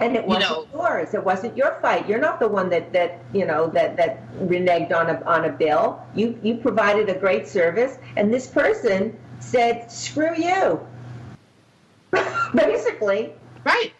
And 0.00 0.14
it 0.14 0.24
wasn't 0.24 0.50
you 0.50 0.56
know, 0.56 0.66
yours. 0.74 1.14
It 1.14 1.24
wasn't 1.24 1.56
your 1.56 1.76
fight. 1.82 2.08
You're 2.08 2.20
not 2.20 2.38
the 2.38 2.46
one 2.46 2.70
that, 2.70 2.92
that 2.92 3.18
you 3.32 3.44
know 3.44 3.66
that, 3.68 3.96
that 3.96 4.32
reneged 4.38 4.92
on 4.92 5.10
a 5.10 5.20
on 5.24 5.44
a 5.44 5.50
bill. 5.50 6.00
You 6.14 6.38
you 6.42 6.56
provided 6.56 7.08
a 7.08 7.18
great 7.18 7.48
service, 7.48 7.98
and 8.16 8.32
this 8.32 8.46
person 8.46 9.18
said, 9.40 9.90
"Screw 9.90 10.36
you." 10.36 10.86
Basically. 12.54 13.32
Right. 13.64 13.92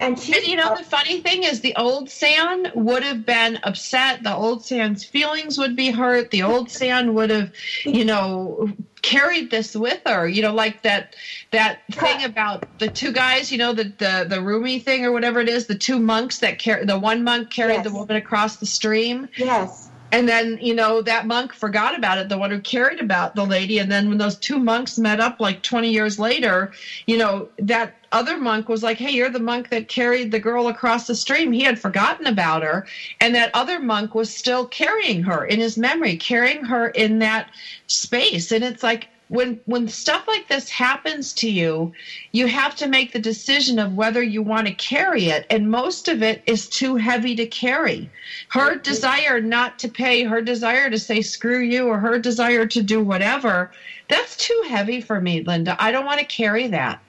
And, 0.00 0.18
she, 0.18 0.34
and 0.34 0.46
you 0.46 0.56
know, 0.56 0.74
the 0.74 0.82
funny 0.82 1.20
thing 1.20 1.44
is, 1.44 1.60
the 1.60 1.76
old 1.76 2.08
San 2.08 2.72
would 2.74 3.02
have 3.02 3.26
been 3.26 3.58
upset. 3.62 4.22
The 4.22 4.34
old 4.34 4.64
San's 4.64 5.04
feelings 5.04 5.58
would 5.58 5.76
be 5.76 5.90
hurt. 5.90 6.30
The 6.30 6.42
old 6.42 6.70
San 6.70 7.12
would 7.14 7.28
have, 7.28 7.52
you 7.84 8.06
know, 8.06 8.72
carried 9.02 9.50
this 9.50 9.76
with 9.76 10.00
her. 10.06 10.26
You 10.26 10.40
know, 10.40 10.54
like 10.54 10.82
that 10.82 11.16
that 11.50 11.80
thing 11.92 12.24
about 12.24 12.78
the 12.78 12.88
two 12.88 13.12
guys. 13.12 13.52
You 13.52 13.58
know, 13.58 13.74
the 13.74 13.92
the 13.98 14.26
the 14.26 14.40
Rumi 14.40 14.78
thing 14.78 15.04
or 15.04 15.12
whatever 15.12 15.38
it 15.40 15.50
is. 15.50 15.66
The 15.66 15.78
two 15.78 15.98
monks 15.98 16.38
that 16.38 16.58
carry 16.58 16.86
the 16.86 16.98
one 16.98 17.22
monk 17.22 17.50
carried 17.50 17.74
yes. 17.74 17.84
the 17.84 17.92
woman 17.92 18.16
across 18.16 18.56
the 18.56 18.66
stream. 18.66 19.28
Yes 19.36 19.90
and 20.12 20.28
then 20.28 20.58
you 20.60 20.74
know 20.74 21.02
that 21.02 21.26
monk 21.26 21.52
forgot 21.52 21.96
about 21.96 22.18
it 22.18 22.28
the 22.28 22.38
one 22.38 22.50
who 22.50 22.60
cared 22.60 23.00
about 23.00 23.34
the 23.34 23.44
lady 23.44 23.78
and 23.78 23.90
then 23.90 24.08
when 24.08 24.18
those 24.18 24.36
two 24.36 24.58
monks 24.58 24.98
met 24.98 25.20
up 25.20 25.40
like 25.40 25.62
20 25.62 25.90
years 25.90 26.18
later 26.18 26.72
you 27.06 27.16
know 27.16 27.48
that 27.58 27.94
other 28.12 28.36
monk 28.36 28.68
was 28.68 28.82
like, 28.82 28.98
Hey, 28.98 29.10
you're 29.10 29.30
the 29.30 29.38
monk 29.38 29.68
that 29.70 29.88
carried 29.88 30.30
the 30.30 30.40
girl 30.40 30.68
across 30.68 31.06
the 31.06 31.14
stream. 31.14 31.52
He 31.52 31.62
had 31.62 31.78
forgotten 31.78 32.26
about 32.26 32.62
her. 32.62 32.86
And 33.20 33.34
that 33.34 33.50
other 33.54 33.78
monk 33.80 34.14
was 34.14 34.34
still 34.34 34.66
carrying 34.66 35.22
her 35.22 35.44
in 35.44 35.60
his 35.60 35.78
memory, 35.78 36.16
carrying 36.16 36.64
her 36.64 36.88
in 36.88 37.18
that 37.20 37.50
space. 37.86 38.52
And 38.52 38.64
it's 38.64 38.82
like, 38.82 39.08
when 39.30 39.60
when 39.66 39.86
stuff 39.86 40.26
like 40.26 40.48
this 40.48 40.68
happens 40.68 41.32
to 41.32 41.48
you 41.48 41.92
you 42.32 42.48
have 42.48 42.74
to 42.74 42.88
make 42.88 43.12
the 43.12 43.18
decision 43.20 43.78
of 43.78 43.94
whether 43.94 44.20
you 44.20 44.42
want 44.42 44.66
to 44.66 44.74
carry 44.74 45.26
it 45.26 45.46
and 45.48 45.70
most 45.70 46.08
of 46.08 46.20
it 46.20 46.42
is 46.46 46.68
too 46.68 46.96
heavy 46.96 47.36
to 47.36 47.46
carry 47.46 48.10
her 48.48 48.74
desire 48.74 49.40
not 49.40 49.78
to 49.78 49.88
pay 49.88 50.24
her 50.24 50.42
desire 50.42 50.90
to 50.90 50.98
say 50.98 51.22
screw 51.22 51.60
you 51.60 51.86
or 51.86 52.00
her 52.00 52.18
desire 52.18 52.66
to 52.66 52.82
do 52.82 53.00
whatever 53.02 53.70
that's 54.08 54.36
too 54.36 54.64
heavy 54.68 55.00
for 55.00 55.20
me 55.20 55.42
linda 55.42 55.76
i 55.78 55.92
don't 55.92 56.06
want 56.06 56.18
to 56.18 56.26
carry 56.26 56.66
that 56.66 57.00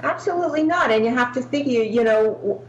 Absolutely 0.00 0.62
not. 0.62 0.90
And 0.90 1.04
you 1.04 1.10
have 1.10 1.32
to 1.34 1.42
figure, 1.42 1.82
you 1.82 2.04
know, 2.04 2.62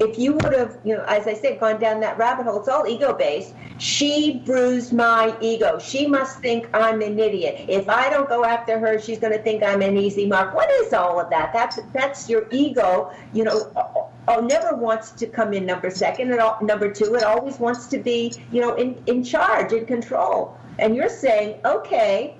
if 0.00 0.18
you 0.18 0.32
would 0.32 0.54
have, 0.54 0.78
you 0.84 0.96
know, 0.96 1.04
as 1.04 1.26
I 1.26 1.34
said, 1.34 1.60
gone 1.60 1.78
down 1.78 2.00
that 2.00 2.16
rabbit 2.18 2.46
hole, 2.46 2.58
it's 2.58 2.68
all 2.68 2.86
ego 2.86 3.12
based. 3.12 3.54
She 3.78 4.40
bruised 4.44 4.92
my 4.92 5.36
ego. 5.40 5.78
She 5.78 6.06
must 6.06 6.40
think 6.40 6.68
I'm 6.74 7.02
an 7.02 7.18
idiot. 7.18 7.66
If 7.68 7.88
I 7.88 8.08
don't 8.08 8.28
go 8.28 8.44
after 8.44 8.78
her, 8.78 8.98
she's 8.98 9.18
going 9.18 9.32
to 9.32 9.42
think 9.42 9.62
I'm 9.62 9.82
an 9.82 9.96
easy 9.96 10.26
mark. 10.26 10.54
What 10.54 10.70
is 10.70 10.92
all 10.92 11.20
of 11.20 11.30
that? 11.30 11.52
That's 11.52 11.78
that's 11.92 12.28
your 12.28 12.46
ego. 12.50 13.12
You 13.32 13.44
know, 13.44 14.10
oh, 14.28 14.40
never 14.40 14.74
wants 14.74 15.10
to 15.12 15.26
come 15.26 15.52
in 15.52 15.66
number 15.66 15.90
second. 15.90 16.32
And 16.32 16.66
number 16.66 16.90
two, 16.90 17.14
it 17.14 17.24
always 17.24 17.58
wants 17.58 17.86
to 17.88 17.98
be, 17.98 18.32
you 18.50 18.60
know, 18.60 18.74
in 18.74 19.02
in 19.06 19.22
charge, 19.22 19.72
in 19.72 19.86
control. 19.86 20.56
And 20.78 20.96
you're 20.96 21.08
saying, 21.08 21.60
okay, 21.64 22.36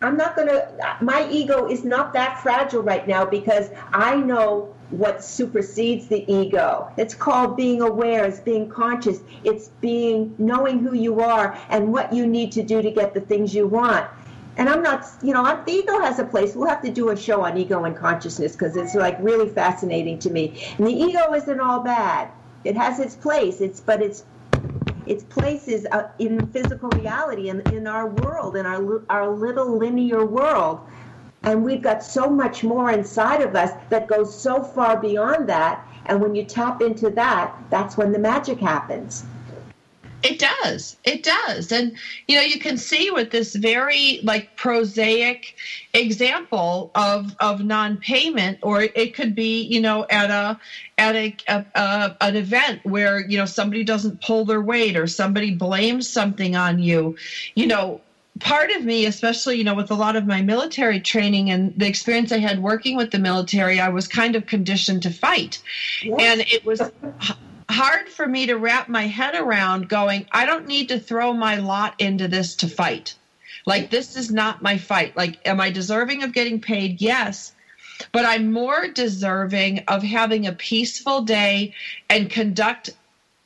I'm 0.00 0.16
not 0.16 0.36
going 0.36 0.46
to, 0.48 0.96
my 1.00 1.28
ego 1.28 1.68
is 1.68 1.84
not 1.84 2.12
that 2.12 2.40
fragile 2.40 2.82
right 2.82 3.06
now 3.08 3.24
because 3.24 3.70
I 3.92 4.14
know 4.16 4.74
what 4.90 5.24
supersedes 5.24 6.06
the 6.06 6.24
ego. 6.32 6.90
It's 6.96 7.14
called 7.14 7.56
being 7.56 7.82
aware, 7.82 8.24
it's 8.24 8.38
being 8.38 8.68
conscious, 8.68 9.20
it's 9.42 9.68
being 9.80 10.34
knowing 10.38 10.78
who 10.78 10.94
you 10.94 11.20
are 11.20 11.58
and 11.68 11.92
what 11.92 12.12
you 12.12 12.26
need 12.26 12.52
to 12.52 12.62
do 12.62 12.80
to 12.80 12.90
get 12.90 13.12
the 13.12 13.20
things 13.20 13.54
you 13.54 13.66
want. 13.66 14.08
And 14.56 14.68
I'm 14.68 14.82
not, 14.82 15.04
you 15.22 15.34
know, 15.34 15.44
I'm, 15.44 15.64
the 15.64 15.72
ego 15.72 16.00
has 16.00 16.18
a 16.18 16.24
place. 16.24 16.54
We'll 16.54 16.68
have 16.68 16.82
to 16.82 16.90
do 16.90 17.10
a 17.10 17.16
show 17.16 17.44
on 17.44 17.56
ego 17.56 17.84
and 17.84 17.96
consciousness 17.96 18.52
because 18.52 18.76
it's 18.76 18.94
like 18.94 19.16
really 19.20 19.48
fascinating 19.48 20.18
to 20.20 20.30
me. 20.30 20.64
And 20.78 20.86
the 20.86 20.92
ego 20.92 21.32
isn't 21.34 21.60
all 21.60 21.80
bad. 21.80 22.30
It 22.64 22.76
has 22.76 22.98
its 22.98 23.14
place. 23.14 23.60
It's 23.60 23.78
but 23.78 24.02
it's 24.02 24.24
its 25.08 25.24
places 25.24 25.86
uh, 25.90 26.08
in 26.18 26.46
physical 26.48 26.90
reality 26.90 27.48
and 27.48 27.66
in, 27.68 27.78
in 27.78 27.86
our 27.86 28.08
world, 28.08 28.56
in 28.56 28.66
our, 28.66 29.02
our 29.08 29.28
little 29.28 29.76
linear 29.76 30.24
world. 30.24 30.80
And 31.42 31.64
we've 31.64 31.82
got 31.82 32.02
so 32.02 32.28
much 32.28 32.64
more 32.64 32.90
inside 32.90 33.40
of 33.40 33.54
us 33.54 33.70
that 33.90 34.08
goes 34.08 34.38
so 34.38 34.62
far 34.62 35.00
beyond 35.00 35.48
that. 35.48 35.86
And 36.06 36.20
when 36.20 36.34
you 36.34 36.44
tap 36.44 36.82
into 36.82 37.10
that, 37.10 37.54
that's 37.70 37.96
when 37.96 38.12
the 38.12 38.18
magic 38.18 38.58
happens. 38.58 39.24
It 40.22 40.38
does. 40.38 40.96
It 41.04 41.22
does. 41.22 41.70
And 41.70 41.96
you 42.26 42.36
know, 42.36 42.42
you 42.42 42.58
can 42.58 42.76
see 42.76 43.10
with 43.10 43.30
this 43.30 43.54
very 43.54 44.20
like 44.24 44.56
prosaic 44.56 45.54
example 45.94 46.90
of 46.94 47.36
of 47.38 47.64
non-payment 47.64 48.58
or 48.62 48.82
it 48.82 49.14
could 49.14 49.34
be, 49.34 49.62
you 49.62 49.80
know, 49.80 50.06
at 50.10 50.30
a 50.30 50.58
at 50.98 51.14
a, 51.14 51.36
a, 51.46 51.64
a, 51.74 52.16
an 52.20 52.36
event 52.36 52.80
where, 52.84 53.20
you 53.28 53.38
know, 53.38 53.44
somebody 53.44 53.84
doesn't 53.84 54.20
pull 54.20 54.44
their 54.44 54.60
weight 54.60 54.96
or 54.96 55.06
somebody 55.06 55.54
blames 55.54 56.08
something 56.08 56.56
on 56.56 56.80
you. 56.80 57.16
You 57.54 57.68
know, 57.68 58.00
part 58.40 58.70
of 58.70 58.84
me, 58.84 59.06
especially, 59.06 59.56
you 59.56 59.64
know, 59.64 59.74
with 59.74 59.90
a 59.90 59.94
lot 59.94 60.16
of 60.16 60.26
my 60.26 60.42
military 60.42 61.00
training 61.00 61.50
and 61.50 61.72
the 61.78 61.86
experience 61.86 62.32
I 62.32 62.38
had 62.38 62.60
working 62.60 62.96
with 62.96 63.12
the 63.12 63.18
military, 63.18 63.78
I 63.80 63.88
was 63.88 64.08
kind 64.08 64.34
of 64.34 64.46
conditioned 64.46 65.02
to 65.04 65.10
fight. 65.10 65.62
Yes. 66.02 66.20
And 66.20 66.40
it 66.40 66.64
was 66.64 66.82
hard 67.70 68.08
for 68.08 68.26
me 68.26 68.46
to 68.46 68.56
wrap 68.56 68.88
my 68.88 69.06
head 69.06 69.34
around 69.34 69.88
going, 69.88 70.26
I 70.32 70.46
don't 70.46 70.66
need 70.66 70.88
to 70.88 70.98
throw 70.98 71.32
my 71.32 71.56
lot 71.56 71.94
into 71.98 72.28
this 72.28 72.56
to 72.56 72.68
fight. 72.68 73.14
Like, 73.66 73.90
this 73.90 74.16
is 74.16 74.30
not 74.30 74.62
my 74.62 74.78
fight. 74.78 75.16
Like, 75.16 75.46
am 75.46 75.60
I 75.60 75.70
deserving 75.70 76.22
of 76.22 76.32
getting 76.32 76.60
paid? 76.60 77.00
Yes. 77.00 77.52
But 78.12 78.24
I'm 78.24 78.52
more 78.52 78.88
deserving 78.88 79.80
of 79.88 80.02
having 80.02 80.46
a 80.46 80.52
peaceful 80.52 81.22
day 81.22 81.74
and 82.08 82.30
conduct 82.30 82.90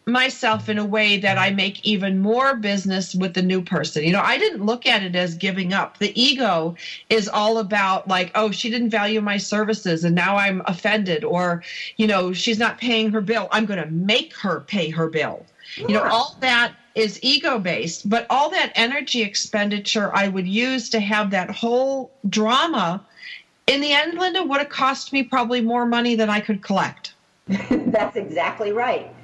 myself 0.06 0.68
in 0.68 0.78
a 0.78 0.84
way 0.84 1.16
that 1.18 1.38
I 1.38 1.50
make 1.50 1.84
even 1.84 2.20
more 2.20 2.56
business 2.56 3.14
with 3.14 3.34
the 3.34 3.42
new 3.42 3.62
person. 3.62 4.04
You 4.04 4.12
know, 4.12 4.20
I 4.20 4.36
didn't 4.36 4.64
look 4.64 4.86
at 4.86 5.02
it 5.02 5.14
as 5.14 5.34
giving 5.34 5.72
up. 5.72 5.98
The 5.98 6.20
ego 6.20 6.76
is 7.08 7.28
all 7.28 7.58
about 7.58 8.08
like, 8.08 8.32
oh, 8.34 8.50
she 8.50 8.68
didn't 8.70 8.90
value 8.90 9.20
my 9.20 9.36
services 9.36 10.04
and 10.04 10.14
now 10.14 10.36
I'm 10.36 10.62
offended 10.66 11.24
or, 11.24 11.62
you 11.96 12.06
know, 12.06 12.32
she's 12.32 12.58
not 12.58 12.78
paying 12.78 13.12
her 13.12 13.20
bill. 13.20 13.48
I'm 13.52 13.64
going 13.64 13.82
to 13.82 13.90
make 13.90 14.34
her 14.36 14.60
pay 14.60 14.90
her 14.90 15.08
bill. 15.08 15.46
Yeah. 15.76 15.86
You 15.86 15.94
know, 15.94 16.04
all 16.04 16.36
that 16.40 16.74
is 16.94 17.18
ego 17.22 17.58
based, 17.58 18.08
but 18.08 18.26
all 18.28 18.50
that 18.50 18.72
energy 18.74 19.22
expenditure 19.22 20.14
I 20.14 20.28
would 20.28 20.46
use 20.46 20.90
to 20.90 21.00
have 21.00 21.30
that 21.30 21.50
whole 21.50 22.10
drama 22.28 23.04
in 23.68 23.80
the 23.80 23.92
end, 23.92 24.18
Linda, 24.18 24.42
would 24.42 24.58
have 24.58 24.68
cost 24.68 25.12
me 25.12 25.22
probably 25.22 25.60
more 25.60 25.86
money 25.86 26.16
than 26.16 26.28
I 26.28 26.40
could 26.40 26.62
collect. 26.62 27.14
That's 27.46 28.16
exactly 28.16 28.72
right 28.72 29.14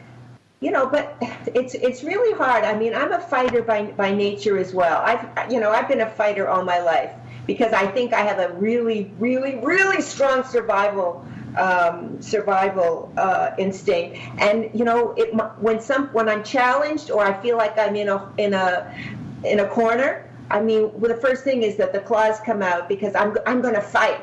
you 0.61 0.71
know 0.71 0.87
but 0.87 1.17
it's 1.55 1.75
it's 1.75 2.03
really 2.03 2.37
hard. 2.37 2.65
I 2.65 2.77
mean 2.77 2.95
i'm 2.95 3.13
a 3.13 3.21
fighter 3.21 3.63
by 3.63 3.87
by 3.93 4.13
nature 4.13 4.59
as 4.59 4.75
well. 4.75 5.01
I've 5.03 5.51
you 5.53 5.61
know 5.61 5.71
i've 5.71 5.89
been 5.89 6.01
a 6.01 6.11
fighter 6.11 6.49
all 6.49 6.65
my 6.65 6.81
life 6.81 7.13
because 7.47 7.73
i 7.73 7.87
think 7.87 8.13
i 8.13 8.21
have 8.21 8.39
a 8.39 8.53
really 8.55 9.11
really 9.19 9.57
really 9.57 10.03
strong 10.03 10.45
survival 10.45 11.25
um, 11.57 12.23
survival 12.23 13.13
uh, 13.17 13.51
instinct. 13.59 14.19
And 14.39 14.71
you 14.75 14.85
know 14.85 15.15
it 15.17 15.35
when 15.61 15.81
some 15.81 16.09
when 16.09 16.29
i'm 16.29 16.45
challenged 16.45 17.11
or 17.11 17.25
i 17.25 17.33
feel 17.43 17.57
like 17.57 17.79
i'm 17.79 17.97
in 17.97 18.09
a 18.09 18.33
in 18.39 18.55
a 18.55 18.95
in 19.45 19.61
a 19.61 19.69
corner 19.69 20.29
i 20.51 20.61
mean 20.61 20.91
well, 20.99 21.13
the 21.15 21.21
first 21.21 21.45
thing 21.45 21.63
is 21.63 21.77
that 21.77 21.93
the 21.93 22.01
claws 22.01 22.39
come 22.41 22.63
out 22.63 22.89
because 22.89 23.15
i'm 23.15 23.37
i'm 23.47 23.61
going 23.61 23.75
to 23.75 23.81
fight. 23.81 24.21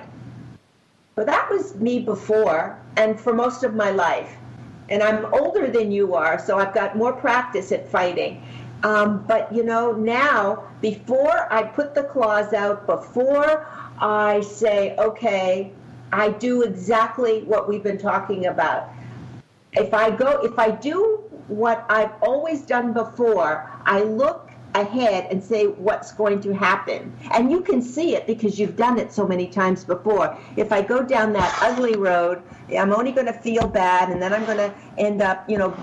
But 1.16 1.28
that 1.28 1.50
was 1.50 1.76
me 1.76 2.02
before 2.02 2.78
and 2.98 3.18
for 3.18 3.34
most 3.34 3.64
of 3.64 3.74
my 3.74 3.92
life 3.92 4.36
and 4.90 5.02
I'm 5.02 5.34
older 5.34 5.68
than 5.68 5.92
you 5.92 6.16
are, 6.16 6.40
so 6.40 6.58
I've 6.58 6.74
got 6.74 6.96
more 6.98 7.14
practice 7.14 7.72
at 7.72 7.90
fighting. 7.90 8.44
Um, 8.84 9.26
but 9.28 9.52
you 9.54 9.64
know, 9.64 9.94
now 9.94 10.64
before 10.82 11.52
I 11.52 11.64
put 11.64 11.96
the 11.96 12.04
claws 12.04 12.54
out, 12.54 12.86
before 12.86 13.68
I 14.00 14.42
say, 14.42 14.96
okay, 14.98 15.72
I 16.12 16.30
do 16.30 16.62
exactly 16.62 17.44
what 17.44 17.68
we've 17.68 17.84
been 17.84 17.98
talking 17.98 18.46
about. 18.46 18.90
If 19.74 19.94
I 19.94 20.12
go, 20.12 20.42
if 20.44 20.60
I 20.60 20.72
do 20.72 21.24
what 21.48 21.86
I've 21.90 22.12
always 22.22 22.62
done 22.62 22.94
before, 22.94 23.70
I 23.86 24.04
look 24.04 24.45
ahead 24.76 25.28
and 25.32 25.44
say 25.44 25.66
what's 25.68 26.12
going 26.12 26.42
to 26.42 26.54
happen. 26.54 27.14
And 27.34 27.52
you 27.52 27.62
can 27.62 27.82
see 27.82 28.16
it 28.16 28.28
because 28.28 28.60
you've 28.60 28.76
done 28.76 29.00
it 29.00 29.12
so 29.12 29.28
many 29.28 29.48
times 29.48 29.84
before. 29.84 30.38
If 30.58 30.72
I 30.72 30.82
go 30.82 31.02
down 31.02 31.34
that 31.34 31.58
ugly 31.62 31.96
road, 31.96 32.42
I'm 32.78 32.94
only 32.94 33.12
going 33.12 33.28
to 33.28 33.34
feel 33.34 33.68
bad 33.68 34.10
and 34.10 34.22
then 34.22 34.34
I'm 34.34 34.46
going 34.46 34.58
to 34.58 34.74
end 34.98 35.22
up, 35.22 35.50
you 35.50 35.58
know, 35.58 35.76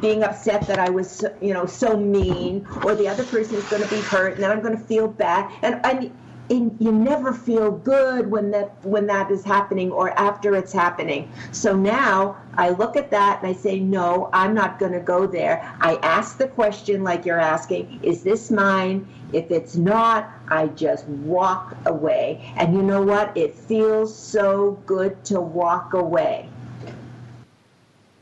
being 0.00 0.22
upset 0.22 0.66
that 0.66 0.78
I 0.78 0.90
was, 0.90 1.24
you 1.40 1.54
know, 1.54 1.66
so 1.66 1.96
mean 1.96 2.66
or 2.84 2.94
the 2.94 3.08
other 3.08 3.24
person 3.24 3.56
is 3.56 3.64
going 3.64 3.82
to 3.82 3.88
be 3.88 4.00
hurt 4.02 4.34
and 4.34 4.42
then 4.42 4.50
I'm 4.50 4.60
going 4.60 4.76
to 4.76 4.84
feel 4.84 5.08
bad. 5.08 5.50
And, 5.62 5.80
and 5.84 6.12
in, 6.48 6.76
you 6.78 6.92
never 6.92 7.32
feel 7.32 7.70
good 7.70 8.30
when 8.30 8.50
that 8.52 8.72
when 8.84 9.06
that 9.06 9.30
is 9.30 9.44
happening 9.44 9.90
or 9.90 10.10
after 10.18 10.54
it's 10.56 10.72
happening. 10.72 11.30
So 11.52 11.76
now 11.76 12.36
I 12.56 12.70
look 12.70 12.96
at 12.96 13.10
that 13.10 13.42
and 13.42 13.48
I 13.48 13.52
say, 13.52 13.78
no, 13.78 14.30
I'm 14.32 14.54
not 14.54 14.78
going 14.78 14.92
to 14.92 15.00
go 15.00 15.26
there. 15.26 15.72
I 15.80 15.96
ask 15.96 16.38
the 16.38 16.48
question 16.48 17.04
like 17.04 17.26
you're 17.26 17.40
asking, 17.40 18.00
is 18.02 18.22
this 18.22 18.50
mine? 18.50 19.06
If 19.32 19.50
it's 19.50 19.76
not, 19.76 20.30
I 20.48 20.68
just 20.68 21.06
walk 21.06 21.76
away. 21.84 22.52
And 22.56 22.74
you 22.74 22.82
know 22.82 23.02
what? 23.02 23.36
It 23.36 23.54
feels 23.54 24.16
so 24.16 24.82
good 24.86 25.22
to 25.26 25.40
walk 25.40 25.92
away. 25.92 26.48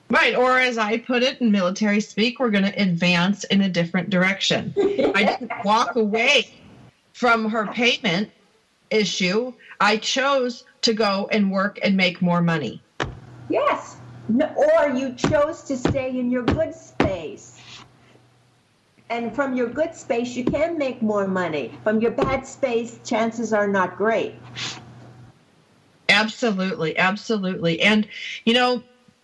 Right, 0.09 0.37
or 0.37 0.59
as 0.59 0.79
I 0.79 0.99
put 0.99 1.25
it 1.25 1.41
in 1.41 1.51
military 1.51 2.01
speak, 2.01 2.39
we're 2.39 2.51
going 2.51 2.65
to 2.65 2.81
advance 2.81 3.43
in 3.45 3.63
a 3.63 3.69
different 3.69 4.09
direction. 4.09 4.73
I 4.77 5.25
didn't 5.25 5.51
walk 5.65 5.97
away 5.97 6.49
from 7.17 7.49
her 7.49 7.67
payment 7.69 8.31
issue, 8.91 9.51
I 9.81 9.97
chose 9.97 10.65
to 10.83 10.93
go 10.93 11.31
and 11.33 11.51
work 11.51 11.79
and 11.83 11.97
make 11.97 12.21
more 12.21 12.43
money. 12.43 12.83
Yes. 13.49 13.97
No, 14.29 14.47
or 14.55 14.91
you 14.91 15.15
chose 15.15 15.63
to 15.63 15.79
stay 15.79 16.11
in 16.11 16.31
your 16.31 16.43
good 16.43 16.75
space. 16.75 17.59
And 19.09 19.35
from 19.35 19.57
your 19.57 19.69
good 19.69 19.95
space, 19.95 20.37
you 20.37 20.45
can 20.45 20.77
make 20.77 21.01
more 21.01 21.27
money. 21.27 21.73
From 21.85 22.03
your 22.03 22.11
bad 22.11 22.47
space, 22.47 23.01
chances 23.03 23.55
are 23.55 23.67
not 23.67 23.97
great. 23.97 24.35
Absolutely. 26.11 26.99
Absolutely. 26.99 27.81
And, 27.81 28.07
you 28.45 28.53
know, 28.53 28.83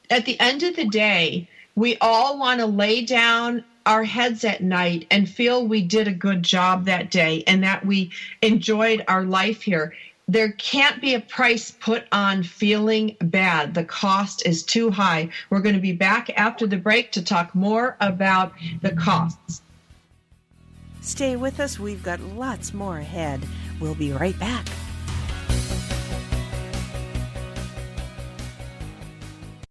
at 0.09 0.25
the 0.25 0.41
end 0.41 0.63
of 0.63 0.77
the 0.77 0.87
day, 0.87 1.47
we 1.75 1.99
all 2.01 2.39
want 2.39 2.61
to 2.61 2.67
lay 2.67 3.05
down 3.05 3.65
our 3.87 4.05
heads 4.05 4.45
at 4.45 4.63
night 4.63 5.07
and 5.11 5.29
feel 5.29 5.67
we 5.67 5.83
did 5.83 6.09
a 6.09 6.13
good 6.13 6.43
job 6.43 6.85
that 6.85 7.11
day 7.11 7.45
and 7.47 7.63
that 7.63 7.85
we 7.85 8.11
enjoyed 8.41 9.05
our 9.09 9.25
life 9.25 9.63
here. 9.63 9.95
There 10.29 10.53
can't 10.53 11.01
be 11.01 11.15
a 11.15 11.21
price 11.21 11.71
put 11.71 12.05
on 12.13 12.43
feeling 12.43 13.17
bad. 13.21 13.75
The 13.75 13.85
cost 13.85 14.47
is 14.47 14.63
too 14.63 14.91
high. 14.91 15.31
We're 15.51 15.61
going 15.61 15.75
to 15.75 15.81
be 15.81 15.93
back 15.93 16.31
after 16.37 16.67
the 16.67 16.77
break 16.77 17.13
to 17.13 17.23
talk 17.23 17.55
more 17.55 17.97
about 18.01 18.53
the 18.83 18.93
costs. 18.93 19.63
Stay 21.01 21.35
with 21.37 21.59
us. 21.59 21.79
We've 21.79 22.03
got 22.03 22.21
lots 22.21 22.73
more 22.73 22.99
ahead. 22.99 23.41
We'll 23.81 23.97
be 23.97 24.13
right 24.13 24.39
back. 24.39 24.67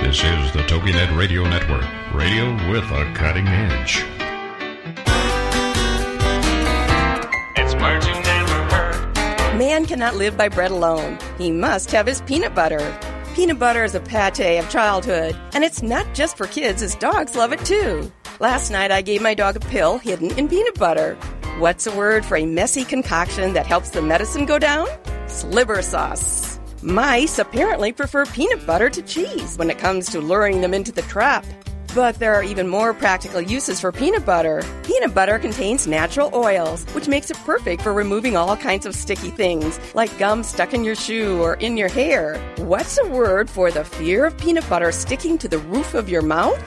This 0.00 0.22
is 0.22 0.52
the 0.52 0.60
TogiNet 0.60 1.18
Radio 1.18 1.42
Network, 1.42 1.84
radio 2.14 2.52
with 2.70 2.84
a 2.84 3.12
cutting 3.14 3.48
edge. 3.48 4.04
It's 7.56 7.74
Marching 7.74 8.22
Day. 8.22 9.58
Man 9.58 9.86
cannot 9.86 10.14
live 10.14 10.36
by 10.36 10.48
bread 10.48 10.70
alone. 10.70 11.18
He 11.36 11.50
must 11.50 11.90
have 11.90 12.06
his 12.06 12.20
peanut 12.22 12.54
butter. 12.54 12.96
Peanut 13.34 13.58
butter 13.58 13.82
is 13.82 13.96
a 13.96 14.00
pate 14.00 14.58
of 14.58 14.70
childhood, 14.70 15.36
and 15.52 15.64
it's 15.64 15.82
not 15.82 16.14
just 16.14 16.36
for 16.36 16.46
kids, 16.46 16.80
as 16.80 16.94
dogs 16.94 17.34
love 17.34 17.52
it 17.52 17.64
too. 17.64 18.10
Last 18.38 18.70
night 18.70 18.92
I 18.92 19.02
gave 19.02 19.20
my 19.20 19.34
dog 19.34 19.56
a 19.56 19.60
pill 19.60 19.98
hidden 19.98 20.30
in 20.38 20.48
peanut 20.48 20.78
butter. 20.78 21.16
What's 21.58 21.88
a 21.88 21.94
word 21.94 22.24
for 22.24 22.36
a 22.36 22.46
messy 22.46 22.84
concoction 22.84 23.52
that 23.54 23.66
helps 23.66 23.90
the 23.90 24.00
medicine 24.00 24.46
go 24.46 24.60
down? 24.60 24.86
Slibber 25.26 25.82
sauce. 25.82 26.47
Mice 26.80 27.40
apparently 27.40 27.92
prefer 27.92 28.24
peanut 28.26 28.64
butter 28.64 28.88
to 28.88 29.02
cheese 29.02 29.58
when 29.58 29.68
it 29.68 29.78
comes 29.78 30.08
to 30.10 30.20
luring 30.20 30.60
them 30.60 30.72
into 30.72 30.92
the 30.92 31.02
trap. 31.02 31.44
But 31.92 32.20
there 32.20 32.36
are 32.36 32.42
even 32.44 32.68
more 32.68 32.94
practical 32.94 33.40
uses 33.40 33.80
for 33.80 33.90
peanut 33.90 34.24
butter. 34.24 34.62
Peanut 34.84 35.12
butter 35.12 35.40
contains 35.40 35.88
natural 35.88 36.30
oils, 36.32 36.84
which 36.92 37.08
makes 37.08 37.32
it 37.32 37.36
perfect 37.38 37.82
for 37.82 37.92
removing 37.92 38.36
all 38.36 38.56
kinds 38.56 38.86
of 38.86 38.94
sticky 38.94 39.30
things, 39.30 39.80
like 39.94 40.16
gum 40.18 40.44
stuck 40.44 40.72
in 40.72 40.84
your 40.84 40.94
shoe 40.94 41.42
or 41.42 41.54
in 41.54 41.76
your 41.76 41.88
hair. 41.88 42.38
What's 42.58 42.96
a 42.98 43.08
word 43.08 43.50
for 43.50 43.72
the 43.72 43.84
fear 43.84 44.24
of 44.24 44.38
peanut 44.38 44.68
butter 44.68 44.92
sticking 44.92 45.36
to 45.38 45.48
the 45.48 45.58
roof 45.58 45.94
of 45.94 46.08
your 46.08 46.22
mouth? 46.22 46.62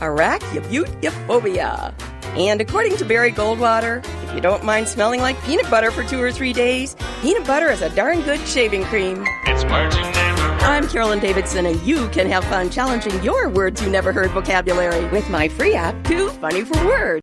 Arachibutyrophobia. 0.00 1.94
And 2.34 2.62
according 2.62 2.96
to 2.96 3.04
Barry 3.04 3.30
Goldwater, 3.30 4.02
if 4.24 4.34
you 4.34 4.40
don't 4.40 4.64
mind 4.64 4.88
smelling 4.88 5.20
like 5.20 5.38
peanut 5.42 5.68
butter 5.70 5.90
for 5.90 6.02
two 6.02 6.18
or 6.18 6.32
three 6.32 6.54
days, 6.54 6.96
peanut 7.20 7.46
butter 7.46 7.68
is 7.70 7.82
a 7.82 7.94
darn 7.94 8.22
good 8.22 8.40
shaving 8.48 8.84
cream. 8.84 9.22
It's 9.44 9.64
words 9.64 9.94
you 9.96 10.02
never 10.02 10.40
heard. 10.40 10.62
I'm 10.62 10.88
Carolyn 10.88 11.18
Davidson, 11.20 11.66
and 11.66 11.78
you 11.82 12.08
can 12.08 12.26
have 12.30 12.42
fun 12.44 12.70
challenging 12.70 13.22
your 13.22 13.50
words 13.50 13.82
you 13.82 13.90
never 13.90 14.12
heard 14.12 14.30
vocabulary 14.30 15.06
with 15.10 15.28
my 15.28 15.46
free 15.46 15.74
app, 15.74 16.02
Too 16.04 16.30
Funny 16.30 16.64
for 16.64 16.82
Words. 16.86 17.22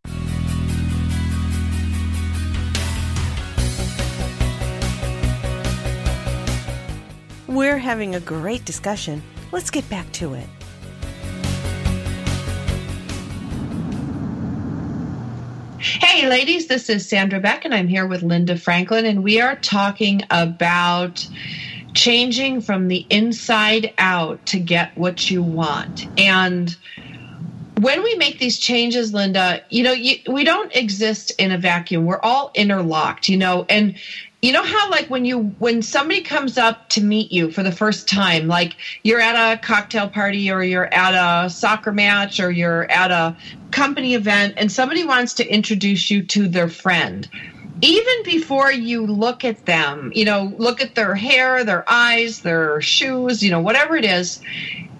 We're 7.47 7.79
having 7.79 8.13
a 8.13 8.19
great 8.19 8.63
discussion. 8.63 9.23
Let's 9.51 9.71
get 9.71 9.89
back 9.89 10.11
to 10.13 10.35
it. 10.35 10.47
Hey, 15.81 16.27
ladies, 16.27 16.67
this 16.67 16.89
is 16.89 17.07
Sandra 17.07 17.39
Beck, 17.39 17.63
and 17.63 17.73
I'm 17.73 17.87
here 17.87 18.05
with 18.05 18.21
Linda 18.21 18.57
Franklin, 18.57 19.05
and 19.05 19.23
we 19.23 19.39
are 19.39 19.55
talking 19.55 20.21
about 20.29 21.25
changing 21.93 22.59
from 22.59 22.89
the 22.89 23.07
inside 23.09 23.93
out 23.97 24.45
to 24.47 24.59
get 24.59 24.97
what 24.97 25.31
you 25.31 25.41
want. 25.41 26.05
And 26.19 26.75
when 27.79 28.03
we 28.03 28.13
make 28.15 28.39
these 28.39 28.59
changes, 28.59 29.13
Linda, 29.13 29.63
you 29.69 29.83
know, 29.83 29.93
you, 29.93 30.17
we 30.27 30.43
don't 30.43 30.75
exist 30.75 31.31
in 31.37 31.51
a 31.51 31.57
vacuum. 31.57 32.05
We're 32.05 32.19
all 32.21 32.51
interlocked, 32.53 33.29
you 33.29 33.37
know, 33.37 33.65
and 33.69 33.95
you 34.41 34.51
know 34.51 34.63
how 34.63 34.89
like 34.89 35.09
when 35.09 35.23
you 35.25 35.43
when 35.59 35.81
somebody 35.81 36.21
comes 36.21 36.57
up 36.57 36.89
to 36.89 37.01
meet 37.01 37.31
you 37.31 37.51
for 37.51 37.61
the 37.61 37.73
first 37.73 38.07
time 38.07 38.47
like 38.47 38.77
you're 39.03 39.19
at 39.19 39.35
a 39.35 39.57
cocktail 39.57 40.07
party 40.07 40.49
or 40.49 40.63
you're 40.63 40.93
at 40.93 41.13
a 41.13 41.49
soccer 41.49 41.91
match 41.91 42.39
or 42.39 42.49
you're 42.49 42.89
at 42.89 43.11
a 43.11 43.35
company 43.71 44.15
event 44.15 44.53
and 44.55 44.71
somebody 44.71 45.03
wants 45.03 45.33
to 45.33 45.45
introduce 45.45 46.09
you 46.09 46.23
to 46.23 46.47
their 46.47 46.69
friend 46.69 47.29
even 47.81 48.23
before 48.23 48.71
you 48.71 49.05
look 49.05 49.43
at 49.43 49.65
them 49.65 50.09
you 50.15 50.23
know 50.23 50.53
look 50.57 50.79
at 50.79 50.95
their 50.95 51.15
hair 51.15 51.65
their 51.65 51.83
eyes 51.89 52.39
their 52.39 52.79
shoes 52.79 53.43
you 53.43 53.51
know 53.51 53.59
whatever 53.59 53.97
it 53.97 54.05
is 54.05 54.39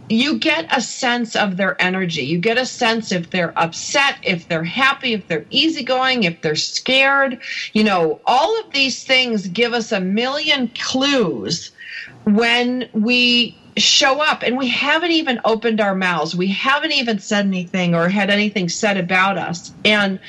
you 0.10 0.40
get 0.40 0.66
a 0.76 0.82
sense 0.82 1.36
of 1.36 1.58
their 1.58 1.80
energy. 1.82 2.24
You 2.24 2.40
get 2.40 2.58
a 2.58 2.66
sense 2.66 3.12
if 3.12 3.30
they're 3.30 3.58
upset, 3.58 4.18
if 4.24 4.48
they're 4.48 4.64
happy, 4.64 5.14
if 5.14 5.28
they're 5.28 5.46
easygoing, 5.52 6.24
if 6.24 6.42
they're 6.42 6.56
scared. 6.56 7.40
You 7.74 7.84
know, 7.84 8.20
all 8.26 8.60
of 8.60 8.72
these 8.74 9.04
things 9.04 9.48
give 9.48 9.74
us 9.74 9.92
a 9.92 10.00
million 10.00 10.70
clues 10.70 11.72
when 12.26 12.90
we 12.94 13.56
show 13.78 14.20
up 14.20 14.42
and 14.42 14.58
we 14.58 14.68
haven't 14.68 15.12
even 15.12 15.40
opened 15.46 15.80
our 15.80 15.96
mouths. 15.96 16.36
We 16.36 16.48
haven't 16.48 16.92
even 16.92 17.20
said 17.20 17.46
anything 17.46 17.94
or 17.94 18.10
had 18.10 18.30
anything 18.30 18.68
said 18.68 18.98
about 18.98 19.38
us. 19.38 19.72
And, 19.86 20.20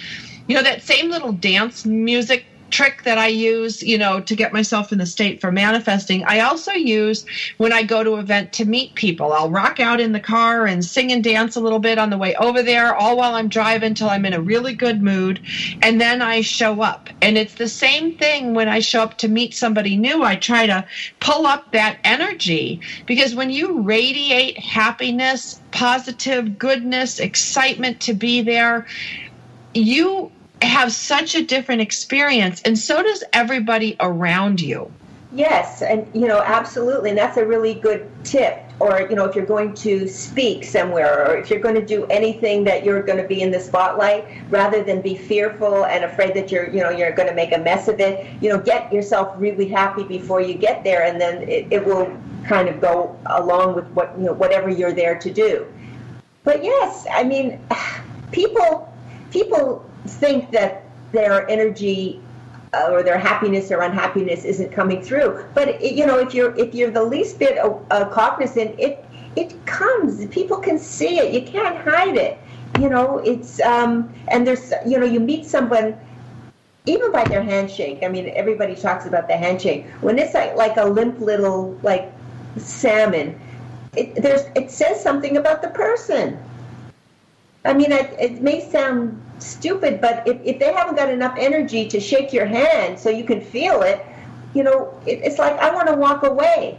you 0.47 0.55
know, 0.55 0.63
that 0.63 0.83
same 0.83 1.11
little 1.11 1.33
dance 1.33 1.87
music 1.87 2.45
trick 2.71 3.05
that 3.05 3.19
I 3.19 3.29
use, 3.29 3.83
you 3.83 3.99
know, 3.99 4.21
to 4.21 4.37
get 4.37 4.53
myself 4.53 4.93
in 4.93 4.99
the 4.99 5.07
state 5.07 5.41
for 5.41 5.53
manifesting, 5.53 6.25
I 6.25 6.41
also 6.41 6.73
use 6.73 7.25
when 7.59 7.73
I 7.73 7.83
go 7.83 8.03
to 8.03 8.17
event 8.17 8.53
to 8.55 8.65
meet 8.65 8.95
people. 8.95 9.33
I'll 9.33 9.51
rock 9.51 9.81
out 9.81 10.01
in 10.01 10.13
the 10.13 10.21
car 10.21 10.67
and 10.67 10.85
sing 10.85 11.13
and 11.13 11.23
dance 11.23 11.57
a 11.57 11.61
little 11.61 11.79
bit 11.79 11.99
on 11.99 12.11
the 12.11 12.19
way 12.19 12.35
over 12.37 12.63
there, 12.63 12.95
all 12.95 13.17
while 13.17 13.35
I'm 13.35 13.49
driving 13.49 13.95
till 13.95 14.09
I'm 14.09 14.25
in 14.25 14.33
a 14.33 14.41
really 14.41 14.75
good 14.75 15.03
mood. 15.03 15.41
And 15.83 16.01
then 16.01 16.23
I 16.23 16.41
show 16.41 16.83
up. 16.83 17.09
And 17.23 17.37
it's 17.37 17.55
the 17.55 17.69
same 17.69 18.17
thing 18.17 18.55
when 18.55 18.69
I 18.69 18.81
show 18.81 19.03
up 19.03 19.19
to 19.19 19.29
meet 19.29 19.55
somebody 19.55 19.97
new. 19.97 20.23
I 20.23 20.37
try 20.37 20.67
to 20.67 20.85
pull 21.21 21.47
up 21.47 21.73
that 21.73 21.99
energy 22.05 22.81
because 23.07 23.35
when 23.35 23.51
you 23.51 23.81
radiate 23.81 24.59
happiness, 24.59 25.61
positive 25.73 26.59
goodness, 26.59 27.21
excitement 27.21 28.01
to 28.01 28.15
be 28.15 28.43
there, 28.43 28.87
you 29.75 30.31
have 30.67 30.93
such 30.93 31.35
a 31.35 31.45
different 31.45 31.81
experience, 31.81 32.61
and 32.63 32.79
so 32.79 33.03
does 33.03 33.25
everybody 33.33 33.97
around 34.01 34.61
you. 34.61 34.91
Yes, 35.33 35.81
and 35.81 36.09
you 36.13 36.27
know, 36.27 36.41
absolutely. 36.41 37.11
And 37.11 37.19
that's 37.19 37.37
a 37.37 37.47
really 37.47 37.75
good 37.75 38.11
tip. 38.25 38.65
Or, 38.81 39.03
you 39.03 39.15
know, 39.15 39.27
if 39.27 39.37
you're 39.37 39.47
going 39.47 39.75
to 39.75 40.09
speak 40.09 40.65
somewhere 40.65 41.29
or 41.29 41.37
if 41.37 41.51
you're 41.51 41.61
going 41.61 41.75
to 41.75 41.85
do 41.85 42.07
anything 42.07 42.65
that 42.65 42.83
you're 42.83 43.03
going 43.03 43.21
to 43.21 43.29
be 43.29 43.43
in 43.43 43.51
the 43.51 43.61
spotlight, 43.61 44.25
rather 44.49 44.83
than 44.83 45.03
be 45.03 45.15
fearful 45.15 45.85
and 45.85 46.03
afraid 46.03 46.35
that 46.35 46.51
you're, 46.51 46.69
you 46.71 46.83
know, 46.83 46.89
you're 46.89 47.13
going 47.13 47.29
to 47.29 47.35
make 47.35 47.53
a 47.53 47.59
mess 47.59 47.89
of 47.89 48.01
it, 48.01 48.27
you 48.43 48.49
know, 48.49 48.59
get 48.59 48.91
yourself 48.91 49.35
really 49.37 49.69
happy 49.69 50.03
before 50.03 50.41
you 50.41 50.55
get 50.55 50.83
there 50.83 51.05
and 51.05 51.21
then 51.21 51.43
it, 51.43 51.67
it 51.71 51.85
will 51.85 52.11
kind 52.45 52.69
of 52.69 52.81
go 52.81 53.17
along 53.27 53.75
with 53.75 53.87
what, 53.89 54.17
you 54.17 54.25
know, 54.25 54.33
whatever 54.33 54.71
you're 54.71 54.95
there 54.95 55.19
to 55.19 55.31
do. 55.31 55.67
But 56.43 56.65
yes, 56.65 57.07
I 57.13 57.23
mean, 57.23 57.61
people, 58.33 58.91
people 59.31 59.90
think 60.07 60.51
that 60.53 60.85
their 61.13 61.49
energy 61.49 62.21
uh, 62.73 62.89
or 62.91 63.03
their 63.03 63.19
happiness 63.19 63.71
or 63.71 63.81
unhappiness 63.81 64.45
isn't 64.45 64.71
coming 64.71 65.03
through. 65.03 65.45
But 65.55 65.81
you 65.83 66.07
know, 66.07 66.19
if 66.19 66.35
you're 66.35 66.57
if 66.57 66.75
you're 66.75 66.91
the 66.91 67.03
least 67.03 67.39
bit 67.39 67.59
uh, 67.59 67.77
uh, 67.91 68.09
cognizant, 68.11 68.79
it 68.79 69.05
it 69.37 69.55
comes. 69.67 70.27
People 70.27 70.59
can 70.59 70.79
see 70.79 71.19
it. 71.19 71.33
You 71.33 71.43
can't 71.43 71.77
hide 71.79 72.17
it. 72.17 72.39
You 72.79 72.89
know, 72.89 73.19
it's 73.19 73.61
um, 73.61 74.13
and 74.29 74.47
there's 74.47 74.73
you 74.87 74.99
know 74.99 75.07
you 75.07 75.21
meet 75.21 75.47
someone. 75.47 75.99
Even 76.87 77.13
by 77.13 77.25
their 77.25 77.43
handshake, 77.43 77.99
I 78.03 78.09
mean, 78.09 78.33
everybody 78.35 78.75
talks 78.75 79.05
about 79.05 79.29
the 79.29 79.37
handshake. 79.37 79.87
When 80.01 80.19
it's 80.19 80.33
like, 80.33 80.57
like 80.57 80.79
a 80.79 80.85
limp 80.85 81.21
little 81.21 81.79
like 81.83 82.11
salmon, 82.57 83.39
it, 83.97 84.15
there's 84.15 84.47
it 84.55 84.71
says 84.71 85.01
something 85.01 85.37
about 85.37 85.61
the 85.61 85.69
person. 85.69 86.39
I 87.67 87.75
mean, 87.75 87.93
it, 87.93 88.17
it 88.19 88.41
may 88.41 88.67
sound 88.71 89.21
stupid, 89.43 90.01
but 90.01 90.27
if, 90.27 90.41
if 90.45 90.59
they 90.59 90.73
haven't 90.73 90.97
got 90.97 91.11
enough 91.11 91.37
energy 91.39 91.89
to 91.89 92.01
shake 92.01 92.33
your 92.33 92.47
hand 92.47 92.99
so 92.99 93.11
you 93.11 93.25
can 93.25 93.41
feel 93.41 93.83
it, 93.83 94.05
you 94.55 94.63
know, 94.63 95.01
it, 95.07 95.21
it's 95.23 95.39
like, 95.39 95.55
I 95.59 95.75
want 95.75 95.89
to 95.89 95.95
walk 95.95 96.23
away. 96.23 96.79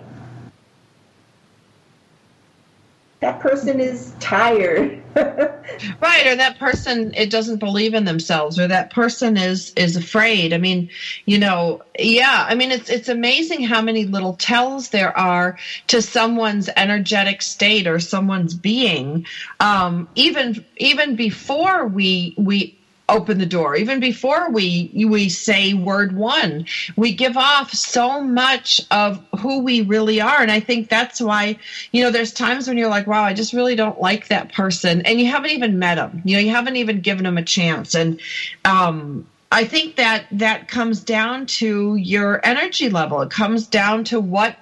That 3.19 3.39
person 3.39 3.79
is 3.79 4.13
tired. 4.19 5.00
Right, 5.15 6.27
or 6.27 6.35
that 6.35 6.57
person 6.59 7.13
it 7.15 7.29
doesn't 7.29 7.57
believe 7.57 7.93
in 7.93 8.05
themselves, 8.05 8.59
or 8.59 8.67
that 8.67 8.91
person 8.91 9.37
is 9.37 9.73
is 9.75 9.95
afraid. 9.95 10.53
I 10.53 10.57
mean, 10.57 10.89
you 11.25 11.37
know, 11.37 11.81
yeah. 11.97 12.45
I 12.47 12.55
mean, 12.55 12.71
it's 12.71 12.89
it's 12.89 13.09
amazing 13.09 13.63
how 13.63 13.81
many 13.81 14.05
little 14.05 14.33
tells 14.35 14.89
there 14.89 15.17
are 15.17 15.57
to 15.87 16.01
someone's 16.01 16.69
energetic 16.75 17.41
state 17.41 17.87
or 17.87 17.99
someone's 17.99 18.53
being, 18.53 19.25
um, 19.59 20.07
even 20.15 20.63
even 20.77 21.15
before 21.15 21.87
we 21.87 22.33
we 22.37 22.77
open 23.11 23.37
the 23.37 23.45
door. 23.45 23.75
Even 23.75 23.99
before 23.99 24.49
we 24.49 24.91
we 24.95 25.29
say 25.29 25.73
word 25.73 26.15
one 26.15 26.65
we 26.95 27.13
give 27.13 27.37
off 27.37 27.71
so 27.71 28.21
much 28.21 28.81
of 28.91 29.23
who 29.39 29.59
we 29.59 29.81
really 29.81 30.19
are. 30.21 30.41
And 30.41 30.51
i 30.51 30.59
think 30.59 30.89
that's 30.89 31.21
why 31.21 31.57
you 31.91 32.03
know 32.03 32.11
there's 32.11 32.33
times 32.33 32.67
when 32.67 32.77
you're 32.77 32.89
like 32.89 33.07
wow 33.07 33.23
i 33.23 33.33
just 33.33 33.53
really 33.53 33.75
don't 33.75 34.01
like 34.01 34.27
that 34.29 34.51
person. 34.53 35.01
And 35.01 35.19
you 35.19 35.27
haven't 35.27 35.51
even 35.51 35.79
met 35.79 35.95
them. 35.95 36.21
You 36.25 36.35
know 36.35 36.41
you 36.41 36.51
haven't 36.51 36.77
even 36.77 37.01
given 37.01 37.23
them 37.25 37.37
a 37.37 37.43
chance. 37.43 37.93
And 37.93 38.19
um 38.65 39.27
I 39.53 39.65
think 39.65 39.97
that 39.97 40.25
that 40.31 40.69
comes 40.69 41.01
down 41.01 41.45
to 41.47 41.95
your 41.97 42.39
energy 42.45 42.89
level. 42.89 43.21
It 43.21 43.31
comes 43.31 43.67
down 43.67 44.05
to 44.05 44.19
what 44.19 44.55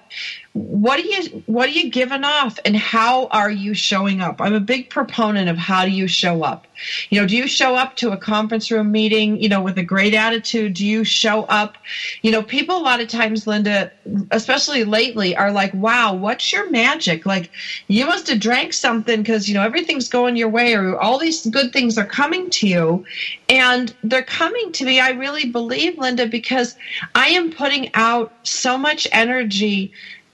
what 0.59 0.99
are 0.99 1.03
you 1.03 1.43
what 1.45 1.69
are 1.69 1.71
you 1.71 1.89
giving 1.89 2.23
off 2.23 2.59
and 2.65 2.75
how 2.75 3.27
are 3.27 3.49
you 3.49 3.73
showing 3.73 4.21
up? 4.21 4.41
I'm 4.41 4.53
a 4.53 4.59
big 4.59 4.89
proponent 4.89 5.49
of 5.49 5.57
how 5.57 5.85
do 5.85 5.91
you 5.91 6.07
show 6.07 6.43
up. 6.43 6.67
You 7.09 7.19
know 7.21 7.27
do 7.27 7.35
you 7.35 7.47
show 7.47 7.75
up 7.75 7.95
to 7.97 8.11
a 8.11 8.17
conference 8.17 8.69
room 8.69 8.91
meeting 8.91 9.41
you 9.41 9.47
know 9.47 9.61
with 9.61 9.77
a 9.77 9.83
great 9.83 10.13
attitude? 10.13 10.73
Do 10.73 10.85
you 10.85 11.03
show 11.03 11.43
up? 11.43 11.77
You 12.21 12.31
know 12.31 12.43
people 12.43 12.77
a 12.77 12.83
lot 12.83 12.99
of 12.99 13.07
times 13.07 13.47
linda 13.47 13.91
especially 14.31 14.83
lately 14.83 15.35
are 15.35 15.51
like 15.51 15.73
wow 15.73 16.13
what's 16.13 16.51
your 16.51 16.69
magic? 16.69 17.25
Like 17.25 17.49
you 17.87 18.05
must 18.05 18.27
have 18.27 18.39
drank 18.39 18.73
something 18.73 19.21
because 19.21 19.47
you 19.47 19.53
know 19.53 19.63
everything's 19.63 20.09
going 20.09 20.35
your 20.35 20.49
way 20.49 20.73
or 20.73 20.99
all 20.99 21.17
these 21.17 21.45
good 21.45 21.71
things 21.71 21.97
are 21.97 22.05
coming 22.05 22.49
to 22.51 22.67
you. 22.67 23.05
And 23.47 23.95
they're 24.03 24.23
coming 24.23 24.71
to 24.73 24.85
me 24.85 24.99
i 24.99 25.09
really 25.11 25.45
believe 25.45 25.97
linda 25.97 26.25
because 26.25 26.75
i 27.15 27.27
am 27.27 27.49
putting 27.49 27.89
out 27.93 28.31
so 28.43 28.77
much 28.77 29.07
energy 29.11 29.91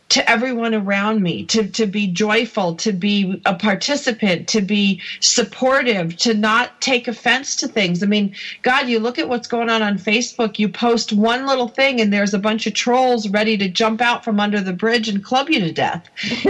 to 0.09 0.29
everyone 0.29 0.75
around 0.75 1.21
me, 1.21 1.45
to, 1.45 1.67
to 1.67 1.85
be 1.87 2.07
joyful, 2.07 2.75
to 2.75 2.91
be 2.91 3.41
a 3.45 3.55
participant, 3.55 4.47
to 4.49 4.61
be 4.61 5.01
supportive, 5.19 6.15
to 6.17 6.33
not 6.33 6.79
take 6.79 7.07
offense 7.07 7.55
to 7.57 7.67
things. 7.67 8.03
I 8.03 8.05
mean, 8.05 8.35
God, 8.61 8.87
you 8.87 8.99
look 8.99 9.17
at 9.17 9.27
what's 9.27 9.47
going 9.47 9.69
on 9.69 9.81
on 9.81 9.97
Facebook, 9.97 10.59
you 10.59 10.69
post 10.69 11.11
one 11.11 11.47
little 11.47 11.67
thing 11.67 11.99
and 11.99 12.13
there's 12.13 12.33
a 12.33 12.39
bunch 12.39 12.67
of 12.67 12.73
trolls 12.73 13.27
ready 13.29 13.57
to 13.57 13.67
jump 13.67 13.99
out 13.99 14.23
from 14.23 14.39
under 14.39 14.61
the 14.61 14.73
bridge 14.73 15.09
and 15.09 15.23
club 15.23 15.49
you 15.49 15.59
to 15.59 15.71
death. 15.71 16.07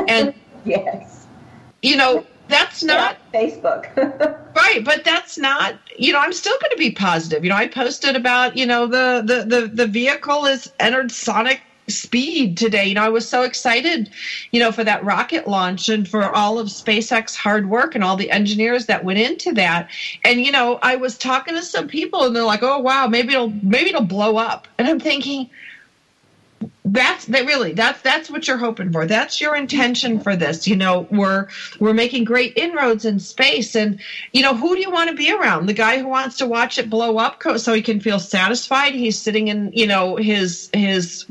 And 0.07 0.33
yes. 0.65 1.25
You 1.81 1.95
know, 1.95 2.25
that's 2.47 2.83
not 2.83 3.17
yeah, 3.33 3.41
Facebook. 3.41 4.55
right, 4.55 4.83
but 4.83 5.03
that's 5.03 5.37
not, 5.37 5.75
you 5.97 6.13
know, 6.13 6.19
I'm 6.19 6.33
still 6.33 6.57
going 6.59 6.71
to 6.71 6.77
be 6.77 6.91
positive. 6.91 7.43
You 7.43 7.49
know, 7.49 7.55
I 7.55 7.67
posted 7.67 8.15
about, 8.15 8.57
you 8.57 8.65
know, 8.65 8.85
the 8.85 9.23
the 9.25 9.43
the 9.43 9.67
the 9.67 9.87
vehicle 9.87 10.45
has 10.45 10.71
entered 10.79 11.11
sonic 11.11 11.61
speed 11.87 12.57
today. 12.57 12.85
You 12.85 12.95
know, 12.95 13.03
I 13.03 13.09
was 13.09 13.27
so 13.27 13.43
excited, 13.43 14.09
you 14.51 14.59
know, 14.59 14.71
for 14.71 14.83
that 14.83 15.03
rocket 15.03 15.47
launch 15.47 15.89
and 15.89 16.07
for 16.07 16.23
all 16.23 16.59
of 16.59 16.67
SpaceX 16.67 17.35
hard 17.35 17.69
work 17.69 17.95
and 17.95 18.03
all 18.03 18.15
the 18.15 18.31
engineers 18.31 18.87
that 18.87 19.03
went 19.03 19.19
into 19.19 19.53
that. 19.53 19.89
And 20.23 20.41
you 20.41 20.51
know, 20.51 20.79
I 20.81 20.95
was 20.95 21.17
talking 21.17 21.55
to 21.55 21.61
some 21.61 21.87
people 21.87 22.23
and 22.23 22.35
they're 22.35 22.43
like, 22.43 22.63
"Oh 22.63 22.79
wow, 22.79 23.07
maybe 23.07 23.33
it'll 23.33 23.53
maybe 23.61 23.89
it'll 23.89 24.01
blow 24.01 24.37
up." 24.37 24.67
And 24.77 24.87
I'm 24.87 24.99
thinking 24.99 25.49
that's 26.85 27.25
that 27.25 27.45
really 27.45 27.73
that's 27.73 28.01
that's 28.01 28.29
what 28.29 28.47
you're 28.47 28.57
hoping 28.57 28.91
for 28.91 29.07
that's 29.07 29.41
your 29.41 29.55
intention 29.55 30.19
for 30.19 30.35
this 30.35 30.67
you 30.67 30.75
know 30.75 31.07
we're 31.09 31.47
we're 31.79 31.93
making 31.93 32.23
great 32.23 32.53
inroads 32.55 33.05
in 33.05 33.19
space 33.19 33.75
and 33.75 33.99
you 34.33 34.41
know 34.43 34.55
who 34.55 34.75
do 34.75 34.81
you 34.81 34.91
want 34.91 35.09
to 35.09 35.15
be 35.15 35.31
around 35.31 35.65
the 35.65 35.73
guy 35.73 35.97
who 35.97 36.07
wants 36.07 36.37
to 36.37 36.45
watch 36.45 36.77
it 36.77 36.87
blow 36.87 37.17
up 37.17 37.41
so 37.57 37.73
he 37.73 37.81
can 37.81 37.99
feel 37.99 38.19
satisfied 38.19 38.93
he's 38.93 39.19
sitting 39.19 39.47
in 39.47 39.71
you 39.73 39.87
know 39.87 40.15
his 40.15 40.69
his 40.73 41.25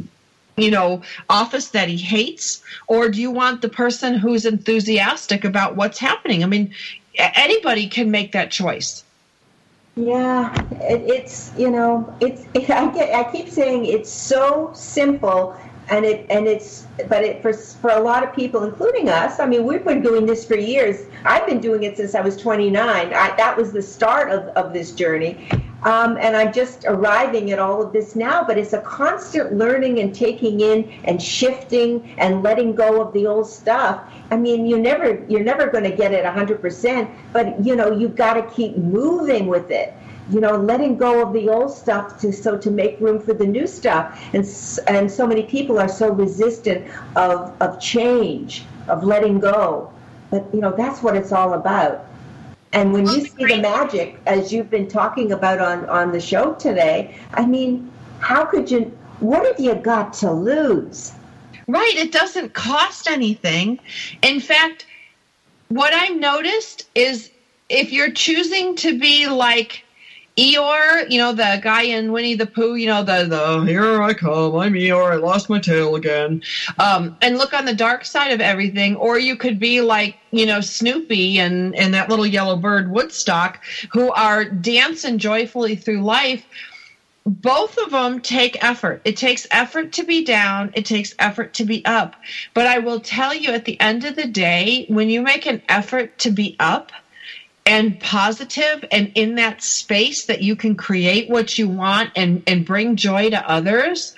you 0.57 0.71
know, 0.71 1.03
office 1.29 1.69
that 1.71 1.89
he 1.89 1.97
hates? 1.97 2.63
Or 2.87 3.09
do 3.09 3.21
you 3.21 3.31
want 3.31 3.63
the 3.63 3.69
person 3.69 4.15
who's 4.15 4.47
enthusiastic 4.47 5.45
about 5.45 5.77
what's 5.77 5.99
happening? 5.99 6.43
I 6.43 6.47
mean, 6.47 6.75
anybody 7.19 7.89
can 7.89 8.11
make 8.11 8.33
that 8.33 8.51
choice. 8.51 9.05
Yeah, 9.97 10.53
it, 10.81 11.03
it's 11.03 11.53
you 11.57 11.71
know, 11.71 12.15
it's 12.21 12.45
it, 12.55 12.69
I 12.71 12.93
get 12.93 13.15
I 13.15 13.31
keep 13.31 13.49
saying 13.49 13.87
it's 13.87 14.11
so 14.11 14.71
simple, 14.75 15.57
and 15.89 16.05
it 16.05 16.27
and 16.31 16.47
it's 16.47 16.87
but 17.09 17.23
it 17.23 17.43
for 17.43 17.53
for 17.53 17.91
a 17.91 18.01
lot 18.01 18.23
of 18.23 18.35
people, 18.35 18.65
including 18.65 19.09
us. 19.09 19.39
I 19.39 19.47
mean, 19.47 19.65
we've 19.65 19.85
been 19.85 20.03
doing 20.03 20.27
this 20.27 20.45
for 20.45 20.57
years. 20.57 21.07
I've 21.25 21.47
been 21.47 21.61
doing 21.61 21.83
it 21.83 21.97
since 21.97 22.15
I 22.15 22.21
was 22.21 22.37
29. 22.37 22.81
I, 22.85 23.37
that 23.37 23.57
was 23.57 23.73
the 23.73 23.83
start 23.83 24.31
of 24.31 24.49
of 24.57 24.73
this 24.73 24.93
journey, 24.93 25.47
um, 25.83 26.17
and 26.19 26.35
I'm 26.35 26.53
just 26.53 26.87
arriving 26.87 27.51
at 27.51 27.59
all 27.59 27.83
of 27.83 27.93
this 27.93 28.17
now, 28.17 28.43
but 28.45 28.57
it's 28.57 28.73
a 28.73 28.81
constant 28.81 29.55
learning 29.55 30.01
and 30.01 30.15
taking 30.15 30.61
in 30.61 30.91
and 31.05 31.23
shifting 31.23 32.15
and 32.17 32.43
letting 32.43 32.75
go 32.75 33.03
of 33.03 33.13
the 33.13 33.27
old 33.27 33.47
stuff. 33.47 34.03
I 34.31 34.37
mean, 34.37 34.67
you 34.67 34.79
never 34.79 35.25
you're 35.29 35.45
never 35.45 35.67
going 35.67 35.85
to 35.85 35.95
get 35.95 36.13
it 36.13 36.25
100%, 36.25 37.11
but 37.33 37.65
you 37.65 37.77
know, 37.77 37.93
you've 37.93 38.17
got 38.17 38.35
to 38.35 38.55
keep 38.55 38.77
moving 38.79 39.47
with 39.47 39.71
it. 39.71 39.93
You 40.31 40.41
know, 40.41 40.57
letting 40.57 40.97
go 40.97 41.23
of 41.23 41.33
the 41.33 41.49
old 41.49 41.71
stuff 41.71 42.19
to 42.21 42.33
so 42.33 42.57
to 42.59 42.71
make 42.71 42.99
room 43.01 43.21
for 43.21 43.35
the 43.35 43.47
new 43.47 43.67
stuff. 43.67 44.19
And 44.33 44.45
and 44.87 45.11
so 45.11 45.27
many 45.27 45.43
people 45.43 45.79
are 45.79 45.89
so 45.89 46.11
resistant 46.11 46.91
of 47.17 47.53
of 47.61 47.81
change, 47.81 48.65
of 48.89 49.05
letting 49.05 49.41
go. 49.41 49.93
But 50.31 50.53
you 50.55 50.61
know, 50.61 50.75
that's 50.77 51.03
what 51.03 51.17
it's 51.17 51.33
all 51.33 51.55
about. 51.55 52.07
And 52.75 52.93
when 52.93 53.07
you 53.07 53.25
see 53.25 53.45
the 53.45 53.61
magic, 53.61 54.19
as 54.27 54.53
you've 54.53 54.69
been 54.69 54.89
talking 54.89 55.31
about 55.31 55.61
on, 55.61 55.89
on 55.89 56.11
the 56.11 56.21
show 56.21 56.55
today, 56.55 57.17
I 57.33 57.47
mean, 57.47 57.93
how 58.19 58.45
could 58.45 58.69
you, 58.69 58.93
what 59.21 59.47
have 59.47 59.61
you 59.61 59.77
got 59.77 60.13
to 60.15 60.33
lose? 60.33 61.13
Right. 61.69 61.95
It 61.95 62.11
doesn't 62.11 62.53
cost 62.53 63.09
anything. 63.09 63.79
In 64.23 64.41
fact, 64.41 64.87
what 65.69 65.93
I've 65.93 66.17
noticed 66.17 66.89
is 66.97 67.31
if 67.69 67.93
you're 67.93 68.11
choosing 68.11 68.75
to 68.77 68.99
be 68.99 69.29
like 69.29 69.85
Eeyore, 70.37 71.09
you 71.09 71.19
know, 71.19 71.33
the 71.33 71.61
guy 71.63 71.83
in 71.83 72.11
Winnie 72.11 72.35
the 72.35 72.47
Pooh, 72.47 72.75
you 72.75 72.87
know, 72.87 73.05
the, 73.05 73.25
the 73.25 73.65
here 73.67 74.03
I 74.03 74.15
come, 74.15 74.57
I'm 74.57 74.73
Eeyore, 74.73 75.13
I 75.13 75.17
lost 75.17 75.49
my 75.49 75.61
tail 75.61 75.95
again. 75.95 76.43
Um, 76.81 77.17
and 77.23 77.39
look 77.39 77.55
on 77.55 77.67
the 77.67 77.73
dark 77.73 78.05
side 78.05 78.33
of 78.33 78.41
everything. 78.41 78.97
Or 78.97 79.17
you 79.17 79.37
could 79.37 79.61
be 79.61 79.81
like, 79.81 80.17
you 80.33 80.45
know, 80.45 80.61
Snoopy 80.61 81.39
and, 81.39 81.75
and 81.77 81.95
that 81.95 82.09
little 82.09 82.27
yellow 82.27 82.57
bird 82.57 82.91
Woodstock, 82.91 83.61
who 83.93 84.11
are 84.13 84.45
dancing 84.45 85.19
joyfully 85.19 85.77
through 85.77 86.03
life. 86.03 86.45
Both 87.27 87.79
of 87.79 87.93
them 87.93 88.21
take 88.21 88.63
effort. 88.63 89.01
It 89.05 89.17
takes 89.17 89.47
effort 89.53 89.93
to 89.93 90.05
be 90.05 90.25
down, 90.25 90.73
it 90.75 90.85
takes 90.85 91.15
effort 91.21 91.55
to 91.55 91.65
be 91.65 91.85
up. 91.87 92.17
But 92.55 92.67
I 92.67 92.79
will 92.79 93.01
tell 93.01 93.33
you 93.33 93.53
at 93.53 93.65
the 93.65 93.81
end 93.81 94.05
of 94.05 94.17
the 94.17 94.27
day, 94.27 94.85
when 94.89 95.09
you 95.09 95.23
make 95.23 95.47
an 95.47 95.63
effort 95.69 96.19
to 96.19 96.31
be 96.31 96.57
up, 96.59 96.91
and 97.67 97.99
positive 97.99 98.85
and 98.93 99.11
in 99.15 99.37
that 99.37 99.63
space 99.63 100.27
that 100.27 100.43
you 100.43 100.55
can 100.55 100.75
create 100.75 101.31
what 101.31 101.59
you 101.59 101.67
want 101.67 102.11
and, 102.15 102.43
and 102.47 102.67
bring 102.67 102.95
joy 102.95 103.31
to 103.31 103.51
others, 103.51 104.15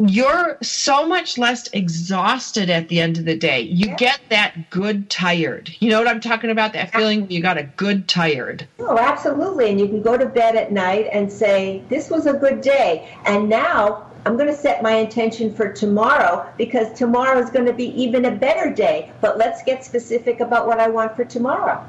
you're 0.00 0.58
so 0.60 1.06
much 1.06 1.38
less 1.38 1.68
exhausted 1.68 2.68
at 2.68 2.88
the 2.88 3.00
end 3.00 3.18
of 3.18 3.24
the 3.24 3.36
day. 3.36 3.60
You 3.60 3.94
get 3.94 4.18
that 4.30 4.68
good 4.70 5.08
tired. 5.08 5.70
You 5.78 5.90
know 5.90 5.98
what 6.00 6.08
I'm 6.08 6.20
talking 6.20 6.50
about? 6.50 6.72
That 6.72 6.92
feeling 6.92 7.30
you 7.30 7.40
got 7.40 7.56
a 7.56 7.62
good 7.62 8.08
tired. 8.08 8.66
Oh, 8.80 8.98
absolutely. 8.98 9.70
And 9.70 9.78
you 9.78 9.86
can 9.86 10.02
go 10.02 10.18
to 10.18 10.26
bed 10.26 10.56
at 10.56 10.72
night 10.72 11.08
and 11.12 11.32
say, 11.32 11.84
This 11.88 12.10
was 12.10 12.26
a 12.26 12.32
good 12.32 12.60
day. 12.60 13.16
And 13.24 13.48
now 13.48 14.10
I'm 14.26 14.36
going 14.36 14.48
to 14.48 14.56
set 14.56 14.82
my 14.82 14.96
intention 14.96 15.54
for 15.54 15.72
tomorrow 15.72 16.52
because 16.58 16.98
tomorrow 16.98 17.38
is 17.38 17.50
going 17.50 17.66
to 17.66 17.72
be 17.72 18.02
even 18.02 18.24
a 18.24 18.32
better 18.32 18.74
day. 18.74 19.12
But 19.20 19.38
let's 19.38 19.62
get 19.62 19.84
specific 19.84 20.40
about 20.40 20.66
what 20.66 20.80
I 20.80 20.88
want 20.88 21.14
for 21.14 21.24
tomorrow. 21.24 21.86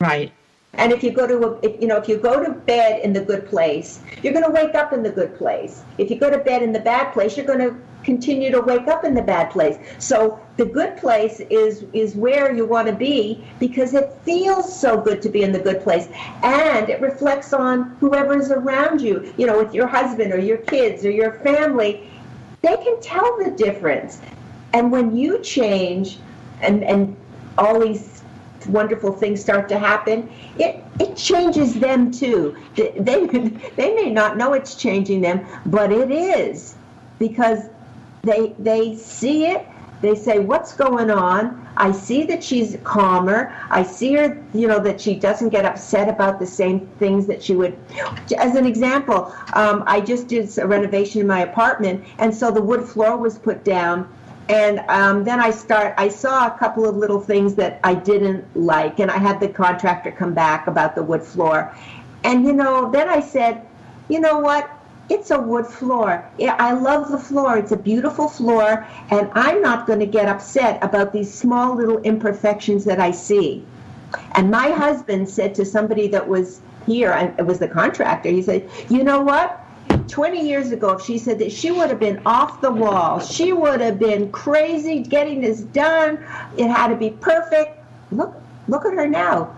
Right. 0.00 0.32
And 0.74 0.92
if 0.92 1.02
you 1.02 1.10
go 1.10 1.26
to 1.26 1.38
a, 1.46 1.60
if, 1.60 1.80
you 1.80 1.88
know, 1.88 1.96
if 1.96 2.08
you 2.08 2.18
go 2.18 2.44
to 2.44 2.52
bed 2.52 3.00
in 3.00 3.12
the 3.12 3.20
good 3.20 3.46
place, 3.48 4.00
you're 4.22 4.32
going 4.32 4.44
to 4.44 4.50
wake 4.50 4.74
up 4.74 4.92
in 4.92 5.02
the 5.02 5.10
good 5.10 5.36
place. 5.36 5.82
If 5.96 6.10
you 6.10 6.18
go 6.18 6.30
to 6.30 6.38
bed 6.38 6.62
in 6.62 6.72
the 6.72 6.80
bad 6.80 7.12
place, 7.12 7.36
you're 7.36 7.46
going 7.46 7.58
to 7.60 7.74
continue 8.04 8.50
to 8.50 8.60
wake 8.60 8.86
up 8.86 9.04
in 9.04 9.14
the 9.14 9.22
bad 9.22 9.50
place. 9.50 9.76
So 9.98 10.40
the 10.56 10.66
good 10.66 10.96
place 10.96 11.40
is 11.40 11.84
is 11.92 12.14
where 12.14 12.54
you 12.54 12.64
want 12.64 12.86
to 12.88 12.94
be 12.94 13.44
because 13.58 13.94
it 13.94 14.12
feels 14.22 14.78
so 14.78 15.00
good 15.00 15.20
to 15.22 15.28
be 15.28 15.42
in 15.42 15.52
the 15.52 15.58
good 15.58 15.82
place, 15.82 16.08
and 16.42 16.88
it 16.88 17.00
reflects 17.00 17.52
on 17.52 17.96
whoever's 18.00 18.50
around 18.50 19.00
you. 19.00 19.32
You 19.36 19.46
know, 19.46 19.58
with 19.58 19.74
your 19.74 19.86
husband 19.86 20.32
or 20.32 20.38
your 20.38 20.58
kids 20.58 21.04
or 21.04 21.10
your 21.10 21.32
family, 21.40 22.08
they 22.62 22.76
can 22.76 23.00
tell 23.00 23.36
the 23.38 23.50
difference. 23.50 24.20
And 24.72 24.92
when 24.92 25.16
you 25.16 25.40
change, 25.42 26.18
and 26.60 26.84
and 26.84 27.16
all 27.56 27.80
these 27.80 28.17
wonderful 28.68 29.12
things 29.12 29.40
start 29.40 29.68
to 29.70 29.78
happen, 29.78 30.30
it, 30.58 30.82
it 31.00 31.16
changes 31.16 31.74
them 31.74 32.10
too. 32.10 32.56
They, 32.76 32.90
they 33.76 33.94
may 33.94 34.10
not 34.10 34.36
know 34.36 34.52
it's 34.52 34.74
changing 34.74 35.20
them, 35.20 35.46
but 35.66 35.92
it 35.92 36.10
is 36.10 36.76
because 37.18 37.64
they, 38.22 38.54
they 38.58 38.96
see 38.96 39.46
it. 39.46 39.66
They 40.00 40.14
say, 40.14 40.38
What's 40.38 40.74
going 40.74 41.10
on? 41.10 41.66
I 41.76 41.92
see 41.92 42.24
that 42.24 42.42
she's 42.42 42.76
calmer. 42.82 43.54
I 43.70 43.82
see 43.84 44.14
her, 44.14 44.42
you 44.52 44.66
know, 44.66 44.80
that 44.80 45.00
she 45.00 45.14
doesn't 45.14 45.50
get 45.50 45.64
upset 45.64 46.08
about 46.08 46.40
the 46.40 46.46
same 46.46 46.86
things 46.98 47.26
that 47.26 47.42
she 47.42 47.54
would. 47.54 47.78
As 48.36 48.56
an 48.56 48.66
example, 48.66 49.34
um, 49.54 49.84
I 49.86 50.00
just 50.00 50.26
did 50.26 50.56
a 50.58 50.66
renovation 50.66 51.20
in 51.20 51.26
my 51.26 51.40
apartment, 51.40 52.04
and 52.18 52.34
so 52.34 52.50
the 52.50 52.62
wood 52.62 52.84
floor 52.88 53.16
was 53.16 53.38
put 53.38 53.64
down 53.64 54.08
and 54.48 54.78
um, 54.88 55.24
then 55.24 55.40
I 55.40 55.50
start. 55.50 55.94
I 55.98 56.08
saw 56.08 56.46
a 56.46 56.58
couple 56.58 56.88
of 56.88 56.96
little 56.96 57.20
things 57.20 57.54
that 57.56 57.80
I 57.84 57.94
didn't 57.94 58.44
like, 58.56 58.98
and 58.98 59.10
I 59.10 59.18
had 59.18 59.40
the 59.40 59.48
contractor 59.48 60.10
come 60.10 60.32
back 60.32 60.66
about 60.66 60.94
the 60.94 61.02
wood 61.02 61.22
floor. 61.22 61.74
And 62.24 62.44
you 62.44 62.52
know, 62.52 62.90
then 62.90 63.08
I 63.08 63.20
said, 63.20 63.66
you 64.08 64.20
know 64.20 64.38
what? 64.38 64.70
It's 65.10 65.30
a 65.30 65.38
wood 65.38 65.66
floor. 65.66 66.28
I 66.40 66.72
love 66.72 67.10
the 67.10 67.18
floor. 67.18 67.56
It's 67.56 67.72
a 67.72 67.76
beautiful 67.76 68.28
floor, 68.28 68.86
and 69.10 69.30
I'm 69.34 69.62
not 69.62 69.86
going 69.86 70.00
to 70.00 70.06
get 70.06 70.28
upset 70.28 70.82
about 70.82 71.12
these 71.12 71.32
small 71.32 71.74
little 71.74 71.98
imperfections 71.98 72.84
that 72.84 73.00
I 73.00 73.10
see. 73.10 73.64
And 74.32 74.50
my 74.50 74.70
husband 74.70 75.28
said 75.28 75.54
to 75.56 75.64
somebody 75.64 76.08
that 76.08 76.26
was 76.26 76.60
here, 76.86 77.12
it 77.38 77.44
was 77.44 77.58
the 77.58 77.68
contractor, 77.68 78.30
he 78.30 78.42
said, 78.42 78.68
you 78.88 79.04
know 79.04 79.20
what? 79.20 79.62
20 80.08 80.46
years 80.46 80.72
ago, 80.72 80.90
if 80.92 81.04
she 81.04 81.18
said 81.18 81.38
that 81.38 81.52
she 81.52 81.70
would 81.70 81.90
have 81.90 82.00
been 82.00 82.20
off 82.26 82.60
the 82.60 82.70
wall, 82.70 83.20
she 83.20 83.52
would 83.52 83.80
have 83.80 83.98
been 83.98 84.30
crazy 84.32 85.00
getting 85.00 85.40
this 85.40 85.60
done. 85.60 86.24
It 86.56 86.68
had 86.68 86.88
to 86.88 86.96
be 86.96 87.10
perfect. 87.10 87.78
Look, 88.10 88.34
look 88.66 88.84
at 88.86 88.94
her 88.94 89.06
now. 89.06 89.54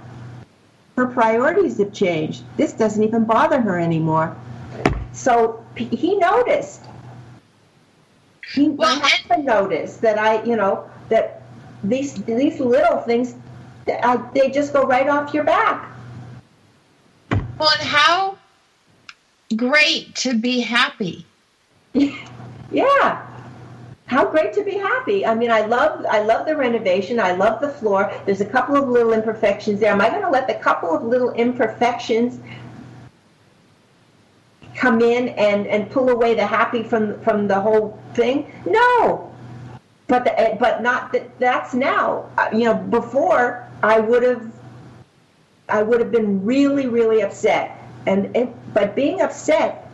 Her 0.96 1.06
priorities 1.06 1.78
have 1.78 1.92
changed. 1.92 2.42
This 2.56 2.72
doesn't 2.72 3.02
even 3.02 3.24
bother 3.24 3.60
her 3.60 3.78
anymore. 3.78 4.36
So 5.12 5.64
he 5.76 6.16
noticed. 6.16 6.82
He 8.52 8.68
well, 8.68 9.00
and- 9.30 9.44
noticed 9.44 10.02
that 10.02 10.18
I, 10.18 10.42
you 10.42 10.56
know, 10.56 10.90
that 11.08 11.42
these 11.84 12.14
these 12.24 12.60
little 12.60 12.98
things, 12.98 13.34
uh, 14.02 14.18
they 14.34 14.50
just 14.50 14.72
go 14.72 14.84
right 14.84 15.08
off 15.08 15.32
your 15.32 15.44
back. 15.44 15.88
Well, 17.30 17.70
and 17.70 17.88
how 17.88 18.36
great 19.56 20.14
to 20.16 20.34
be 20.34 20.60
happy. 20.60 21.26
Yeah. 22.72 23.26
how 24.06 24.24
great 24.24 24.52
to 24.54 24.64
be 24.64 24.76
happy. 24.76 25.26
I 25.26 25.34
mean, 25.34 25.50
I 25.50 25.62
love 25.66 26.04
I 26.08 26.22
love 26.22 26.46
the 26.46 26.56
renovation. 26.56 27.18
I 27.20 27.32
love 27.32 27.60
the 27.60 27.68
floor. 27.68 28.12
There's 28.26 28.40
a 28.40 28.44
couple 28.44 28.76
of 28.76 28.88
little 28.88 29.12
imperfections 29.12 29.80
there. 29.80 29.92
Am 29.92 30.00
I 30.00 30.08
going 30.08 30.22
to 30.22 30.30
let 30.30 30.46
the 30.48 30.54
couple 30.54 30.94
of 30.94 31.02
little 31.04 31.30
imperfections 31.32 32.40
come 34.76 35.00
in 35.00 35.28
and, 35.30 35.66
and 35.66 35.90
pull 35.90 36.10
away 36.10 36.34
the 36.34 36.46
happy 36.46 36.82
from 36.82 37.20
from 37.22 37.48
the 37.48 37.60
whole 37.60 37.98
thing? 38.14 38.52
No. 38.66 39.32
But 40.08 40.24
the, 40.24 40.56
but 40.58 40.82
not 40.82 41.12
that 41.12 41.38
that's 41.38 41.74
now. 41.74 42.30
Uh, 42.38 42.48
you 42.52 42.64
know, 42.64 42.74
before 42.74 43.68
I 43.82 44.00
would 44.00 44.22
have 44.24 44.52
I 45.68 45.82
would 45.82 46.00
have 46.00 46.10
been 46.12 46.44
really 46.44 46.86
really 46.88 47.20
upset. 47.22 47.79
And 48.06 48.34
it, 48.36 48.48
but 48.74 48.94
being 48.94 49.20
upset 49.20 49.90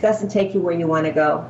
doesn't 0.00 0.30
take 0.30 0.54
you 0.54 0.60
where 0.60 0.74
you 0.74 0.86
want 0.86 1.06
to 1.06 1.12
go. 1.12 1.48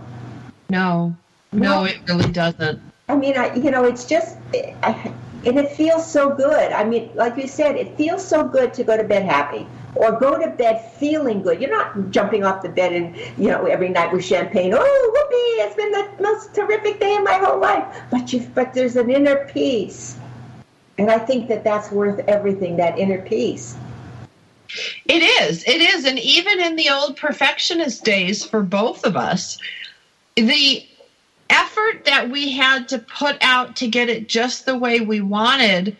No. 0.71 1.17
No, 1.53 1.85
it 1.85 1.99
really 2.09 2.31
doesn't. 2.31 2.81
I 3.09 3.17
mean, 3.17 3.39
I, 3.39 3.55
you 3.55 3.71
know, 3.71 3.85
it's 3.85 4.05
just, 4.05 4.37
I, 4.83 5.13
and 5.47 5.59
it 5.59 5.71
feels 5.73 6.11
so 6.11 6.35
good. 6.35 6.73
I 6.73 6.85
mean, 6.85 7.11
like 7.15 7.37
you 7.37 7.47
said, 7.47 7.77
it 7.77 7.97
feels 7.97 8.27
so 8.27 8.47
good 8.47 8.75
to 8.75 8.85
go 8.85 8.97
to 8.97 9.05
bed 9.05 9.25
happy 9.25 9.67
or 9.95 10.13
go 10.13 10.39
to 10.39 10.51
bed 10.51 10.93
feeling 10.95 11.43
good. 11.43 11.61
You're 11.61 11.71
not 11.71 12.11
jumping 12.11 12.45
off 12.45 12.63
the 12.63 12.69
bed 12.69 12.93
and, 12.93 13.17
you 13.39 13.49
know, 13.49 13.65
every 13.65 13.89
night 13.89 14.13
with 14.13 14.25
champagne. 14.25 14.75
Oh, 14.75 14.79
whoopee, 15.15 15.63
it's 15.65 15.77
been 15.77 15.93
the 15.93 16.23
most 16.23 16.55
terrific 16.55 17.01
day 17.01 17.17
of 17.17 17.25
my 17.25 17.35
whole 17.35 17.59
life. 17.59 18.03
But 18.11 18.33
you, 18.33 18.51
but 18.55 18.75
there's 18.75 18.97
an 18.97 19.11
inner 19.11 19.47
peace. 19.47 20.19
And 20.99 21.11
I 21.11 21.19
think 21.19 21.49
that 21.49 21.65
that's 21.65 21.91
worth 21.91 22.19
everything, 22.29 22.77
that 22.77 22.99
inner 22.99 23.23
peace. 23.23 23.77
It 25.07 25.23
is. 25.23 25.65
It 25.67 25.81
is. 25.81 26.05
And 26.05 26.19
even 26.19 26.61
in 26.61 26.77
the 26.77 26.91
old 26.91 27.17
perfectionist 27.17 28.05
days 28.05 28.45
for 28.45 28.63
both 28.63 29.05
of 29.05 29.17
us, 29.17 29.59
the 30.37 30.87
effort 31.51 32.05
that 32.05 32.29
we 32.31 32.53
had 32.53 32.89
to 32.89 32.99
put 32.99 33.37
out 33.41 33.77
to 33.77 33.89
get 33.89 34.09
it 34.09 34.29
just 34.29 34.67
the 34.67 34.77
way 34.77 35.01
we 35.01 35.21
wanted 35.21 35.97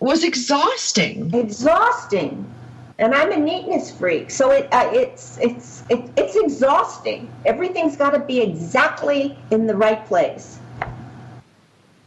was 0.00 0.24
exhausting. 0.24 1.34
Exhausting. 1.34 2.50
And 2.98 3.14
I'm 3.14 3.32
a 3.32 3.36
neatness 3.36 3.90
freak, 3.90 4.30
so 4.30 4.52
it 4.52 4.68
uh, 4.72 4.88
it's 4.92 5.36
it's 5.38 5.82
it, 5.90 6.08
it's 6.16 6.36
exhausting. 6.36 7.28
Everything's 7.44 7.96
got 7.96 8.10
to 8.10 8.20
be 8.20 8.40
exactly 8.40 9.36
in 9.50 9.66
the 9.66 9.74
right 9.74 10.06
place 10.06 10.60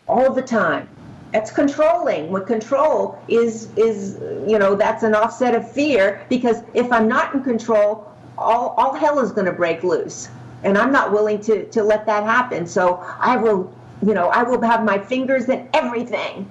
all 0.07 0.31
the 0.33 0.41
time. 0.41 0.87
That's 1.33 1.51
controlling. 1.51 2.31
What 2.31 2.47
control 2.47 3.21
is 3.27 3.69
is 3.75 4.15
you 4.49 4.57
know 4.57 4.75
that's 4.75 5.03
an 5.03 5.13
offset 5.13 5.55
of 5.55 5.69
fear 5.71 6.25
because 6.29 6.63
if 6.73 6.91
I'm 6.91 7.07
not 7.07 7.33
in 7.33 7.43
control, 7.43 8.11
all 8.37 8.69
all 8.77 8.93
hell 8.93 9.19
is 9.19 9.31
going 9.31 9.45
to 9.45 9.51
break 9.51 9.83
loose 9.83 10.29
and 10.63 10.77
I'm 10.77 10.91
not 10.91 11.11
willing 11.11 11.39
to 11.41 11.65
to 11.69 11.83
let 11.83 12.05
that 12.05 12.23
happen. 12.23 12.67
So 12.67 13.03
I 13.19 13.37
will, 13.37 13.73
you 14.05 14.13
know, 14.13 14.29
I 14.29 14.43
will 14.43 14.61
have 14.61 14.83
my 14.83 14.97
fingers 14.97 15.49
in 15.49 15.69
everything. 15.73 16.49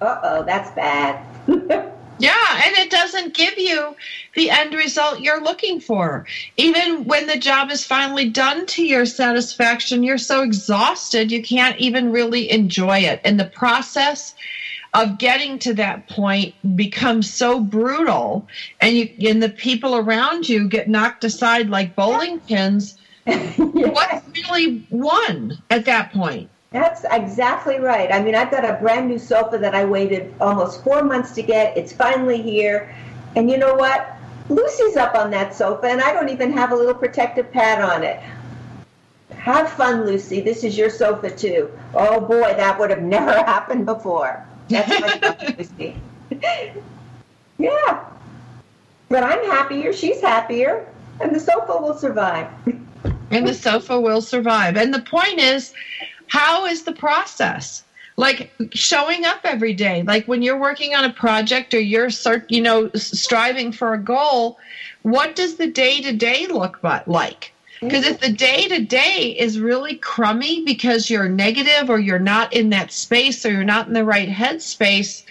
Uh 0.00 0.18
oh, 0.22 0.42
that's 0.44 0.70
bad. 0.72 1.24
Yeah, 2.18 2.62
and 2.64 2.76
it 2.76 2.90
doesn't 2.90 3.34
give 3.34 3.58
you 3.58 3.96
the 4.34 4.50
end 4.50 4.74
result 4.74 5.20
you're 5.20 5.42
looking 5.42 5.80
for. 5.80 6.26
Even 6.56 7.04
when 7.04 7.26
the 7.26 7.38
job 7.38 7.70
is 7.70 7.84
finally 7.84 8.28
done 8.28 8.66
to 8.66 8.84
your 8.84 9.04
satisfaction, 9.04 10.02
you're 10.02 10.18
so 10.18 10.42
exhausted 10.42 11.32
you 11.32 11.42
can't 11.42 11.78
even 11.78 12.12
really 12.12 12.50
enjoy 12.50 12.98
it. 12.98 13.20
And 13.24 13.38
the 13.38 13.46
process 13.46 14.34
of 14.94 15.18
getting 15.18 15.58
to 15.58 15.74
that 15.74 16.08
point 16.08 16.54
becomes 16.76 17.32
so 17.32 17.58
brutal 17.58 18.46
and 18.80 18.96
you 18.96 19.10
and 19.28 19.42
the 19.42 19.48
people 19.48 19.96
around 19.96 20.48
you 20.48 20.68
get 20.68 20.88
knocked 20.88 21.24
aside 21.24 21.68
like 21.68 21.96
bowling 21.96 22.38
pins 22.40 22.96
yes. 23.26 23.58
what 23.58 24.22
really 24.48 24.86
won 24.90 25.58
at 25.70 25.84
that 25.84 26.12
point 26.12 26.48
that's 26.74 27.04
exactly 27.12 27.78
right. 27.78 28.10
I 28.12 28.20
mean 28.20 28.34
i've 28.34 28.50
got 28.50 28.64
a 28.64 28.72
brand 28.82 29.08
new 29.08 29.18
sofa 29.18 29.58
that 29.58 29.76
i 29.76 29.84
waited 29.84 30.34
almost 30.40 30.82
four 30.82 31.04
months 31.04 31.30
to 31.36 31.42
get. 31.42 31.76
It's 31.76 31.92
finally 31.92 32.42
here. 32.42 32.92
And 33.36 33.48
you 33.48 33.58
know 33.58 33.74
what? 33.74 34.10
Lucy's 34.48 34.96
up 34.96 35.14
on 35.14 35.30
that 35.30 35.54
sofa 35.54 35.86
and 35.86 36.00
i 36.00 36.12
don't 36.12 36.28
even 36.30 36.52
have 36.52 36.72
a 36.72 36.74
little 36.74 36.94
protective 36.94 37.52
pad 37.52 37.80
on 37.80 38.02
it. 38.02 38.20
Have 39.36 39.70
fun 39.70 40.04
lucy. 40.04 40.40
This 40.40 40.64
is 40.64 40.76
your 40.76 40.90
sofa 40.90 41.30
too. 41.30 41.70
Oh 41.94 42.20
boy 42.20 42.54
that 42.56 42.76
would 42.80 42.90
have 42.90 43.02
never 43.02 43.32
happened 43.52 43.86
before. 43.86 44.44
That's 44.68 44.88
my 45.00 45.94
yeah. 47.58 48.04
But 49.08 49.22
I'm 49.22 49.44
happier, 49.44 49.92
she's 49.92 50.20
happier, 50.20 50.88
and 51.20 51.32
the 51.32 51.38
sofa 51.38 51.80
will 51.80 51.96
survive. 51.96 52.48
and 53.30 53.46
the 53.46 53.54
sofa 53.54 54.00
will 54.00 54.20
survive. 54.20 54.76
And 54.76 54.92
the 54.92 55.02
point 55.02 55.38
is, 55.38 55.72
how 56.34 56.66
is 56.66 56.82
the 56.82 56.92
process? 56.92 57.84
Like 58.16 58.52
showing 58.72 59.24
up 59.24 59.42
every 59.44 59.72
day. 59.72 60.02
Like 60.02 60.26
when 60.26 60.42
you're 60.42 60.58
working 60.58 60.92
on 60.92 61.04
a 61.04 61.12
project 61.12 61.72
or 61.74 61.78
you're, 61.78 62.08
you 62.48 62.60
know, 62.60 62.90
striving 62.94 63.70
for 63.70 63.94
a 63.94 64.02
goal, 64.02 64.58
what 65.02 65.36
does 65.36 65.54
the 65.54 65.68
day 65.68 66.00
to 66.02 66.12
day 66.12 66.48
look 66.48 66.80
like? 67.06 67.52
Because 67.80 68.04
if 68.04 68.18
the 68.18 68.32
day 68.32 68.66
to 68.66 68.80
day 68.80 69.36
is 69.38 69.60
really 69.60 69.94
crummy 69.94 70.64
because 70.64 71.08
you're 71.08 71.28
negative 71.28 71.88
or 71.88 72.00
you're 72.00 72.18
not 72.18 72.52
in 72.52 72.70
that 72.70 72.90
space 72.90 73.46
or 73.46 73.52
you're 73.52 73.62
not 73.62 73.86
in 73.86 73.92
the 73.92 74.04
right 74.04 74.28
headspace, 74.28 75.22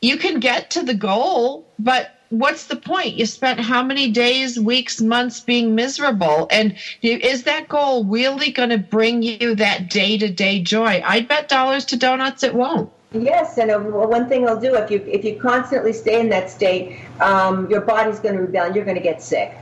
you 0.00 0.16
can 0.16 0.40
get 0.40 0.70
to 0.70 0.82
the 0.82 0.94
goal, 0.94 1.66
but 1.78 2.19
what's 2.30 2.66
the 2.66 2.76
point? 2.76 3.16
You 3.16 3.26
spent 3.26 3.60
how 3.60 3.82
many 3.82 4.10
days, 4.10 4.58
weeks, 4.58 5.00
months 5.00 5.40
being 5.40 5.74
miserable? 5.74 6.48
And 6.50 6.76
is 7.02 7.42
that 7.42 7.68
goal 7.68 8.04
really 8.04 8.50
going 8.50 8.70
to 8.70 8.78
bring 8.78 9.22
you 9.22 9.54
that 9.56 9.90
day 9.90 10.16
to 10.18 10.30
day 10.30 10.62
joy? 10.62 11.02
I'd 11.04 11.28
bet 11.28 11.48
dollars 11.48 11.84
to 11.86 11.96
donuts 11.96 12.42
it 12.42 12.54
won't. 12.54 12.90
Yes, 13.12 13.58
and 13.58 13.72
uh, 13.72 13.80
one 13.80 14.28
thing 14.28 14.48
I'll 14.48 14.60
do 14.60 14.76
if 14.76 14.88
you 14.88 14.98
if 14.98 15.24
you 15.24 15.40
constantly 15.40 15.92
stay 15.92 16.20
in 16.20 16.28
that 16.28 16.48
state, 16.48 17.00
um, 17.20 17.68
your 17.68 17.80
body's 17.80 18.20
going 18.20 18.36
to 18.36 18.42
rebel. 18.42 18.66
and 18.66 18.76
You're 18.76 18.84
going 18.84 18.96
to 18.96 19.02
get 19.02 19.20
sick. 19.20 19.52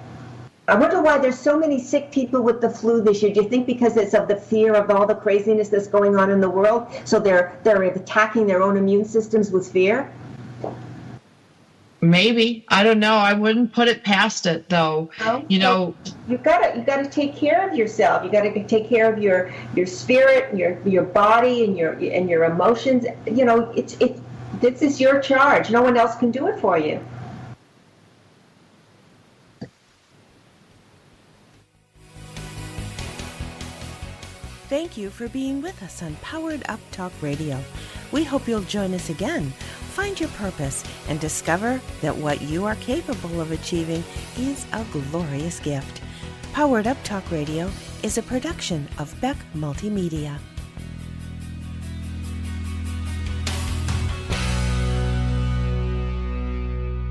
I 0.68 0.74
wonder 0.74 1.00
why 1.00 1.16
there's 1.16 1.38
so 1.38 1.58
many 1.58 1.80
sick 1.80 2.12
people 2.12 2.42
with 2.42 2.60
the 2.60 2.68
flu 2.68 3.00
this 3.00 3.22
year. 3.22 3.32
Do 3.32 3.42
you 3.42 3.48
think 3.48 3.66
because 3.66 3.96
it's 3.96 4.12
of 4.12 4.28
the 4.28 4.36
fear 4.36 4.74
of 4.74 4.90
all 4.90 5.06
the 5.06 5.14
craziness 5.14 5.70
that's 5.70 5.86
going 5.86 6.14
on 6.14 6.30
in 6.30 6.42
the 6.42 6.50
world? 6.50 6.88
So 7.06 7.18
they're 7.18 7.58
they're 7.64 7.84
attacking 7.84 8.46
their 8.46 8.62
own 8.62 8.76
immune 8.76 9.06
systems 9.06 9.50
with 9.50 9.72
fear? 9.72 10.12
Maybe 12.00 12.64
I 12.68 12.84
don't 12.84 13.00
know. 13.00 13.14
I 13.14 13.32
wouldn't 13.32 13.72
put 13.72 13.88
it 13.88 14.04
past 14.04 14.46
it 14.46 14.68
though. 14.68 15.10
No? 15.18 15.44
You 15.48 15.58
know, 15.58 15.94
you've 16.28 16.44
gotta 16.44 16.78
you 16.78 16.84
gotta 16.84 17.08
take 17.08 17.34
care 17.34 17.68
of 17.68 17.74
yourself. 17.74 18.24
You 18.24 18.30
gotta 18.30 18.64
take 18.64 18.88
care 18.88 19.12
of 19.12 19.20
your 19.20 19.52
your 19.74 19.86
spirit, 19.86 20.56
your 20.56 20.78
your 20.86 21.02
body, 21.02 21.64
and 21.64 21.76
your 21.76 21.94
and 21.94 22.30
your 22.30 22.44
emotions. 22.44 23.04
You 23.26 23.44
know, 23.44 23.70
it's 23.72 23.96
it's 23.98 24.20
this 24.60 24.80
is 24.80 25.00
your 25.00 25.20
charge. 25.20 25.70
No 25.70 25.82
one 25.82 25.96
else 25.96 26.14
can 26.14 26.30
do 26.30 26.46
it 26.46 26.60
for 26.60 26.78
you. 26.78 27.00
Thank 34.68 34.98
you 34.98 35.08
for 35.08 35.28
being 35.28 35.62
with 35.62 35.82
us 35.82 36.02
on 36.02 36.14
Powered 36.16 36.62
Up 36.68 36.78
Talk 36.92 37.12
Radio. 37.22 37.58
We 38.12 38.22
hope 38.22 38.46
you'll 38.46 38.60
join 38.60 38.92
us 38.92 39.08
again. 39.08 39.52
Find 39.98 40.20
your 40.20 40.28
purpose 40.28 40.84
and 41.08 41.18
discover 41.18 41.80
that 42.02 42.16
what 42.16 42.40
you 42.40 42.64
are 42.66 42.76
capable 42.76 43.40
of 43.40 43.50
achieving 43.50 44.04
is 44.36 44.64
a 44.72 44.84
glorious 44.92 45.58
gift. 45.58 46.00
Powered 46.52 46.86
Up 46.86 46.96
Talk 47.02 47.28
Radio 47.32 47.68
is 48.04 48.16
a 48.16 48.22
production 48.22 48.86
of 48.98 49.20
Beck 49.20 49.36
Multimedia. 49.56 50.38